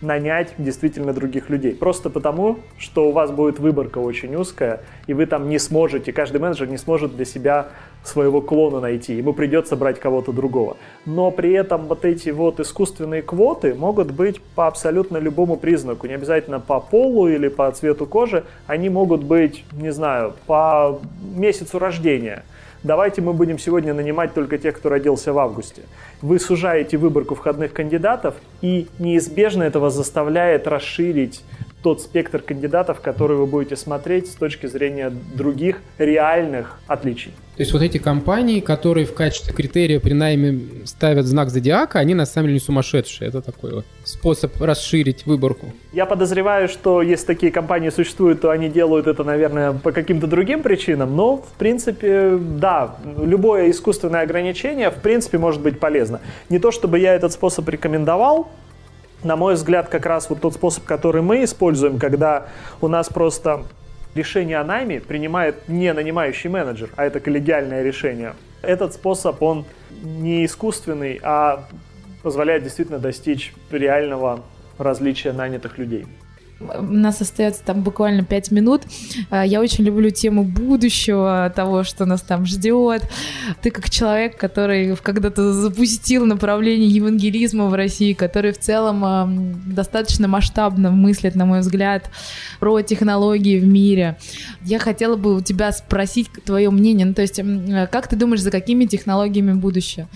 нанять 0.00 0.54
действительно 0.58 1.12
других 1.12 1.48
людей. 1.48 1.74
Просто 1.74 2.10
потому, 2.10 2.58
что 2.78 3.08
у 3.08 3.12
вас 3.12 3.30
будет 3.30 3.58
выборка 3.58 3.98
очень 3.98 4.34
узкая, 4.36 4.80
и 5.06 5.14
вы 5.14 5.26
там 5.26 5.48
не 5.48 5.58
сможете, 5.58 6.12
каждый 6.12 6.40
менеджер 6.40 6.68
не 6.68 6.76
сможет 6.76 7.16
для 7.16 7.24
себя 7.24 7.68
своего 8.04 8.40
клона 8.40 8.80
найти, 8.80 9.14
ему 9.14 9.32
придется 9.32 9.74
брать 9.74 9.98
кого-то 9.98 10.32
другого. 10.32 10.76
Но 11.06 11.30
при 11.30 11.52
этом 11.52 11.86
вот 11.86 12.04
эти 12.04 12.30
вот 12.30 12.60
искусственные 12.60 13.22
квоты 13.22 13.74
могут 13.74 14.12
быть 14.12 14.40
по 14.40 14.66
абсолютно 14.66 15.16
любому 15.16 15.56
признаку, 15.56 16.06
не 16.06 16.14
обязательно 16.14 16.60
по 16.60 16.78
полу 16.78 17.28
или 17.28 17.48
по 17.48 17.70
цвету 17.72 18.06
кожи, 18.06 18.44
они 18.66 18.88
могут 18.88 19.24
быть, 19.24 19.64
не 19.72 19.90
знаю, 19.90 20.34
по 20.46 21.00
месяцу 21.34 21.78
рождения– 21.78 22.44
давайте 22.86 23.20
мы 23.20 23.32
будем 23.32 23.58
сегодня 23.58 23.92
нанимать 23.92 24.32
только 24.32 24.58
тех, 24.58 24.76
кто 24.76 24.88
родился 24.88 25.32
в 25.32 25.38
августе. 25.38 25.82
Вы 26.22 26.38
сужаете 26.38 26.96
выборку 26.96 27.34
входных 27.34 27.72
кандидатов, 27.72 28.34
и 28.62 28.86
неизбежно 28.98 29.64
это 29.64 29.80
вас 29.80 29.94
заставляет 29.94 30.66
расширить 30.66 31.42
тот 31.82 32.00
спектр 32.00 32.40
кандидатов, 32.40 33.00
которые 33.00 33.38
вы 33.38 33.46
будете 33.46 33.76
смотреть 33.76 34.30
с 34.30 34.34
точки 34.34 34.66
зрения 34.66 35.10
других 35.34 35.80
реальных 35.98 36.80
отличий. 36.86 37.32
То 37.56 37.62
есть 37.62 37.72
вот 37.72 37.80
эти 37.80 37.96
компании, 37.96 38.60
которые 38.60 39.06
в 39.06 39.14
качестве 39.14 39.54
критерия 39.54 39.98
при 39.98 40.12
найме 40.12 40.84
ставят 40.84 41.24
знак 41.24 41.48
зодиака, 41.48 41.98
они 41.98 42.14
на 42.14 42.26
самом 42.26 42.48
деле 42.48 42.54
не 42.54 42.60
сумасшедшие. 42.60 43.28
Это 43.28 43.40
такой 43.40 43.72
вот 43.72 43.86
способ 44.04 44.60
расширить 44.60 45.24
выборку. 45.24 45.72
Я 45.94 46.04
подозреваю, 46.04 46.68
что 46.68 47.00
если 47.00 47.24
такие 47.24 47.50
компании 47.50 47.88
существуют, 47.88 48.42
то 48.42 48.50
они 48.50 48.68
делают 48.68 49.06
это, 49.06 49.24
наверное, 49.24 49.72
по 49.72 49.92
каким-то 49.92 50.26
другим 50.26 50.62
причинам. 50.62 51.16
Но, 51.16 51.38
в 51.38 51.52
принципе, 51.58 52.36
да, 52.36 52.96
любое 53.18 53.70
искусственное 53.70 54.20
ограничение, 54.20 54.90
в 54.90 54.96
принципе, 54.96 55.38
может 55.38 55.62
быть 55.62 55.80
полезно. 55.80 56.20
Не 56.50 56.58
то, 56.58 56.70
чтобы 56.70 56.98
я 56.98 57.14
этот 57.14 57.32
способ 57.32 57.66
рекомендовал, 57.70 58.50
на 59.24 59.36
мой 59.36 59.54
взгляд, 59.54 59.88
как 59.88 60.06
раз 60.06 60.28
вот 60.30 60.40
тот 60.40 60.54
способ, 60.54 60.84
который 60.84 61.22
мы 61.22 61.44
используем, 61.44 61.98
когда 61.98 62.46
у 62.80 62.88
нас 62.88 63.08
просто 63.08 63.64
решение 64.14 64.58
о 64.58 64.64
найме 64.64 65.00
принимает 65.00 65.68
не 65.68 65.92
нанимающий 65.92 66.50
менеджер, 66.50 66.90
а 66.96 67.04
это 67.04 67.20
коллегиальное 67.20 67.82
решение. 67.82 68.34
Этот 68.62 68.94
способ, 68.94 69.42
он 69.42 69.64
не 70.02 70.44
искусственный, 70.44 71.20
а 71.22 71.64
позволяет 72.22 72.62
действительно 72.62 72.98
достичь 72.98 73.54
реального 73.70 74.40
различия 74.78 75.32
нанятых 75.32 75.78
людей. 75.78 76.06
У 76.58 76.82
нас 76.82 77.20
остается 77.20 77.62
там 77.62 77.82
буквально 77.82 78.24
пять 78.24 78.50
минут. 78.50 78.82
А, 79.28 79.44
я 79.44 79.60
очень 79.60 79.84
люблю 79.84 80.08
тему 80.10 80.42
будущего, 80.42 81.52
того, 81.54 81.84
что 81.84 82.06
нас 82.06 82.22
там 82.22 82.46
ждет. 82.46 83.02
Ты 83.60 83.70
как 83.70 83.90
человек, 83.90 84.38
который 84.38 84.96
когда-то 84.96 85.52
запустил 85.52 86.24
направление 86.24 86.88
евангелизма 86.88 87.66
в 87.66 87.74
России, 87.74 88.14
который 88.14 88.52
в 88.52 88.58
целом 88.58 89.54
достаточно 89.66 90.28
масштабно 90.28 90.90
мыслит, 90.90 91.34
на 91.34 91.44
мой 91.44 91.60
взгляд, 91.60 92.10
про 92.58 92.80
технологии 92.80 93.58
в 93.58 93.66
мире. 93.66 94.16
Я 94.62 94.78
хотела 94.78 95.16
бы 95.16 95.36
у 95.36 95.40
тебя 95.42 95.72
спросить 95.72 96.30
твое 96.44 96.70
мнение. 96.70 97.06
Ну, 97.06 97.12
то 97.12 97.22
есть, 97.22 97.38
как 97.90 98.08
ты 98.08 98.16
думаешь, 98.16 98.40
за 98.40 98.50
какими 98.50 98.86
технологиями 98.86 99.52
будущее? 99.52 100.08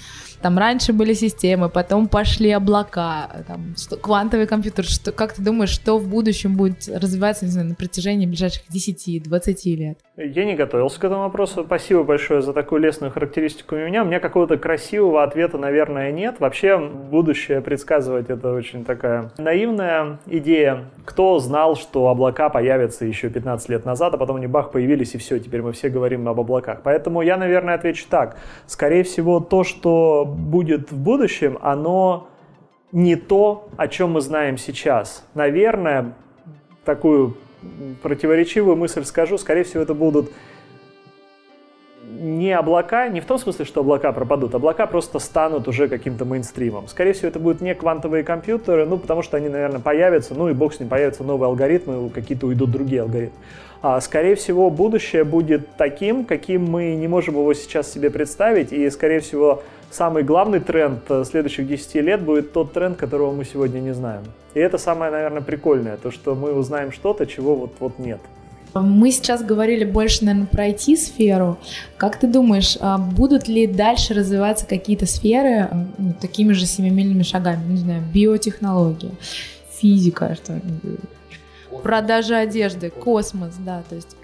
Там 0.43 0.59
раньше 0.59 0.93
были 0.93 1.13
системы, 1.13 1.69
потом 1.69 2.09
пошли 2.09 2.51
облака, 2.51 3.45
там, 3.47 3.75
что, 3.77 3.97
квантовый 3.97 4.47
компьютер. 4.47 4.85
Что, 4.85 5.13
как 5.13 5.35
ты 5.35 5.43
думаешь, 5.43 5.71
что 5.71 5.99
в 5.99 6.09
будущем 6.09 6.57
будет 6.57 6.89
развиваться 6.89 7.45
не 7.45 7.51
знаю, 7.51 7.69
на 7.69 7.75
протяжении 7.75 8.27
ближайших 8.27 8.63
10-20 8.73 9.77
лет? 9.77 9.99
Я 10.17 10.45
не 10.45 10.55
готовился 10.55 11.01
к 11.01 11.05
этому 11.05 11.23
вопросу. 11.23 11.65
Спасибо 11.65 12.05
большое 12.05 12.43
за 12.43 12.53
такую 12.53 12.81
лестную 12.81 13.13
характеристику 13.13 13.75
у 13.75 13.79
меня. 13.79 14.03
У 14.03 14.07
меня 14.07 14.21
какого-то 14.21 14.57
красивого 14.57 15.23
ответа, 15.23 15.59
наверное, 15.59 16.11
нет. 16.13 16.41
Вообще, 16.41 16.79
будущее 16.79 17.61
предсказывать 17.61 18.31
это 18.31 18.53
очень 18.53 18.85
такая 18.85 19.33
наивная 19.39 20.21
идея. 20.27 20.91
Кто 21.05 21.39
знал, 21.39 21.77
что 21.77 22.09
облака 22.09 22.49
появятся 22.49 23.05
еще 23.05 23.29
15 23.31 23.69
лет 23.69 23.85
назад, 23.85 24.15
а 24.15 24.19
потом 24.19 24.37
они 24.37 24.47
бах 24.47 24.73
появились, 24.73 25.15
и 25.15 25.19
все, 25.19 25.39
теперь 25.39 25.63
мы 25.63 25.73
все 25.73 25.89
говорим 25.89 26.29
об 26.29 26.41
облаках. 26.41 26.81
Поэтому 26.83 27.23
я, 27.23 27.37
наверное, 27.37 27.75
отвечу 27.75 28.07
так. 28.09 28.37
Скорее 28.67 29.03
всего, 29.05 29.41
то, 29.41 29.65
что 29.65 30.30
будет 30.35 30.91
в 30.91 30.99
будущем, 30.99 31.59
оно 31.61 32.29
не 32.93 33.17
то, 33.17 33.69
о 33.77 33.89
чем 33.89 34.13
мы 34.13 34.21
знаем 34.21 34.59
сейчас. 34.59 35.25
Наверное, 35.35 36.15
такую 36.85 37.37
противоречивую 38.03 38.77
мысль 38.77 39.05
скажу, 39.05 39.39
скорее 39.39 39.65
всего, 39.65 39.83
это 39.83 39.95
будут 39.95 40.31
не 42.11 42.53
облака, 42.53 43.09
не 43.09 43.21
в 43.21 43.25
том 43.25 43.39
смысле, 43.39 43.65
что 43.65 43.81
облака 43.81 44.13
пропадут, 44.13 44.55
облака 44.55 44.87
просто 44.87 45.19
станут 45.19 45.69
уже 45.69 45.89
каким-то 45.89 46.25
мейнстримом. 46.25 46.89
Скорее 46.89 47.13
всего, 47.13 47.29
это 47.29 47.39
будут 47.39 47.61
не 47.61 47.75
квантовые 47.75 48.25
компьютеры, 48.25 48.85
ну, 48.87 48.99
потому 48.99 49.23
что 49.23 49.37
они, 49.37 49.49
наверное, 49.49 49.81
появятся, 49.81 50.35
ну 50.35 50.49
и 50.49 50.53
бог 50.53 50.75
с 50.75 50.81
ним, 50.81 50.89
появятся 50.89 51.23
новые 51.23 51.47
алгоритмы, 51.47 52.11
какие-то 52.11 52.47
уйдут 52.47 52.71
другие 52.71 53.03
алгоритмы. 53.03 53.39
А, 53.83 54.01
скорее 54.01 54.35
всего, 54.35 54.71
будущее 54.71 55.25
будет 55.25 55.77
таким, 55.77 56.25
каким 56.25 56.65
мы 56.65 56.95
не 56.95 57.09
можем 57.09 57.35
его 57.35 57.55
сейчас 57.55 57.91
себе 57.91 58.11
представить, 58.11 58.73
и, 58.73 58.91
скорее 58.91 59.21
всего, 59.21 59.63
самый 59.91 60.23
главный 60.23 60.61
тренд 60.61 61.03
э, 61.09 61.25
следующих 61.25 61.67
10 61.67 61.95
лет 61.97 62.23
будет 62.23 62.53
тот 62.53 62.73
тренд, 62.73 62.97
которого 62.97 63.33
мы 63.33 63.45
сегодня 63.45 63.81
не 63.81 63.93
знаем. 63.93 64.23
И 64.55 64.61
это 64.61 64.79
самое, 64.79 65.11
наверное, 65.13 65.43
прикольное, 65.43 65.97
то, 65.97 66.11
что 66.11 66.35
мы 66.35 66.53
узнаем 66.53 66.93
что-то, 66.93 67.27
чего 67.27 67.57
вот, 67.57 67.73
вот 67.81 67.99
нет. 67.99 68.21
Мы 68.73 69.11
сейчас 69.11 69.43
говорили 69.43 69.85
больше, 69.85 70.25
наверное, 70.25 70.47
про 70.47 70.69
IT-сферу. 70.69 71.59
Как 71.97 72.19
ты 72.19 72.29
думаешь, 72.29 72.79
а 72.81 72.99
будут 72.99 73.49
ли 73.49 73.67
дальше 73.67 74.15
развиваться 74.15 74.65
какие-то 74.65 75.07
сферы 75.07 75.69
ну, 75.99 76.15
такими 76.21 76.53
же 76.53 76.67
семимильными 76.67 77.25
шагами? 77.25 77.65
Не 77.69 77.77
знаю, 77.79 78.03
биотехнология, 78.15 79.11
физика, 79.73 80.37
что 80.37 80.61
продажа 81.83 82.39
одежды, 82.39 82.91
космос, 82.91 83.57
да, 83.59 83.83
то 83.89 83.97
есть. 83.97 84.17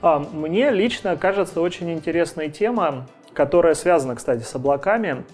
А, 0.00 0.18
мне 0.18 0.70
лично 0.70 1.16
кажется 1.16 1.60
очень 1.60 1.92
интересной 1.92 2.50
тема 2.50 3.06
которая 3.34 3.74
связана, 3.74 4.14
кстати, 4.14 4.42
с 4.42 4.54
облаками, 4.54 5.24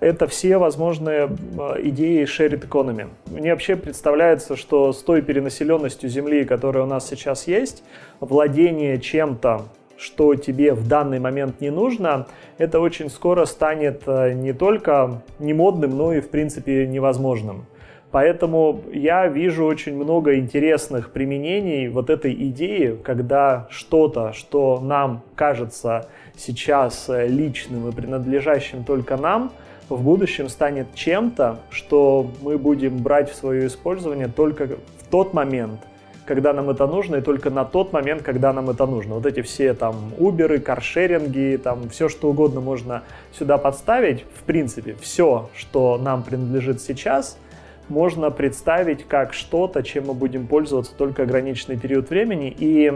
это 0.00 0.26
все 0.26 0.56
возможные 0.56 1.28
а, 1.58 1.76
идеи 1.82 2.24
shared 2.24 2.66
economy. 2.66 3.08
Мне 3.26 3.52
вообще 3.52 3.76
представляется, 3.76 4.56
что 4.56 4.92
с 4.92 5.02
той 5.02 5.22
перенаселенностью 5.22 6.08
Земли, 6.08 6.44
которая 6.44 6.84
у 6.84 6.86
нас 6.86 7.08
сейчас 7.08 7.46
есть, 7.46 7.84
владение 8.18 8.98
чем-то, 8.98 9.66
что 9.98 10.34
тебе 10.34 10.72
в 10.72 10.88
данный 10.88 11.20
момент 11.20 11.60
не 11.60 11.70
нужно, 11.70 12.26
это 12.56 12.80
очень 12.80 13.10
скоро 13.10 13.44
станет 13.44 14.02
а, 14.06 14.32
не 14.32 14.54
только 14.54 15.22
не 15.38 15.52
модным, 15.52 15.96
но 15.96 16.14
и 16.14 16.20
в 16.20 16.30
принципе 16.30 16.86
невозможным. 16.86 17.66
Поэтому 18.10 18.82
я 18.92 19.28
вижу 19.28 19.64
очень 19.64 19.94
много 19.94 20.36
интересных 20.36 21.12
применений 21.12 21.88
вот 21.88 22.10
этой 22.10 22.32
идеи, 22.32 22.98
когда 23.04 23.68
что-то, 23.70 24.32
что 24.32 24.80
нам 24.80 25.22
кажется 25.36 26.08
сейчас 26.40 27.08
э, 27.08 27.26
личным 27.26 27.88
и 27.88 27.92
принадлежащим 27.92 28.84
только 28.84 29.16
нам, 29.16 29.52
в 29.88 30.02
будущем 30.02 30.48
станет 30.48 30.94
чем-то, 30.94 31.58
что 31.70 32.30
мы 32.42 32.58
будем 32.58 32.98
брать 32.98 33.30
в 33.30 33.34
свое 33.34 33.66
использование 33.66 34.28
только 34.28 34.66
в 34.66 35.10
тот 35.10 35.34
момент, 35.34 35.80
когда 36.24 36.52
нам 36.52 36.70
это 36.70 36.86
нужно, 36.86 37.16
и 37.16 37.20
только 37.20 37.50
на 37.50 37.64
тот 37.64 37.92
момент, 37.92 38.22
когда 38.22 38.52
нам 38.52 38.70
это 38.70 38.86
нужно. 38.86 39.16
Вот 39.16 39.26
эти 39.26 39.42
все 39.42 39.74
там 39.74 40.12
Uber, 40.18 40.60
каршеринги, 40.60 41.60
там 41.62 41.88
все 41.88 42.08
что 42.08 42.30
угодно 42.30 42.60
можно 42.60 43.02
сюда 43.32 43.58
подставить. 43.58 44.24
В 44.34 44.44
принципе, 44.44 44.94
все, 45.00 45.50
что 45.56 45.98
нам 45.98 46.22
принадлежит 46.22 46.80
сейчас– 46.80 47.36
можно 47.90 48.30
представить 48.30 49.06
как 49.06 49.34
что-то, 49.34 49.82
чем 49.82 50.06
мы 50.06 50.14
будем 50.14 50.46
пользоваться 50.46 50.94
только 50.96 51.24
ограниченный 51.24 51.78
период 51.78 52.08
времени. 52.08 52.54
И 52.56 52.92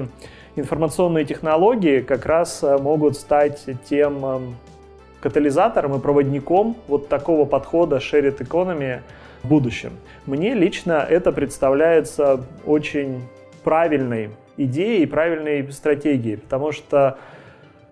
информационные 0.57 1.25
технологии 1.25 2.01
как 2.01 2.27
раз 2.27 2.63
э, 2.63 2.79
могут 2.79 3.17
стать 3.17 3.65
тем 3.89 4.25
эм, 4.25 4.57
катализатором 5.21 5.97
и 5.97 6.01
проводником 6.01 6.77
вот 6.87 7.09
такого 7.09 7.45
подхода 7.45 7.97
shared 7.97 8.39
economy 8.39 9.01
в 9.43 9.49
будущем. 9.49 9.93
Мне 10.27 10.55
лично 10.55 11.07
это 11.09 11.33
представляется 11.33 12.45
очень 12.65 13.23
правильной 13.63 14.31
идеей, 14.57 15.07
правильной 15.07 15.71
стратегией, 15.73 16.37
потому 16.37 16.73
что 16.73 17.19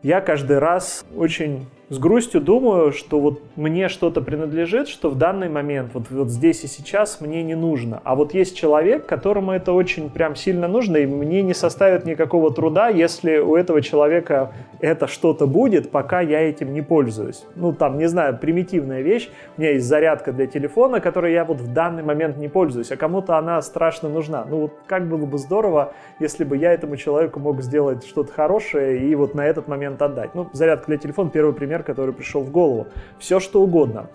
я 0.03 0.21
каждый 0.21 0.59
раз 0.59 1.05
очень 1.17 1.67
с 1.93 1.99
грустью 1.99 2.41
думаю, 2.41 2.91
что 2.91 3.21
вот 3.21 3.43
мне 3.55 3.91
что-то 3.91 4.23
принадлежит, 4.23 4.89
что 4.89 5.11
в 5.11 5.19
данный 5.19 5.51
момент, 5.51 5.91
вот, 5.93 6.05
вот 6.09 6.31
здесь 6.31 6.65
и 6.65 6.67
сейчас 6.67 7.21
мне 7.21 7.43
не 7.43 7.55
нужно. 7.55 8.01
А 8.03 8.15
вот 8.15 8.33
есть 8.33 8.57
человек, 8.57 9.05
которому 9.05 9.53
это 9.53 9.75
очень 9.75 10.09
прям 10.09 10.35
сильно 10.35 10.69
нужно, 10.69 10.97
и 10.97 11.05
мне 11.05 11.43
не 11.43 11.53
составит 11.53 12.07
никакого 12.07 12.51
труда, 12.51 12.89
если 12.89 13.37
у 13.37 13.57
этого 13.57 13.83
человека 13.83 14.55
это 14.81 15.07
что-то 15.07 15.47
будет, 15.47 15.91
пока 15.91 16.23
я 16.23 16.41
этим 16.41 16.73
не 16.73 16.81
пользуюсь. 16.81 17.45
Ну, 17.57 17.75
там, 17.75 17.99
не 17.99 18.07
знаю, 18.07 18.39
примитивная 18.39 19.03
вещь. 19.03 19.29
У 19.59 19.61
меня 19.61 19.73
есть 19.73 19.85
зарядка 19.85 20.33
для 20.33 20.47
телефона, 20.47 20.99
которой 20.99 21.35
я 21.35 21.45
вот 21.45 21.61
в 21.61 21.75
данный 21.75 22.03
момент 22.03 22.39
не 22.39 22.49
пользуюсь, 22.49 22.91
а 22.91 22.97
кому-то 22.97 23.37
она 23.37 23.61
страшно 23.61 24.09
нужна. 24.09 24.47
Ну, 24.49 24.61
вот 24.61 24.73
как 24.87 25.11
было 25.11 25.27
бы 25.27 25.37
здорово, 25.37 25.93
если 26.21 26.45
бы 26.45 26.57
я 26.57 26.73
этому 26.73 26.97
человеку 26.97 27.39
мог 27.39 27.61
сделать 27.61 28.07
что-то 28.07 28.33
хорошее 28.33 28.99
и 28.99 29.15
вот 29.15 29.35
на 29.35 29.47
этот 29.47 29.69
момент 29.69 30.01
отдать. 30.01 30.35
Ну, 30.35 30.49
зарядка 30.55 30.87
для 30.87 30.97
телефона, 30.97 31.29
первый 31.29 31.53
пример, 31.53 31.82
пример, 31.83 31.85
который 31.85 32.15
пришел 32.15 32.43
в 32.43 32.51
голову. 32.51 32.87
Все 33.19 33.41
что 33.41 33.63
угодно. 33.63 34.07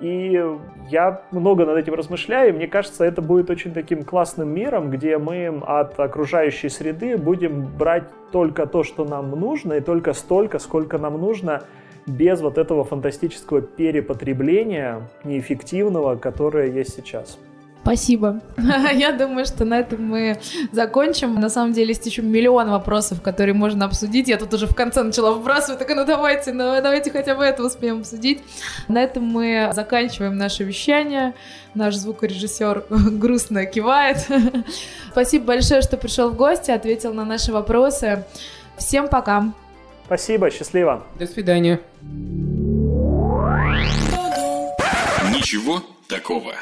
И 0.00 0.40
я 0.90 1.22
много 1.30 1.64
над 1.64 1.78
этим 1.78 1.94
размышляю, 1.94 2.50
и 2.50 2.52
мне 2.52 2.66
кажется, 2.66 3.04
это 3.04 3.22
будет 3.22 3.50
очень 3.50 3.72
таким 3.72 4.04
классным 4.04 4.48
миром, 4.48 4.90
где 4.90 5.18
мы 5.18 5.62
от 5.66 5.98
окружающей 5.98 6.68
среды 6.68 7.16
будем 7.16 7.66
брать 7.78 8.04
только 8.32 8.66
то, 8.66 8.82
что 8.82 9.04
нам 9.04 9.30
нужно, 9.30 9.74
и 9.74 9.80
только 9.80 10.12
столько, 10.12 10.58
сколько 10.58 10.98
нам 10.98 11.20
нужно, 11.20 11.62
без 12.06 12.40
вот 12.40 12.58
этого 12.58 12.84
фантастического 12.84 13.62
перепотребления 13.62 15.00
неэффективного, 15.24 16.16
которое 16.16 16.70
есть 16.70 16.94
сейчас. 16.96 17.38
Спасибо. 17.84 18.40
Я 18.94 19.12
думаю, 19.12 19.44
что 19.44 19.66
на 19.66 19.80
этом 19.80 20.08
мы 20.08 20.40
закончим. 20.72 21.34
На 21.34 21.50
самом 21.50 21.74
деле 21.74 21.88
есть 21.88 22.06
еще 22.06 22.22
миллион 22.22 22.70
вопросов, 22.70 23.20
которые 23.20 23.54
можно 23.54 23.84
обсудить. 23.84 24.26
Я 24.26 24.38
тут 24.38 24.54
уже 24.54 24.66
в 24.66 24.74
конце 24.74 25.02
начала 25.02 25.34
вбрасывать, 25.34 25.80
так 25.80 25.94
ну 25.94 26.06
давайте, 26.06 26.54
ну 26.54 26.80
давайте 26.82 27.10
хотя 27.10 27.34
бы 27.34 27.44
это 27.44 27.62
успеем 27.62 27.98
обсудить. 27.98 28.42
На 28.88 29.02
этом 29.02 29.24
мы 29.24 29.70
заканчиваем 29.74 30.38
наше 30.38 30.64
вещание. 30.64 31.34
Наш 31.74 31.96
звукорежиссер 31.96 32.86
грустно 32.88 33.66
кивает. 33.66 34.16
Спасибо 35.12 35.44
большое, 35.44 35.82
что 35.82 35.98
пришел 35.98 36.30
в 36.30 36.36
гости, 36.36 36.70
ответил 36.70 37.12
на 37.12 37.26
наши 37.26 37.52
вопросы. 37.52 38.24
Всем 38.78 39.08
пока. 39.08 39.52
Спасибо, 40.06 40.50
счастливо. 40.50 41.02
До 41.18 41.26
свидания. 41.26 41.80
Ничего 45.30 45.82
такого. 46.08 46.54